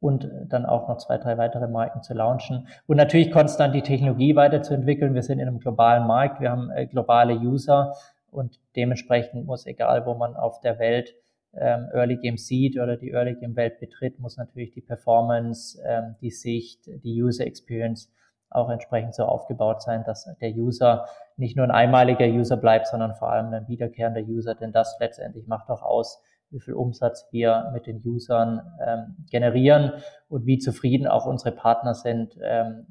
und 0.00 0.28
dann 0.48 0.66
auch 0.66 0.88
noch 0.88 0.98
zwei, 0.98 1.16
drei 1.18 1.38
weitere 1.38 1.68
Marken 1.68 2.02
zu 2.02 2.12
launchen. 2.14 2.66
Und 2.86 2.96
natürlich 2.96 3.30
konstant 3.30 3.74
die 3.74 3.82
Technologie 3.82 4.34
weiterzuentwickeln. 4.34 5.14
Wir 5.14 5.22
sind 5.22 5.38
in 5.38 5.46
einem 5.46 5.60
globalen 5.60 6.06
Markt, 6.06 6.40
wir 6.40 6.50
haben 6.50 6.70
äh, 6.70 6.86
globale 6.86 7.34
User 7.34 7.94
und 8.30 8.58
dementsprechend 8.74 9.46
muss, 9.46 9.66
egal 9.66 10.04
wo 10.06 10.14
man 10.14 10.34
auf 10.34 10.60
der 10.60 10.78
Welt 10.78 11.14
ähm, 11.54 11.88
Early 11.92 12.16
Game 12.16 12.38
sieht 12.38 12.78
oder 12.78 12.96
die 12.96 13.10
Early 13.10 13.36
Game 13.36 13.54
Welt 13.56 13.78
betritt, 13.78 14.18
muss 14.18 14.36
natürlich 14.36 14.72
die 14.72 14.80
Performance, 14.80 15.80
ähm, 15.86 16.16
die 16.20 16.30
Sicht, 16.30 16.86
die 16.86 17.22
User 17.22 17.46
Experience 17.46 18.10
auch 18.54 18.70
entsprechend 18.70 19.14
so 19.14 19.24
aufgebaut 19.24 19.82
sein, 19.82 20.04
dass 20.04 20.28
der 20.40 20.50
User 20.50 21.06
nicht 21.36 21.56
nur 21.56 21.66
ein 21.66 21.70
einmaliger 21.70 22.26
User 22.26 22.56
bleibt, 22.56 22.86
sondern 22.86 23.14
vor 23.14 23.30
allem 23.32 23.52
ein 23.52 23.68
wiederkehrender 23.68 24.22
User, 24.22 24.54
denn 24.54 24.72
das 24.72 24.96
letztendlich 25.00 25.46
macht 25.46 25.68
auch 25.70 25.82
aus, 25.82 26.22
wie 26.50 26.60
viel 26.60 26.74
Umsatz 26.74 27.26
wir 27.30 27.70
mit 27.72 27.86
den 27.86 28.02
Usern 28.04 28.60
ähm, 28.86 29.16
generieren 29.30 29.92
und 30.28 30.46
wie 30.46 30.58
zufrieden 30.58 31.06
auch 31.06 31.26
unsere 31.26 31.52
Partner 31.52 31.94
sind, 31.94 32.36
ähm, 32.42 32.86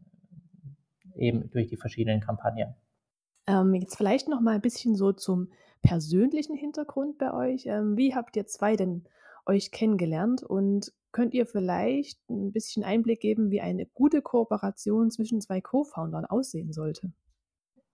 eben 1.16 1.50
durch 1.52 1.68
die 1.68 1.78
verschiedenen 1.78 2.22
Kampagnen. 2.22 2.76
Ähm, 3.48 3.76
jetzt 3.76 3.96
vielleicht 3.96 4.28
noch 4.28 4.42
mal 4.42 4.56
ein 4.56 4.62
bisschen 4.62 4.96
so 4.96 5.12
zum 5.12 5.50
persönlichen 5.82 6.56
Hintergrund 6.56 7.18
bei 7.18 7.34
euch. 7.34 7.66
Ähm, 7.66 7.98
wie 7.98 8.16
habt 8.16 8.36
ihr 8.36 8.46
zwei 8.48 8.76
denn 8.76 9.04
euch 9.46 9.72
kennengelernt 9.72 10.44
und 10.44 10.92
könnt 11.12 11.34
ihr 11.34 11.46
vielleicht 11.46 12.20
ein 12.30 12.52
bisschen 12.52 12.84
Einblick 12.84 13.20
geben, 13.20 13.52
wie 13.52 13.62
eine 13.62 13.86
gute 13.86 14.22
Kooperation 14.22 15.12
zwischen 15.12 15.42
zwei 15.42 15.62
Co-Foundern 15.62 16.26
aussehen 16.26 16.74
sollte? 16.74 17.12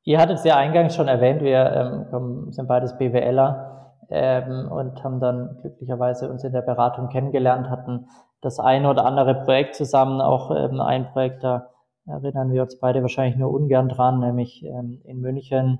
Ihr 0.03 0.19
hattet 0.19 0.37
es 0.37 0.45
ja 0.45 0.55
eingangs 0.55 0.95
schon 0.95 1.07
erwähnt, 1.07 1.41
wir 1.41 2.07
ähm, 2.13 2.51
sind 2.51 2.67
beides 2.67 2.97
BWLer 2.97 3.93
ähm, 4.09 4.71
und 4.71 5.03
haben 5.03 5.19
dann 5.19 5.57
glücklicherweise 5.61 6.29
uns 6.29 6.43
in 6.43 6.53
der 6.53 6.61
Beratung 6.61 7.09
kennengelernt, 7.09 7.69
hatten 7.69 8.07
das 8.41 8.59
eine 8.59 8.89
oder 8.89 9.05
andere 9.05 9.35
Projekt 9.43 9.75
zusammen, 9.75 10.21
auch 10.21 10.51
ähm, 10.51 10.79
ein 10.79 11.11
Projekt, 11.11 11.43
da 11.43 11.71
erinnern 12.05 12.53
wir 12.53 12.61
uns 12.61 12.79
beide 12.79 13.01
wahrscheinlich 13.01 13.35
nur 13.35 13.51
ungern 13.51 13.89
dran, 13.89 14.19
nämlich 14.19 14.63
ähm, 14.63 15.01
in 15.03 15.19
München, 15.19 15.79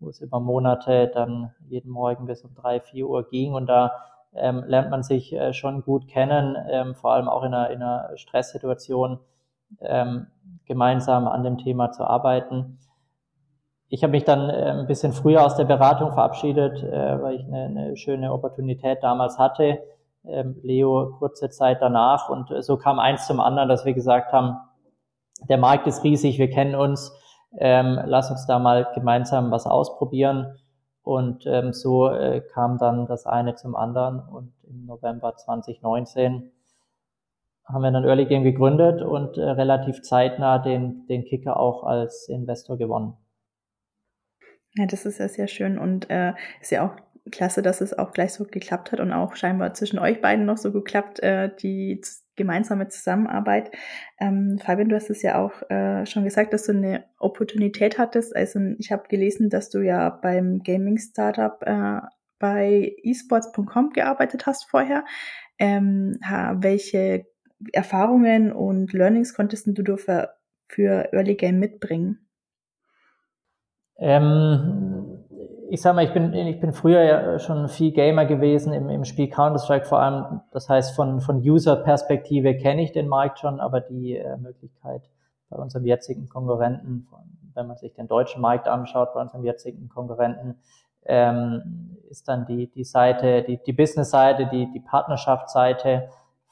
wo 0.00 0.08
es 0.08 0.20
über 0.20 0.40
Monate 0.40 1.10
dann 1.12 1.52
jeden 1.68 1.90
Morgen 1.90 2.26
bis 2.26 2.44
um 2.44 2.54
drei, 2.54 2.80
vier 2.80 3.08
Uhr 3.08 3.28
ging 3.28 3.52
und 3.52 3.66
da 3.66 3.92
ähm, 4.34 4.64
lernt 4.66 4.90
man 4.90 5.02
sich 5.02 5.32
äh, 5.32 5.52
schon 5.52 5.82
gut 5.82 6.08
kennen, 6.08 6.56
ähm, 6.70 6.94
vor 6.94 7.12
allem 7.12 7.28
auch 7.28 7.42
in 7.42 7.54
einer, 7.54 7.70
in 7.70 7.82
einer 7.82 8.16
Stresssituation 8.16 9.18
ähm, 9.80 10.26
gemeinsam 10.66 11.26
an 11.26 11.42
dem 11.44 11.58
Thema 11.58 11.90
zu 11.92 12.04
arbeiten. 12.04 12.78
Ich 13.88 14.02
habe 14.02 14.10
mich 14.12 14.24
dann 14.24 14.50
äh, 14.50 14.70
ein 14.70 14.86
bisschen 14.86 15.12
früher 15.12 15.44
aus 15.44 15.56
der 15.56 15.64
Beratung 15.64 16.12
verabschiedet, 16.12 16.82
äh, 16.82 17.22
weil 17.22 17.36
ich 17.36 17.44
eine, 17.44 17.64
eine 17.64 17.96
schöne 17.96 18.32
Opportunität 18.32 19.02
damals 19.02 19.38
hatte. 19.38 19.78
Ähm, 20.24 20.56
Leo 20.62 21.16
kurze 21.18 21.48
Zeit 21.48 21.78
danach 21.80 22.28
und 22.28 22.50
so 22.62 22.76
kam 22.76 22.98
eins 22.98 23.26
zum 23.26 23.40
anderen, 23.40 23.68
dass 23.68 23.84
wir 23.84 23.94
gesagt 23.94 24.32
haben, 24.32 24.58
der 25.48 25.58
Markt 25.58 25.86
ist 25.86 26.04
riesig, 26.04 26.38
wir 26.38 26.50
kennen 26.50 26.74
uns, 26.74 27.12
ähm, 27.58 27.98
lass 28.04 28.30
uns 28.30 28.46
da 28.46 28.58
mal 28.58 28.88
gemeinsam 28.94 29.50
was 29.50 29.66
ausprobieren. 29.66 30.58
Und 31.08 31.46
ähm, 31.46 31.72
so 31.72 32.10
äh, 32.10 32.42
kam 32.52 32.76
dann 32.76 33.06
das 33.06 33.24
eine 33.24 33.54
zum 33.54 33.74
anderen 33.74 34.20
und 34.28 34.52
im 34.68 34.84
November 34.84 35.34
2019 35.36 36.52
haben 37.64 37.82
wir 37.82 37.90
dann 37.90 38.04
Early 38.04 38.26
Game 38.26 38.44
gegründet 38.44 39.00
und 39.00 39.38
äh, 39.38 39.42
relativ 39.42 40.02
zeitnah 40.02 40.58
den, 40.58 41.06
den 41.06 41.24
Kicker 41.24 41.58
auch 41.58 41.82
als 41.84 42.28
Investor 42.28 42.76
gewonnen. 42.76 43.16
Ja, 44.74 44.84
das 44.84 45.06
ist 45.06 45.16
ja 45.16 45.28
sehr 45.28 45.48
schön 45.48 45.78
und 45.78 46.10
äh, 46.10 46.34
ist 46.60 46.72
ja 46.72 46.86
auch 46.86 47.07
klasse, 47.30 47.62
dass 47.62 47.80
es 47.80 47.96
auch 47.96 48.12
gleich 48.12 48.32
so 48.32 48.44
geklappt 48.44 48.92
hat 48.92 49.00
und 49.00 49.12
auch 49.12 49.36
scheinbar 49.36 49.74
zwischen 49.74 49.98
euch 49.98 50.20
beiden 50.20 50.46
noch 50.46 50.56
so 50.56 50.72
geklappt, 50.72 51.20
äh, 51.20 51.50
die 51.54 52.00
gemeinsame 52.36 52.88
Zusammenarbeit. 52.88 53.70
Ähm, 54.18 54.58
Fabian, 54.62 54.88
du 54.88 54.96
hast 54.96 55.10
es 55.10 55.22
ja 55.22 55.38
auch 55.38 55.68
äh, 55.70 56.06
schon 56.06 56.24
gesagt, 56.24 56.52
dass 56.52 56.64
du 56.64 56.72
eine 56.72 57.04
Opportunität 57.18 57.98
hattest. 57.98 58.34
Also 58.34 58.60
ich 58.78 58.92
habe 58.92 59.08
gelesen, 59.08 59.50
dass 59.50 59.70
du 59.70 59.80
ja 59.80 60.08
beim 60.10 60.62
Gaming-Startup 60.62 61.60
äh, 61.62 62.00
bei 62.38 62.96
esports.com 63.02 63.90
gearbeitet 63.90 64.46
hast 64.46 64.70
vorher. 64.70 65.04
Ähm, 65.58 66.18
welche 66.54 67.26
Erfahrungen 67.72 68.52
und 68.52 68.92
Learnings 68.92 69.34
konntest 69.34 69.66
du 69.66 69.96
für, 69.96 70.34
für 70.68 71.12
Early 71.12 71.34
Game 71.34 71.58
mitbringen? 71.58 72.28
Ähm, 73.98 75.17
ich 75.70 75.82
sag 75.82 75.94
mal, 75.94 76.04
ich 76.04 76.12
bin, 76.12 76.32
ich 76.32 76.60
bin 76.60 76.72
früher 76.72 77.02
ja 77.02 77.38
schon 77.38 77.68
viel 77.68 77.92
Gamer 77.92 78.24
gewesen 78.24 78.72
im, 78.72 78.88
im 78.88 79.04
Spiel 79.04 79.28
Counter-Strike 79.28 79.86
vor 79.86 80.00
allem. 80.00 80.40
Das 80.50 80.68
heißt, 80.68 80.96
von, 80.96 81.20
von 81.20 81.38
User-Perspektive 81.38 82.56
kenne 82.56 82.82
ich 82.82 82.92
den 82.92 83.08
Markt 83.08 83.38
schon, 83.38 83.60
aber 83.60 83.80
die 83.80 84.16
äh, 84.16 84.36
Möglichkeit 84.38 85.08
bei 85.50 85.56
unserem 85.56 85.84
jetzigen 85.84 86.28
Konkurrenten, 86.28 87.06
wenn 87.54 87.66
man 87.66 87.76
sich 87.76 87.92
den 87.92 88.08
deutschen 88.08 88.40
Markt 88.40 88.68
anschaut, 88.68 89.14
bei 89.14 89.20
unserem 89.20 89.44
jetzigen 89.44 89.88
Konkurrenten, 89.88 90.56
ähm, 91.04 91.96
ist 92.10 92.28
dann 92.28 92.46
die, 92.46 92.68
die 92.70 92.84
Seite, 92.84 93.42
die, 93.42 93.58
die 93.62 93.72
Business-Seite, 93.72 94.46
die, 94.46 94.70
die 94.72 94.80
Partnerschaftsseite, 94.80 96.08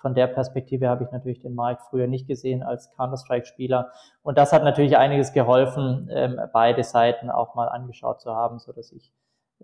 von 0.06 0.14
der 0.14 0.28
Perspektive 0.28 0.88
habe 0.88 1.02
ich 1.02 1.10
natürlich 1.10 1.40
den 1.40 1.56
Markt 1.56 1.82
früher 1.90 2.06
nicht 2.06 2.28
gesehen 2.28 2.62
als 2.62 2.92
Counter-Strike-Spieler. 2.92 3.90
Und 4.22 4.38
das 4.38 4.52
hat 4.52 4.62
natürlich 4.62 4.96
einiges 4.96 5.32
geholfen, 5.32 6.08
ähm, 6.12 6.38
beide 6.52 6.84
Seiten 6.84 7.28
auch 7.28 7.56
mal 7.56 7.68
angeschaut 7.68 8.20
zu 8.20 8.32
haben, 8.32 8.60
so 8.60 8.72
dass 8.72 8.92
ich 8.92 9.12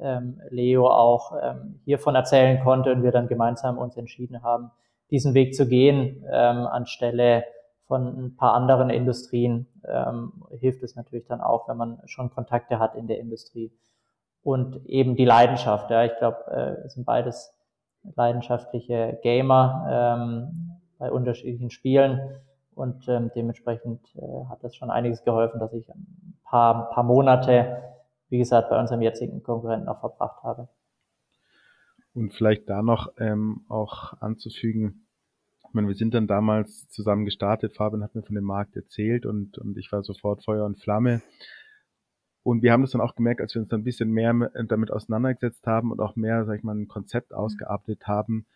ähm, 0.00 0.40
Leo 0.50 0.88
auch 0.88 1.32
ähm, 1.40 1.80
hiervon 1.84 2.16
erzählen 2.16 2.60
konnte 2.60 2.90
und 2.90 3.04
wir 3.04 3.12
dann 3.12 3.28
gemeinsam 3.28 3.78
uns 3.78 3.96
entschieden 3.96 4.42
haben, 4.42 4.72
diesen 5.12 5.32
Weg 5.32 5.54
zu 5.54 5.68
gehen, 5.68 6.24
ähm, 6.28 6.66
anstelle 6.66 7.44
von 7.86 8.08
ein 8.08 8.36
paar 8.36 8.54
anderen 8.54 8.90
Industrien, 8.90 9.68
ähm, 9.86 10.42
hilft 10.58 10.82
es 10.82 10.96
natürlich 10.96 11.28
dann 11.28 11.40
auch, 11.40 11.68
wenn 11.68 11.76
man 11.76 12.00
schon 12.06 12.30
Kontakte 12.30 12.80
hat 12.80 12.96
in 12.96 13.06
der 13.06 13.20
Industrie. 13.20 13.70
Und 14.42 14.84
eben 14.86 15.14
die 15.14 15.24
Leidenschaft, 15.24 15.88
ja, 15.92 16.04
ich 16.04 16.16
glaube, 16.18 16.82
äh, 16.84 16.88
sind 16.88 17.06
beides 17.06 17.54
leidenschaftliche 18.16 19.18
Gamer 19.22 19.86
ähm, 19.90 20.78
bei 20.98 21.10
unterschiedlichen 21.10 21.70
Spielen 21.70 22.20
und 22.74 23.06
ähm, 23.08 23.30
dementsprechend 23.34 24.00
äh, 24.16 24.46
hat 24.48 24.62
das 24.62 24.76
schon 24.76 24.90
einiges 24.90 25.24
geholfen, 25.24 25.60
dass 25.60 25.72
ich 25.72 25.88
ein 25.90 26.36
paar, 26.44 26.90
paar 26.90 27.04
Monate, 27.04 27.82
wie 28.28 28.38
gesagt, 28.38 28.70
bei 28.70 28.78
unserem 28.78 29.02
jetzigen 29.02 29.42
Konkurrenten 29.42 29.88
auch 29.88 30.00
verbracht 30.00 30.42
habe. 30.42 30.68
Und 32.14 32.32
vielleicht 32.34 32.68
da 32.68 32.82
noch 32.82 33.12
ähm, 33.18 33.64
auch 33.68 34.14
anzufügen, 34.20 35.06
ich 35.72 35.74
meine, 35.74 35.88
wir 35.88 35.94
sind 35.94 36.12
dann 36.12 36.26
damals 36.26 36.88
zusammen 36.88 37.24
gestartet, 37.24 37.74
Fabian 37.74 38.02
hat 38.02 38.14
mir 38.14 38.22
von 38.22 38.34
dem 38.34 38.44
Markt 38.44 38.76
erzählt 38.76 39.24
und, 39.24 39.56
und 39.56 39.78
ich 39.78 39.90
war 39.90 40.02
sofort 40.02 40.44
Feuer 40.44 40.66
und 40.66 40.78
Flamme. 40.78 41.22
Und 42.42 42.62
wir 42.62 42.72
haben 42.72 42.82
das 42.82 42.90
dann 42.90 43.00
auch 43.00 43.14
gemerkt, 43.14 43.40
als 43.40 43.54
wir 43.54 43.60
uns 43.60 43.68
dann 43.68 43.80
ein 43.80 43.84
bisschen 43.84 44.10
mehr 44.10 44.34
damit 44.68 44.90
auseinandergesetzt 44.90 45.66
haben 45.66 45.92
und 45.92 46.00
auch 46.00 46.16
mehr, 46.16 46.44
sag 46.44 46.58
ich 46.58 46.64
mal, 46.64 46.76
ein 46.76 46.88
Konzept 46.88 47.30
mhm. 47.30 47.36
ausgearbeitet 47.36 48.06
haben, 48.06 48.46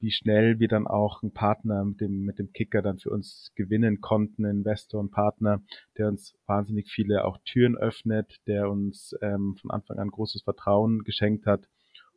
wie 0.00 0.10
schnell 0.10 0.58
wir 0.58 0.68
dann 0.68 0.86
auch 0.86 1.22
einen 1.22 1.32
Partner 1.32 1.84
mit 1.84 2.00
dem, 2.00 2.24
mit 2.24 2.38
dem 2.38 2.52
Kicker 2.52 2.82
dann 2.82 2.98
für 2.98 3.10
uns 3.10 3.52
gewinnen 3.54 4.02
konnten, 4.02 4.44
Investor 4.44 5.00
und 5.00 5.10
Partner, 5.10 5.62
der 5.96 6.08
uns 6.08 6.34
wahnsinnig 6.46 6.90
viele 6.90 7.24
auch 7.24 7.38
Türen 7.44 7.76
öffnet, 7.76 8.36
der 8.46 8.70
uns 8.70 9.16
ähm, 9.22 9.56
von 9.60 9.70
Anfang 9.70 9.98
an 9.98 10.10
großes 10.10 10.42
Vertrauen 10.42 11.04
geschenkt 11.04 11.46
hat 11.46 11.66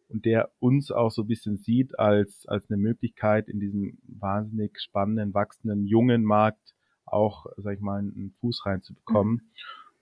und 0.09 0.25
der 0.25 0.51
uns 0.59 0.91
auch 0.91 1.11
so 1.11 1.21
ein 1.21 1.27
bisschen 1.27 1.57
sieht 1.57 1.97
als, 1.97 2.45
als 2.47 2.69
eine 2.69 2.77
Möglichkeit 2.77 3.47
in 3.47 3.59
diesen 3.59 3.99
wahnsinnig 4.03 4.79
spannenden, 4.79 5.33
wachsenden, 5.33 5.85
jungen 5.85 6.23
Markt 6.23 6.75
auch, 7.05 7.45
sag 7.55 7.75
ich 7.75 7.81
mal, 7.81 7.99
einen 7.99 8.35
Fuß 8.41 8.65
reinzubekommen. 8.65 9.35
Mhm. 9.35 9.41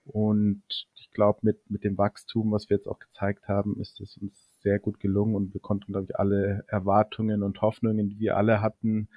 Und 0.06 0.62
ich 0.94 1.10
glaube, 1.10 1.40
mit, 1.42 1.68
mit 1.68 1.82
dem 1.84 1.98
Wachstum, 1.98 2.52
was 2.52 2.70
wir 2.70 2.76
jetzt 2.76 2.86
auch 2.86 3.00
gezeigt 3.00 3.48
haben, 3.48 3.80
ist 3.80 4.00
es 4.00 4.16
uns 4.18 4.60
sehr 4.60 4.78
gut 4.78 5.00
gelungen 5.00 5.34
und 5.34 5.52
wir 5.52 5.60
konnten, 5.60 5.92
glaube 5.92 6.06
ich, 6.08 6.16
alle 6.16 6.64
Erwartungen 6.68 7.42
und 7.42 7.60
Hoffnungen, 7.60 8.08
die 8.08 8.18
wir 8.18 8.36
alle 8.36 8.60
hatten, 8.60 9.08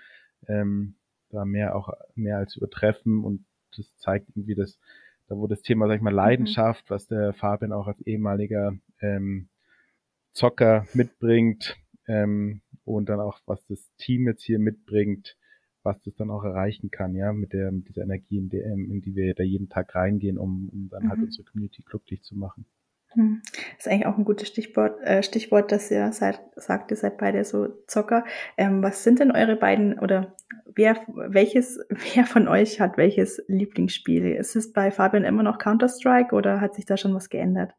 ähm, 0.47 0.95
da 1.29 1.45
mehr 1.45 1.75
auch 1.75 1.89
mehr 2.15 2.37
als 2.37 2.55
übertreffen 2.55 3.23
und 3.23 3.45
das 3.77 3.95
zeigt 3.97 4.29
irgendwie 4.29 4.55
das, 4.55 4.79
da 5.27 5.37
wo 5.37 5.45
das 5.45 5.61
Thema, 5.61 5.87
sag 5.87 5.97
ich 5.97 6.01
mal, 6.01 6.11
mhm. 6.11 6.17
Leidenschaft, 6.17 6.89
mhm. 6.89 6.93
was 6.93 7.07
der 7.07 7.33
Fabian 7.33 7.71
auch 7.71 7.87
als 7.87 8.01
ehemaliger 8.01 8.73
ähm, 8.99 9.49
Zocker 10.31 10.87
mitbringt 10.93 11.77
ähm, 12.07 12.61
und 12.83 13.09
dann 13.09 13.19
auch, 13.19 13.39
was 13.45 13.65
das 13.67 13.89
Team 13.97 14.27
jetzt 14.27 14.43
hier 14.43 14.59
mitbringt, 14.59 15.37
was 15.83 16.01
das 16.03 16.15
dann 16.15 16.29
auch 16.29 16.43
erreichen 16.43 16.91
kann, 16.91 17.15
ja, 17.15 17.31
mit 17.33 17.53
der, 17.53 17.71
mit 17.71 17.87
dieser 17.89 18.03
Energie, 18.03 18.37
in, 18.37 18.49
der, 18.49 18.65
in 18.65 19.01
die 19.01 19.15
wir 19.15 19.33
da 19.33 19.43
jeden 19.43 19.69
Tag 19.69 19.95
reingehen, 19.95 20.37
um, 20.37 20.69
um 20.69 20.89
dann 20.89 21.09
halt 21.09 21.19
mhm. 21.19 21.25
unsere 21.25 21.43
Community 21.45 21.83
glücklich 21.83 22.23
zu 22.23 22.35
machen. 22.35 22.65
Das 23.15 23.85
ist 23.85 23.87
eigentlich 23.87 24.05
auch 24.05 24.17
ein 24.17 24.25
gutes 24.25 24.47
Stichwort, 24.47 25.01
äh, 25.01 25.23
Stichwort, 25.23 25.71
dass 25.71 25.89
ihr 25.89 26.11
seid, 26.11 26.39
sagt, 26.55 26.91
ihr 26.91 26.97
seid 26.97 27.17
beide 27.17 27.43
so 27.43 27.67
Zocker. 27.87 28.23
Ähm, 28.55 28.83
was 28.83 29.03
sind 29.03 29.19
denn 29.19 29.31
eure 29.31 29.55
beiden 29.55 29.97
oder 29.97 30.35
wer, 30.75 30.97
welches, 31.07 31.79
wer 32.13 32.25
von 32.25 32.47
euch 32.47 32.79
hat 32.79 32.97
welches 32.97 33.43
Lieblingsspiel? 33.47 34.27
Ist 34.27 34.55
es 34.55 34.71
bei 34.73 34.91
Fabian 34.91 35.23
immer 35.23 35.41
noch 35.41 35.57
Counter-Strike 35.57 36.35
oder 36.35 36.61
hat 36.61 36.75
sich 36.75 36.85
da 36.85 36.97
schon 36.97 37.15
was 37.15 37.29
geändert? 37.29 37.73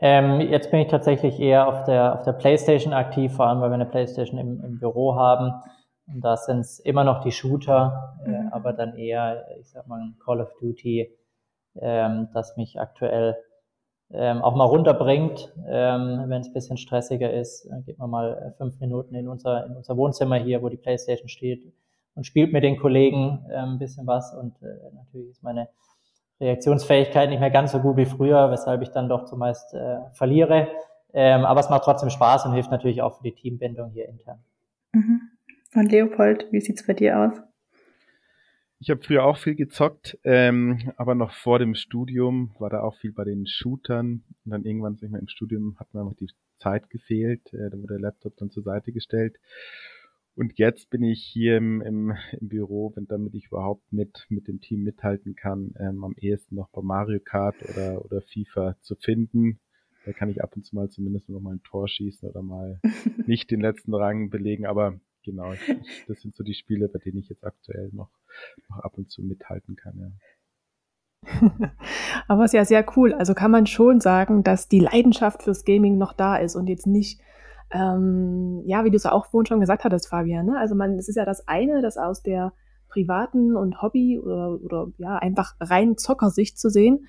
Ähm, 0.00 0.40
jetzt 0.40 0.70
bin 0.70 0.80
ich 0.80 0.88
tatsächlich 0.88 1.38
eher 1.38 1.68
auf 1.68 1.84
der, 1.84 2.14
auf 2.14 2.22
der 2.24 2.32
Playstation 2.32 2.94
aktiv, 2.94 3.32
vor 3.32 3.46
allem 3.46 3.60
weil 3.60 3.70
wir 3.70 3.74
eine 3.74 3.86
Playstation 3.86 4.40
im, 4.40 4.64
im 4.64 4.78
Büro 4.78 5.16
haben. 5.16 5.52
Und 6.06 6.20
da 6.20 6.36
sind 6.36 6.60
es 6.60 6.78
immer 6.80 7.04
noch 7.04 7.22
die 7.22 7.32
Shooter, 7.32 8.18
äh, 8.26 8.30
mhm. 8.30 8.48
aber 8.52 8.72
dann 8.72 8.96
eher, 8.96 9.46
ich 9.58 9.70
sag 9.70 9.86
mal, 9.86 10.00
Call 10.24 10.40
of 10.40 10.52
Duty, 10.60 11.10
ähm, 11.80 12.28
das 12.34 12.56
mich 12.56 12.78
aktuell 12.78 13.36
ähm, 14.12 14.42
auch 14.42 14.54
mal 14.54 14.64
runterbringt, 14.64 15.52
ähm, 15.66 16.24
wenn 16.26 16.42
es 16.42 16.48
ein 16.48 16.52
bisschen 16.52 16.76
stressiger 16.76 17.32
ist. 17.32 17.66
Dann 17.70 17.84
geht 17.84 17.98
man 17.98 18.10
mal 18.10 18.34
äh, 18.34 18.56
fünf 18.56 18.78
Minuten 18.80 19.14
in 19.14 19.28
unser, 19.28 19.66
in 19.66 19.76
unser 19.76 19.96
Wohnzimmer 19.96 20.36
hier, 20.36 20.62
wo 20.62 20.68
die 20.68 20.76
Playstation 20.76 21.28
steht 21.28 21.72
und 22.14 22.24
spielt 22.24 22.52
mit 22.52 22.62
den 22.62 22.78
Kollegen 22.78 23.46
äh, 23.50 23.56
ein 23.56 23.78
bisschen 23.78 24.06
was. 24.06 24.34
Und 24.34 24.60
äh, 24.62 24.94
natürlich 24.94 25.30
ist 25.30 25.42
meine 25.42 25.68
Reaktionsfähigkeit 26.40 27.30
nicht 27.30 27.40
mehr 27.40 27.50
ganz 27.50 27.72
so 27.72 27.80
gut 27.80 27.96
wie 27.96 28.06
früher, 28.06 28.50
weshalb 28.50 28.82
ich 28.82 28.90
dann 28.90 29.08
doch 29.08 29.24
zumeist 29.24 29.72
äh, 29.74 29.98
verliere. 30.12 30.68
Ähm, 31.12 31.44
aber 31.44 31.60
es 31.60 31.70
macht 31.70 31.84
trotzdem 31.84 32.10
Spaß 32.10 32.46
und 32.46 32.52
hilft 32.52 32.70
natürlich 32.70 33.00
auch 33.00 33.16
für 33.16 33.22
die 33.22 33.34
Teambindung 33.34 33.90
hier 33.90 34.08
intern. 34.08 34.44
Mhm. 34.92 35.23
Und 35.74 35.90
Leopold, 35.90 36.46
wie 36.52 36.60
sieht's 36.60 36.86
bei 36.86 36.92
dir 36.92 37.18
aus? 37.18 37.42
Ich 38.78 38.90
habe 38.90 39.02
früher 39.02 39.24
auch 39.24 39.38
viel 39.38 39.54
gezockt, 39.54 40.18
ähm, 40.24 40.92
aber 40.96 41.14
noch 41.14 41.32
vor 41.32 41.58
dem 41.58 41.74
Studium 41.74 42.54
war 42.58 42.70
da 42.70 42.80
auch 42.80 42.96
viel 42.96 43.12
bei 43.12 43.24
den 43.24 43.46
Shootern. 43.46 44.22
Und 44.44 44.50
dann 44.50 44.64
irgendwann, 44.64 44.96
sag 44.96 45.04
ich 45.06 45.10
mal, 45.10 45.18
im 45.18 45.28
Studium 45.28 45.76
hat 45.78 45.92
mir 45.92 46.02
einfach 46.02 46.16
die 46.16 46.28
Zeit 46.58 46.90
gefehlt. 46.90 47.52
Äh, 47.52 47.70
da 47.70 47.78
wurde 47.78 47.94
der 47.94 48.00
Laptop 48.00 48.36
dann 48.36 48.50
zur 48.50 48.62
Seite 48.62 48.92
gestellt. 48.92 49.36
Und 50.36 50.58
jetzt 50.58 50.90
bin 50.90 51.02
ich 51.02 51.22
hier 51.24 51.56
im, 51.56 51.80
im, 51.80 52.12
im 52.40 52.48
Büro, 52.48 52.92
wenn 52.94 53.06
damit 53.06 53.34
ich 53.34 53.46
überhaupt 53.46 53.92
mit, 53.92 54.26
mit 54.28 54.48
dem 54.48 54.60
Team 54.60 54.82
mithalten 54.82 55.34
kann, 55.34 55.74
ähm, 55.78 56.04
am 56.04 56.14
ehesten 56.18 56.56
noch 56.56 56.68
bei 56.70 56.82
Mario 56.82 57.20
Kart 57.20 57.56
oder, 57.68 58.04
oder 58.04 58.20
FIFA 58.20 58.76
zu 58.80 58.96
finden. 58.96 59.60
Da 60.04 60.12
kann 60.12 60.28
ich 60.28 60.42
ab 60.42 60.54
und 60.56 60.64
zu 60.64 60.74
mal 60.74 60.90
zumindest 60.90 61.28
noch 61.28 61.40
mal 61.40 61.54
ein 61.54 61.62
Tor 61.62 61.88
schießen 61.88 62.28
oder 62.28 62.42
mal 62.42 62.80
nicht 63.26 63.50
den 63.50 63.60
letzten 63.60 63.94
Rang 63.94 64.28
belegen, 64.28 64.66
aber 64.66 65.00
genau, 65.24 65.52
das 66.08 66.20
sind 66.20 66.36
so 66.36 66.44
die 66.44 66.54
Spiele, 66.54 66.88
bei 66.88 66.98
denen 66.98 67.18
ich 67.18 67.28
jetzt 67.28 67.44
aktuell 67.44 67.90
noch, 67.92 68.10
noch 68.68 68.78
ab 68.78 68.96
und 68.96 69.10
zu 69.10 69.22
mithalten 69.22 69.76
kann, 69.76 69.98
ja. 69.98 70.10
Aber 72.28 72.44
es 72.44 72.50
ist 72.50 72.54
ja 72.54 72.64
sehr 72.64 72.84
cool. 72.96 73.14
Also 73.14 73.34
kann 73.34 73.50
man 73.50 73.66
schon 73.66 74.00
sagen, 74.00 74.42
dass 74.42 74.68
die 74.68 74.80
Leidenschaft 74.80 75.42
fürs 75.42 75.64
Gaming 75.64 75.96
noch 75.96 76.12
da 76.12 76.36
ist 76.36 76.54
und 76.54 76.68
jetzt 76.68 76.86
nicht, 76.86 77.20
ähm, 77.70 78.62
ja, 78.66 78.84
wie 78.84 78.90
du 78.90 78.96
es 78.96 79.06
auch 79.06 79.26
vorhin 79.26 79.46
schon 79.46 79.60
gesagt 79.60 79.84
hattest, 79.84 80.08
Fabian. 80.08 80.46
Ne? 80.46 80.58
Also 80.58 80.74
man, 80.74 80.98
es 80.98 81.08
ist 81.08 81.16
ja 81.16 81.24
das 81.24 81.48
eine, 81.48 81.82
das 81.82 81.96
aus 81.96 82.22
der 82.22 82.52
privaten 82.88 83.56
und 83.56 83.82
Hobby 83.82 84.20
oder, 84.20 84.60
oder 84.62 84.86
ja, 84.98 85.16
einfach 85.16 85.54
rein 85.60 85.96
Zockersicht 85.96 86.58
zu 86.58 86.70
sehen. 86.70 87.06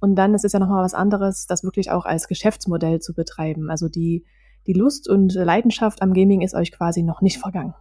Und 0.00 0.16
dann 0.16 0.34
ist 0.34 0.44
es 0.44 0.52
ja 0.52 0.58
nochmal 0.58 0.82
was 0.82 0.94
anderes, 0.94 1.46
das 1.46 1.62
wirklich 1.62 1.90
auch 1.90 2.06
als 2.06 2.26
Geschäftsmodell 2.26 3.00
zu 3.00 3.14
betreiben. 3.14 3.70
Also 3.70 3.88
die, 3.88 4.24
die 4.68 4.74
Lust 4.74 5.08
und 5.08 5.34
Leidenschaft 5.34 6.02
am 6.02 6.12
Gaming 6.12 6.42
ist 6.42 6.54
euch 6.54 6.70
quasi 6.70 7.02
noch 7.02 7.22
nicht 7.22 7.38
vergangen. 7.38 7.74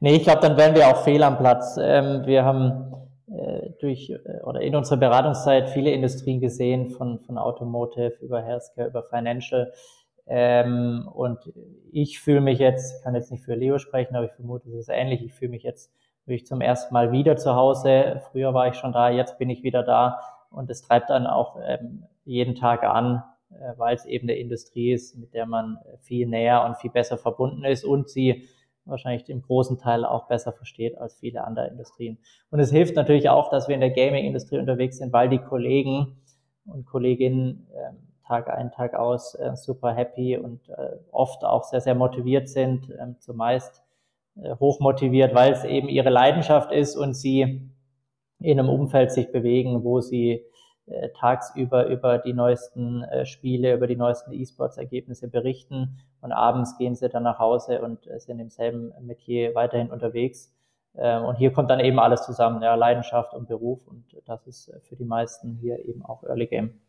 Nee, 0.00 0.16
ich 0.16 0.22
glaube, 0.22 0.40
dann 0.40 0.56
wären 0.56 0.74
wir 0.74 0.88
auch 0.88 1.02
fehl 1.02 1.22
am 1.22 1.38
Platz. 1.38 1.78
Ähm, 1.80 2.26
wir 2.26 2.44
haben 2.44 2.92
äh, 3.28 3.70
durch 3.80 4.10
äh, 4.10 4.42
oder 4.44 4.60
in 4.60 4.76
unserer 4.76 4.98
Beratungszeit 4.98 5.70
viele 5.70 5.90
Industrien 5.90 6.40
gesehen, 6.40 6.90
von, 6.90 7.20
von 7.20 7.38
Automotive 7.38 8.18
über 8.20 8.42
Healthcare, 8.42 8.88
über 8.88 9.02
Financial. 9.04 9.72
Ähm, 10.26 11.08
und 11.12 11.38
ich 11.90 12.20
fühle 12.20 12.42
mich 12.42 12.58
jetzt, 12.58 13.02
kann 13.02 13.14
jetzt 13.14 13.30
nicht 13.30 13.44
für 13.44 13.54
Leo 13.54 13.78
sprechen, 13.78 14.14
aber 14.14 14.26
ich 14.26 14.32
vermute, 14.32 14.68
es 14.68 14.74
ist 14.74 14.88
ähnlich. 14.90 15.24
Ich 15.24 15.32
fühle 15.32 15.52
mich 15.52 15.62
jetzt 15.62 15.90
wirklich 16.26 16.46
zum 16.46 16.60
ersten 16.60 16.92
Mal 16.92 17.10
wieder 17.10 17.36
zu 17.36 17.54
Hause. 17.54 18.20
Früher 18.30 18.52
war 18.52 18.68
ich 18.68 18.74
schon 18.74 18.92
da, 18.92 19.08
jetzt 19.08 19.38
bin 19.38 19.48
ich 19.48 19.62
wieder 19.62 19.82
da. 19.82 20.20
Und 20.50 20.68
es 20.70 20.82
treibt 20.82 21.08
dann 21.08 21.26
auch 21.26 21.56
ähm, 21.64 22.04
jeden 22.24 22.54
Tag 22.54 22.84
an, 22.84 23.22
äh, 23.60 23.78
weil 23.78 23.94
es 23.94 24.04
eben 24.06 24.28
eine 24.28 24.38
Industrie 24.38 24.92
ist, 24.92 25.16
mit 25.16 25.34
der 25.34 25.46
man 25.46 25.78
viel 26.00 26.26
näher 26.26 26.64
und 26.64 26.76
viel 26.76 26.90
besser 26.90 27.18
verbunden 27.18 27.64
ist 27.64 27.84
und 27.84 28.08
sie 28.10 28.48
wahrscheinlich 28.84 29.28
im 29.28 29.42
großen 29.42 29.78
Teil 29.78 30.04
auch 30.04 30.26
besser 30.26 30.52
versteht 30.52 30.98
als 30.98 31.14
viele 31.14 31.44
andere 31.44 31.68
Industrien. 31.68 32.18
Und 32.50 32.60
es 32.60 32.70
hilft 32.70 32.96
natürlich 32.96 33.28
auch, 33.28 33.50
dass 33.50 33.68
wir 33.68 33.74
in 33.74 33.80
der 33.80 33.90
Gaming-Industrie 33.90 34.58
unterwegs 34.58 34.98
sind, 34.98 35.12
weil 35.12 35.28
die 35.28 35.38
Kollegen 35.38 36.16
und 36.66 36.86
Kolleginnen 36.86 37.68
äh, 37.74 37.92
Tag 38.26 38.50
ein, 38.50 38.70
Tag 38.70 38.94
aus 38.94 39.34
äh, 39.34 39.54
super 39.56 39.94
happy 39.94 40.36
und 40.36 40.68
äh, 40.70 40.96
oft 41.10 41.44
auch 41.44 41.64
sehr, 41.64 41.80
sehr 41.80 41.94
motiviert 41.94 42.48
sind, 42.48 42.92
ähm, 43.00 43.16
zumeist 43.18 43.82
äh, 44.42 44.54
hoch 44.56 44.80
motiviert, 44.80 45.34
weil 45.34 45.52
es 45.52 45.64
eben 45.64 45.88
ihre 45.88 46.10
Leidenschaft 46.10 46.72
ist 46.72 46.96
und 46.96 47.14
sie 47.14 47.70
in 48.40 48.58
einem 48.58 48.68
Umfeld 48.68 49.12
sich 49.12 49.30
bewegen, 49.30 49.84
wo 49.84 50.00
sie 50.00 50.44
äh, 50.86 51.10
tagsüber 51.10 51.86
über 51.86 52.18
die 52.18 52.32
neuesten 52.32 53.04
äh, 53.04 53.24
Spiele, 53.24 53.74
über 53.74 53.86
die 53.86 53.96
neuesten 53.96 54.32
E-Sports-Ergebnisse 54.32 55.28
berichten 55.28 55.98
und 56.20 56.32
abends 56.32 56.76
gehen 56.76 56.96
sie 56.96 57.08
dann 57.08 57.22
nach 57.22 57.38
Hause 57.38 57.82
und 57.82 58.06
äh, 58.08 58.18
sind 58.18 58.40
im 58.40 58.50
selben 58.50 58.92
Metier 59.00 59.54
weiterhin 59.54 59.90
unterwegs. 59.90 60.52
Ähm, 60.96 61.24
und 61.24 61.36
hier 61.36 61.52
kommt 61.52 61.70
dann 61.70 61.80
eben 61.80 62.00
alles 62.00 62.24
zusammen, 62.26 62.62
ja, 62.62 62.74
Leidenschaft 62.74 63.32
und 63.32 63.46
Beruf 63.46 63.86
und 63.86 64.04
das 64.26 64.46
ist 64.46 64.72
für 64.88 64.96
die 64.96 65.04
meisten 65.04 65.54
hier 65.54 65.78
eben 65.84 66.04
auch 66.04 66.24
Early 66.24 66.48
Game. 66.48 66.80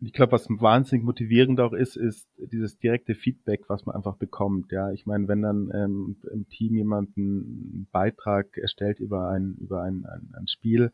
Und 0.00 0.08
ich 0.08 0.12
glaube, 0.12 0.32
was 0.32 0.48
wahnsinnig 0.48 1.06
motivierend 1.06 1.58
auch 1.60 1.72
ist, 1.72 1.96
ist 1.96 2.28
dieses 2.36 2.76
direkte 2.78 3.14
Feedback, 3.14 3.68
was 3.68 3.86
man 3.86 3.96
einfach 3.96 4.16
bekommt. 4.16 4.70
Ja, 4.70 4.90
ich 4.90 5.06
meine, 5.06 5.26
wenn 5.28 5.42
dann 5.42 5.70
ähm, 5.72 6.16
im 6.30 6.48
Team 6.48 6.74
jemand 6.74 7.16
einen 7.16 7.88
Beitrag 7.92 8.58
erstellt 8.58 9.00
über 9.00 9.28
ein 9.28 9.56
über 9.58 9.82
ein, 9.82 10.04
ein, 10.04 10.34
ein 10.36 10.48
Spiel 10.48 10.92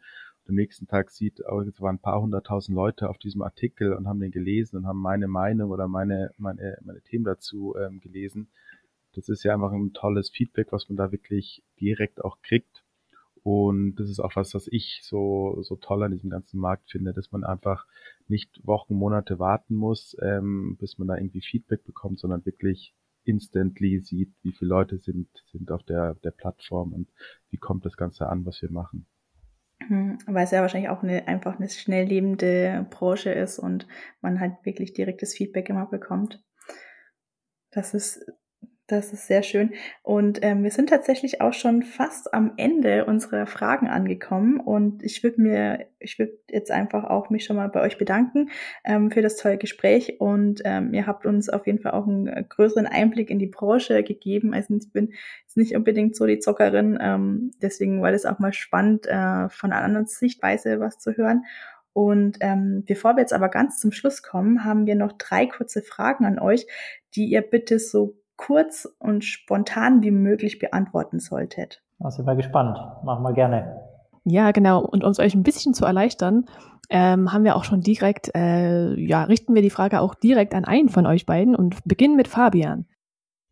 am 0.48 0.54
nächsten 0.54 0.86
Tag 0.86 1.10
sieht, 1.10 1.40
oh, 1.48 1.60
es 1.60 1.80
waren 1.80 1.96
ein 1.96 2.02
paar 2.02 2.20
hunderttausend 2.20 2.74
Leute 2.74 3.08
auf 3.08 3.18
diesem 3.18 3.42
Artikel 3.42 3.92
und 3.94 4.08
haben 4.08 4.20
den 4.20 4.32
gelesen 4.32 4.76
und 4.76 4.86
haben 4.86 5.00
meine 5.00 5.28
Meinung 5.28 5.70
oder 5.70 5.88
meine, 5.88 6.32
meine, 6.36 6.78
meine 6.82 7.00
Themen 7.02 7.24
dazu 7.24 7.74
ähm, 7.76 8.00
gelesen. 8.00 8.48
Das 9.14 9.28
ist 9.28 9.44
ja 9.44 9.54
einfach 9.54 9.72
ein 9.72 9.92
tolles 9.92 10.30
Feedback, 10.30 10.72
was 10.72 10.88
man 10.88 10.96
da 10.96 11.12
wirklich 11.12 11.62
direkt 11.80 12.24
auch 12.24 12.40
kriegt. 12.42 12.82
Und 13.44 13.96
das 13.96 14.08
ist 14.08 14.20
auch 14.20 14.36
was, 14.36 14.54
was 14.54 14.68
ich 14.68 15.00
so, 15.02 15.58
so 15.62 15.76
toll 15.76 16.02
an 16.02 16.12
diesem 16.12 16.30
ganzen 16.30 16.60
Markt 16.60 16.90
finde, 16.90 17.12
dass 17.12 17.32
man 17.32 17.44
einfach 17.44 17.86
nicht 18.28 18.64
Wochen, 18.64 18.94
Monate 18.94 19.38
warten 19.38 19.74
muss, 19.74 20.16
ähm, 20.22 20.76
bis 20.78 20.98
man 20.98 21.08
da 21.08 21.16
irgendwie 21.16 21.40
Feedback 21.40 21.84
bekommt, 21.84 22.20
sondern 22.20 22.46
wirklich 22.46 22.94
instantly 23.24 24.00
sieht, 24.00 24.32
wie 24.42 24.52
viele 24.52 24.68
Leute 24.68 24.98
sind, 24.98 25.28
sind 25.50 25.70
auf 25.70 25.82
der, 25.84 26.14
der 26.16 26.30
Plattform 26.30 26.92
und 26.92 27.08
wie 27.50 27.58
kommt 27.58 27.84
das 27.84 27.96
Ganze 27.96 28.28
an, 28.28 28.46
was 28.46 28.62
wir 28.62 28.70
machen. 28.70 29.06
Mhm, 29.88 30.18
weil 30.26 30.44
es 30.44 30.50
ja 30.50 30.60
wahrscheinlich 30.60 30.90
auch 30.90 31.02
eine, 31.02 31.26
einfach 31.28 31.58
eine 31.58 31.68
schnell 31.68 32.06
lebende 32.06 32.86
Branche 32.90 33.30
ist 33.30 33.58
und 33.58 33.86
man 34.20 34.40
halt 34.40 34.54
wirklich 34.64 34.92
direktes 34.92 35.34
Feedback 35.34 35.68
immer 35.68 35.86
bekommt. 35.86 36.42
Das 37.70 37.94
ist 37.94 38.26
das 38.92 39.12
ist 39.12 39.26
sehr 39.26 39.42
schön. 39.42 39.72
Und 40.02 40.40
ähm, 40.42 40.62
wir 40.62 40.70
sind 40.70 40.90
tatsächlich 40.90 41.40
auch 41.40 41.54
schon 41.54 41.82
fast 41.82 42.34
am 42.34 42.52
Ende 42.56 43.06
unserer 43.06 43.46
Fragen 43.46 43.88
angekommen. 43.88 44.60
Und 44.60 45.02
ich 45.02 45.22
würde 45.22 45.40
mir, 45.40 45.86
ich 45.98 46.18
würde 46.18 46.38
jetzt 46.50 46.70
einfach 46.70 47.04
auch 47.04 47.30
mich 47.30 47.44
schon 47.44 47.56
mal 47.56 47.68
bei 47.68 47.80
euch 47.80 47.96
bedanken 47.96 48.50
ähm, 48.84 49.10
für 49.10 49.22
das 49.22 49.36
tolle 49.36 49.56
Gespräch. 49.56 50.20
Und 50.20 50.60
ähm, 50.64 50.92
ihr 50.92 51.06
habt 51.06 51.24
uns 51.24 51.48
auf 51.48 51.66
jeden 51.66 51.78
Fall 51.78 51.92
auch 51.92 52.06
einen 52.06 52.26
äh, 52.26 52.44
größeren 52.46 52.86
Einblick 52.86 53.30
in 53.30 53.38
die 53.38 53.46
Branche 53.46 54.02
gegeben. 54.02 54.52
Also 54.52 54.74
ich 54.74 54.92
bin 54.92 55.14
jetzt 55.42 55.56
nicht 55.56 55.74
unbedingt 55.74 56.14
so 56.14 56.26
die 56.26 56.38
Zockerin. 56.38 56.98
Ähm, 57.00 57.52
deswegen 57.62 58.02
war 58.02 58.12
das 58.12 58.26
auch 58.26 58.38
mal 58.38 58.52
spannend, 58.52 59.06
äh, 59.06 59.48
von 59.48 59.72
einer 59.72 59.82
anderen 59.82 60.06
Sichtweise 60.06 60.80
was 60.80 60.98
zu 60.98 61.16
hören. 61.16 61.44
Und 61.94 62.38
ähm, 62.40 62.84
bevor 62.86 63.16
wir 63.16 63.20
jetzt 63.20 63.34
aber 63.34 63.48
ganz 63.48 63.78
zum 63.78 63.92
Schluss 63.92 64.22
kommen, 64.22 64.64
haben 64.64 64.86
wir 64.86 64.94
noch 64.94 65.12
drei 65.12 65.46
kurze 65.46 65.82
Fragen 65.82 66.24
an 66.24 66.38
euch, 66.38 66.66
die 67.14 67.26
ihr 67.26 67.42
bitte 67.42 67.78
so 67.78 68.16
kurz 68.46 68.88
und 68.98 69.24
spontan 69.24 70.02
wie 70.02 70.10
möglich 70.10 70.58
beantworten 70.58 71.20
solltet. 71.20 71.82
Da 71.98 72.10
sind 72.10 72.26
wir 72.26 72.34
gespannt. 72.34 72.76
Machen 73.04 73.22
wir 73.22 73.32
gerne. 73.32 73.80
Ja, 74.24 74.50
genau. 74.50 74.80
Und 74.80 75.04
um 75.04 75.10
es 75.10 75.20
euch 75.20 75.34
ein 75.34 75.44
bisschen 75.44 75.74
zu 75.74 75.84
erleichtern, 75.84 76.46
ähm, 76.90 77.32
haben 77.32 77.44
wir 77.44 77.56
auch 77.56 77.64
schon 77.64 77.80
direkt, 77.80 78.34
äh, 78.34 78.94
ja, 78.94 79.24
richten 79.24 79.54
wir 79.54 79.62
die 79.62 79.70
Frage 79.70 80.00
auch 80.00 80.14
direkt 80.14 80.54
an 80.54 80.64
einen 80.64 80.88
von 80.88 81.06
euch 81.06 81.24
beiden 81.24 81.54
und 81.54 81.84
beginnen 81.84 82.16
mit 82.16 82.28
Fabian. 82.28 82.86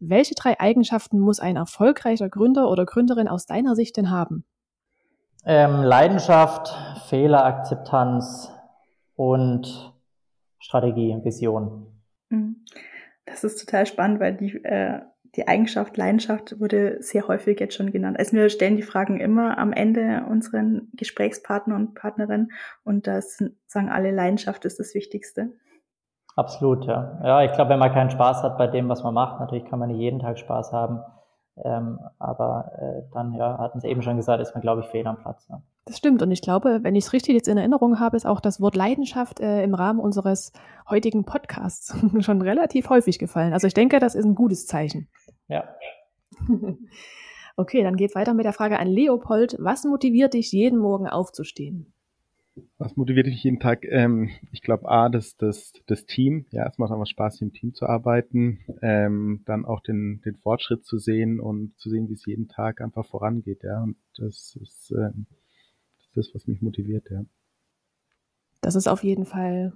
Welche 0.01 0.35
drei 0.35 0.59
Eigenschaften 0.59 1.21
muss 1.21 1.41
ein 1.41 1.57
erfolgreicher 1.57 2.29
Gründer 2.29 2.69
oder 2.69 2.85
Gründerin 2.85 3.29
aus 3.29 3.47
deiner 3.47 3.77
Sicht 3.77 3.97
denn 3.97 4.11
haben? 4.11 4.45
Ähm, 5.45 5.83
Leidenschaft, 5.83 6.75
Fehlerakzeptanz 7.09 8.53
und 9.15 9.93
Strategie, 10.59 11.17
Vision. 11.23 11.87
Mhm. 12.29 12.65
Das 13.31 13.45
ist 13.45 13.65
total 13.65 13.87
spannend, 13.87 14.21
weil 14.21 14.37
die, 14.37 14.63
äh, 14.65 15.01
die 15.37 15.47
Eigenschaft 15.47 15.97
Leidenschaft 15.97 16.59
wurde 16.59 16.97
sehr 17.01 17.29
häufig 17.29 17.61
jetzt 17.61 17.77
schon 17.77 17.93
genannt. 17.93 18.19
Also 18.19 18.33
wir 18.33 18.49
stellen 18.49 18.77
die 18.77 18.83
Fragen 18.83 19.21
immer 19.21 19.59
am 19.59 19.73
Ende 19.73 20.25
unseren 20.29 20.89
Gesprächspartner 20.95 21.77
und 21.77 21.95
Partnerinnen 21.95 22.51
und 22.83 23.07
das 23.07 23.39
sagen 23.67 23.89
alle, 23.89 24.11
Leidenschaft 24.11 24.65
ist 24.65 24.81
das 24.81 24.95
Wichtigste. 24.95 25.53
Absolut, 26.37 26.85
ja. 26.87 27.21
Ja, 27.23 27.43
ich 27.45 27.53
glaube, 27.53 27.71
wenn 27.71 27.79
man 27.79 27.93
keinen 27.93 28.11
Spaß 28.11 28.43
hat 28.43 28.59
bei 28.59 28.67
dem, 28.67 28.89
was 28.89 29.03
man 29.03 29.15
macht, 29.15 29.41
natürlich 29.41 29.65
kann 29.67 29.79
man 29.79 29.89
nicht 29.89 30.01
jeden 30.01 30.21
Tag 30.21 30.39
Spaß 30.39 30.73
haben. 30.73 31.01
Ähm, 31.57 31.99
aber 32.19 32.73
äh, 32.79 33.13
dann, 33.13 33.35
ja, 33.35 33.59
hatten 33.59 33.81
Sie 33.81 33.89
eben 33.89 34.03
schon 34.03 34.17
gesagt, 34.17 34.41
ist 34.41 34.55
man, 34.55 34.63
glaube 34.63 34.81
ich, 34.83 34.87
fehl 34.87 35.07
am 35.07 35.19
Platz. 35.19 35.47
Ja. 35.49 35.63
Das 35.85 35.99
stimmt. 35.99 36.23
Und 36.23 36.31
ich 36.31 36.43
glaube, 36.43 36.81
wenn 36.83 36.95
ich 36.95 37.07
es 37.07 37.13
richtig 37.13 37.35
jetzt 37.35 37.49
in 37.49 37.59
Erinnerung 37.59 37.99
habe, 37.99 38.17
ist 38.17 38.27
auch 38.27 38.41
das 38.41 38.61
Wort 38.61 38.77
Leidenschaft 38.77 39.41
äh, 39.41 39.63
im 39.63 39.75
Rahmen 39.75 39.99
unseres 39.99 40.53
heutigen 40.89 41.25
Podcasts 41.25 41.95
schon 42.21 42.43
relativ 42.43 42.89
häufig 42.91 43.19
gefallen. 43.19 43.53
Also 43.53 43.67
ich 43.67 43.75
denke, 43.75 43.99
das 43.99 44.15
ist 44.15 44.25
ein 44.25 44.35
gutes 44.35 44.67
Zeichen. 44.67 45.09
Ja. 45.49 45.65
okay, 47.57 47.83
dann 47.83 47.97
geht 47.97 48.11
es 48.11 48.17
weiter 48.17 48.35
mit 48.35 48.45
der 48.45 48.53
Frage 48.53 48.79
an 48.79 48.87
Leopold. 48.87 49.57
Was 49.59 49.85
motiviert 49.85 50.35
dich, 50.35 50.53
jeden 50.53 50.79
Morgen 50.79 51.09
aufzustehen? 51.09 51.93
Was 52.79 52.97
motiviert 52.97 53.27
dich 53.27 53.43
jeden 53.43 53.61
Tag? 53.61 53.85
Ähm, 53.85 54.31
ich 54.53 54.63
glaube, 54.63 54.89
A, 54.89 55.09
das, 55.09 55.37
das, 55.37 55.73
das 55.87 56.07
Team. 56.07 56.47
Ja, 56.51 56.67
es 56.67 56.79
macht 56.79 56.93
einfach 56.93 57.07
Spaß, 57.07 57.41
im 57.43 57.53
Team 57.53 57.75
zu 57.75 57.87
arbeiten. 57.87 58.61
Ähm, 58.83 59.43
dann 59.47 59.65
auch 59.65 59.81
den, 59.81 60.21
den 60.25 60.37
Fortschritt 60.37 60.85
zu 60.85 60.99
sehen 60.99 61.41
und 61.41 61.79
zu 61.79 61.91
sehen, 61.91 62.09
wie 62.09 62.15
es 62.15 62.27
jeden 62.27 62.49
Tag 62.49 62.81
einfach 62.81 63.07
vorangeht. 63.07 63.63
Ja, 63.63 63.83
und 63.83 63.97
das 64.17 64.57
ist, 64.61 64.93
ähm, 64.93 65.27
das 66.15 66.29
ist 66.29 66.35
was 66.35 66.47
mich 66.47 66.63
motiviert. 66.63 67.11
Ja. 67.11 67.25
Das 68.61 68.75
ist 68.75 68.89
auf 68.89 69.03
jeden 69.05 69.25
Fall, 69.25 69.73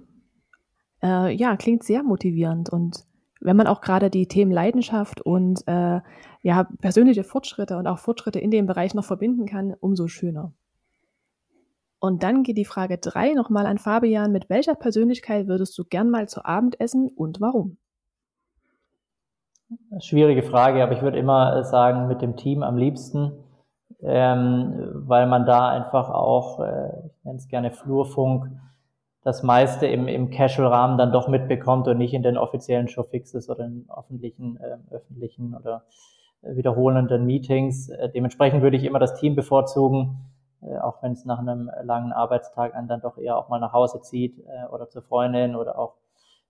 äh, 1.01 1.33
ja, 1.33 1.55
klingt 1.57 1.83
sehr 1.83 2.03
motivierend. 2.03 2.69
Und 2.69 3.05
wenn 3.41 3.57
man 3.57 3.67
auch 3.67 3.81
gerade 3.81 4.09
die 4.09 4.27
Themen 4.27 4.51
Leidenschaft 4.51 5.21
und 5.21 5.63
äh, 5.67 6.01
ja, 6.41 6.63
persönliche 6.81 7.23
Fortschritte 7.23 7.77
und 7.77 7.87
auch 7.87 7.99
Fortschritte 7.99 8.39
in 8.39 8.51
dem 8.51 8.65
Bereich 8.65 8.93
noch 8.93 9.05
verbinden 9.05 9.45
kann, 9.45 9.73
umso 9.79 10.07
schöner. 10.07 10.53
Und 12.05 12.21
dann 12.21 12.43
geht 12.43 12.57
die 12.57 12.65
Frage 12.65 12.99
drei 12.99 13.33
nochmal 13.33 13.65
an 13.65 13.79
Fabian. 13.79 14.31
Mit 14.31 14.47
welcher 14.47 14.75
Persönlichkeit 14.75 15.47
würdest 15.47 15.75
du 15.75 15.83
gern 15.83 16.11
mal 16.11 16.29
zu 16.29 16.45
Abend 16.45 16.79
essen 16.79 17.09
und 17.09 17.41
warum? 17.41 17.77
Schwierige 19.97 20.43
Frage, 20.43 20.83
aber 20.83 20.91
ich 20.91 21.01
würde 21.01 21.17
immer 21.17 21.63
sagen, 21.63 22.07
mit 22.07 22.21
dem 22.21 22.35
Team 22.35 22.61
am 22.61 22.77
liebsten, 22.77 23.31
ähm, 24.03 24.91
weil 24.93 25.25
man 25.25 25.47
da 25.47 25.69
einfach 25.69 26.11
auch, 26.11 26.59
äh, 26.59 27.07
ich 27.07 27.25
nenne 27.25 27.37
es 27.37 27.47
gerne 27.47 27.71
Flurfunk, 27.71 28.51
das 29.23 29.41
meiste 29.41 29.87
im, 29.87 30.07
im 30.07 30.29
Casual-Rahmen 30.29 30.99
dann 30.99 31.11
doch 31.11 31.27
mitbekommt 31.27 31.87
und 31.87 31.97
nicht 31.97 32.13
in 32.13 32.21
den 32.21 32.37
offiziellen 32.37 32.87
Showfixes 32.87 33.49
oder 33.49 33.65
in 33.65 33.87
öffentlichen, 33.89 34.57
äh, 34.57 34.77
öffentlichen 34.93 35.55
oder 35.55 35.85
äh, 36.43 36.55
wiederholenden 36.55 37.25
Meetings. 37.25 37.89
Äh, 37.89 38.09
dementsprechend 38.09 38.61
würde 38.61 38.77
ich 38.77 38.83
immer 38.83 38.99
das 38.99 39.19
Team 39.19 39.35
bevorzugen, 39.35 40.19
äh, 40.19 40.34
auch 40.81 41.01
wenn 41.03 41.11
es 41.11 41.25
nach 41.25 41.39
einem 41.39 41.69
langen 41.83 42.11
Arbeitstag 42.11 42.75
einen 42.75 42.87
dann 42.87 43.01
doch 43.01 43.17
eher 43.17 43.37
auch 43.37 43.49
mal 43.49 43.59
nach 43.59 43.73
Hause 43.73 44.01
zieht 44.01 44.39
äh, 44.39 44.67
oder 44.71 44.89
zur 44.89 45.01
Freundin 45.01 45.55
oder 45.55 45.77
auch 45.77 45.95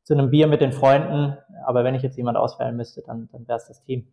zu 0.03 0.13
einem 0.13 0.30
Bier 0.30 0.47
mit 0.47 0.61
den 0.61 0.72
Freunden. 0.72 1.38
Aber 1.66 1.84
wenn 1.84 1.95
ich 1.95 2.03
jetzt 2.03 2.18
jemand 2.18 2.38
auswählen 2.38 2.76
müsste, 2.76 3.01
dann, 3.01 3.28
dann 3.32 3.47
wäre 3.47 3.57
es 3.57 3.68
das 3.68 3.82
Team. 3.82 4.07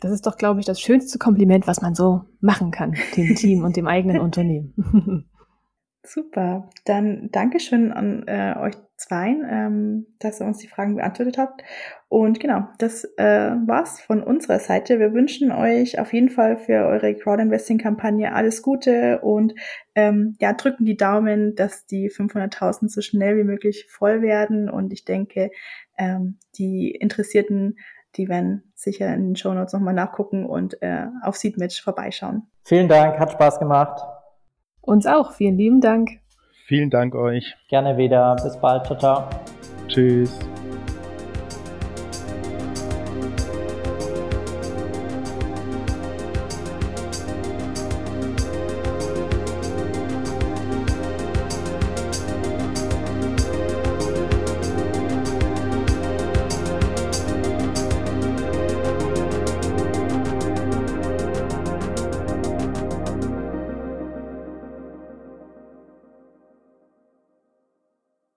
Das 0.00 0.12
ist 0.12 0.26
doch, 0.26 0.36
glaube 0.36 0.60
ich, 0.60 0.66
das 0.66 0.80
schönste 0.80 1.18
Kompliment, 1.18 1.66
was 1.66 1.82
man 1.82 1.94
so 1.94 2.22
machen 2.40 2.70
kann, 2.70 2.94
dem 3.16 3.34
Team 3.34 3.64
und 3.64 3.76
dem 3.76 3.86
eigenen 3.86 4.20
Unternehmen. 4.20 4.74
Super. 6.02 6.70
Dann 6.84 7.30
Dankeschön 7.32 7.92
an 7.92 8.24
äh, 8.26 8.54
euch 8.58 8.74
zweien, 8.98 9.46
ähm, 9.48 10.06
dass 10.18 10.40
ihr 10.40 10.46
uns 10.46 10.58
die 10.58 10.66
Fragen 10.66 10.96
beantwortet 10.96 11.38
habt. 11.38 11.62
Und 12.08 12.40
genau, 12.40 12.64
das 12.78 13.04
äh, 13.16 13.52
war's 13.66 14.00
von 14.00 14.22
unserer 14.22 14.58
Seite. 14.58 14.98
Wir 14.98 15.14
wünschen 15.14 15.52
euch 15.52 16.00
auf 16.00 16.12
jeden 16.12 16.28
Fall 16.28 16.56
für 16.56 16.84
eure 16.84 17.14
Crowdinvesting-Kampagne 17.14 18.34
alles 18.34 18.60
Gute 18.62 19.20
und 19.20 19.54
ähm, 19.94 20.36
ja, 20.40 20.52
drücken 20.52 20.84
die 20.84 20.96
Daumen, 20.96 21.54
dass 21.54 21.86
die 21.86 22.10
500.000 22.10 22.88
so 22.88 23.00
schnell 23.00 23.36
wie 23.38 23.44
möglich 23.44 23.86
voll 23.88 24.20
werden. 24.20 24.68
Und 24.68 24.92
ich 24.92 25.04
denke, 25.04 25.50
ähm, 25.96 26.38
die 26.58 26.90
Interessierten, 26.90 27.78
die 28.16 28.28
werden 28.28 28.72
sicher 28.74 29.14
in 29.14 29.28
den 29.28 29.36
Show 29.36 29.54
Notes 29.54 29.72
nochmal 29.72 29.94
nachgucken 29.94 30.44
und 30.44 30.82
äh, 30.82 31.06
auf 31.22 31.36
Seedmatch 31.36 31.82
vorbeischauen. 31.82 32.48
Vielen 32.64 32.88
Dank, 32.88 33.18
hat 33.18 33.30
Spaß 33.32 33.60
gemacht. 33.60 34.02
Uns 34.80 35.06
auch. 35.06 35.32
Vielen 35.32 35.56
lieben 35.56 35.80
Dank. 35.80 36.20
Vielen 36.68 36.90
Dank 36.90 37.14
euch. 37.14 37.56
Gerne 37.68 37.96
wieder. 37.96 38.36
Bis 38.42 38.58
bald. 38.60 38.84
Ciao, 38.84 38.98
ciao. 38.98 39.28
Tschüss. 39.88 40.38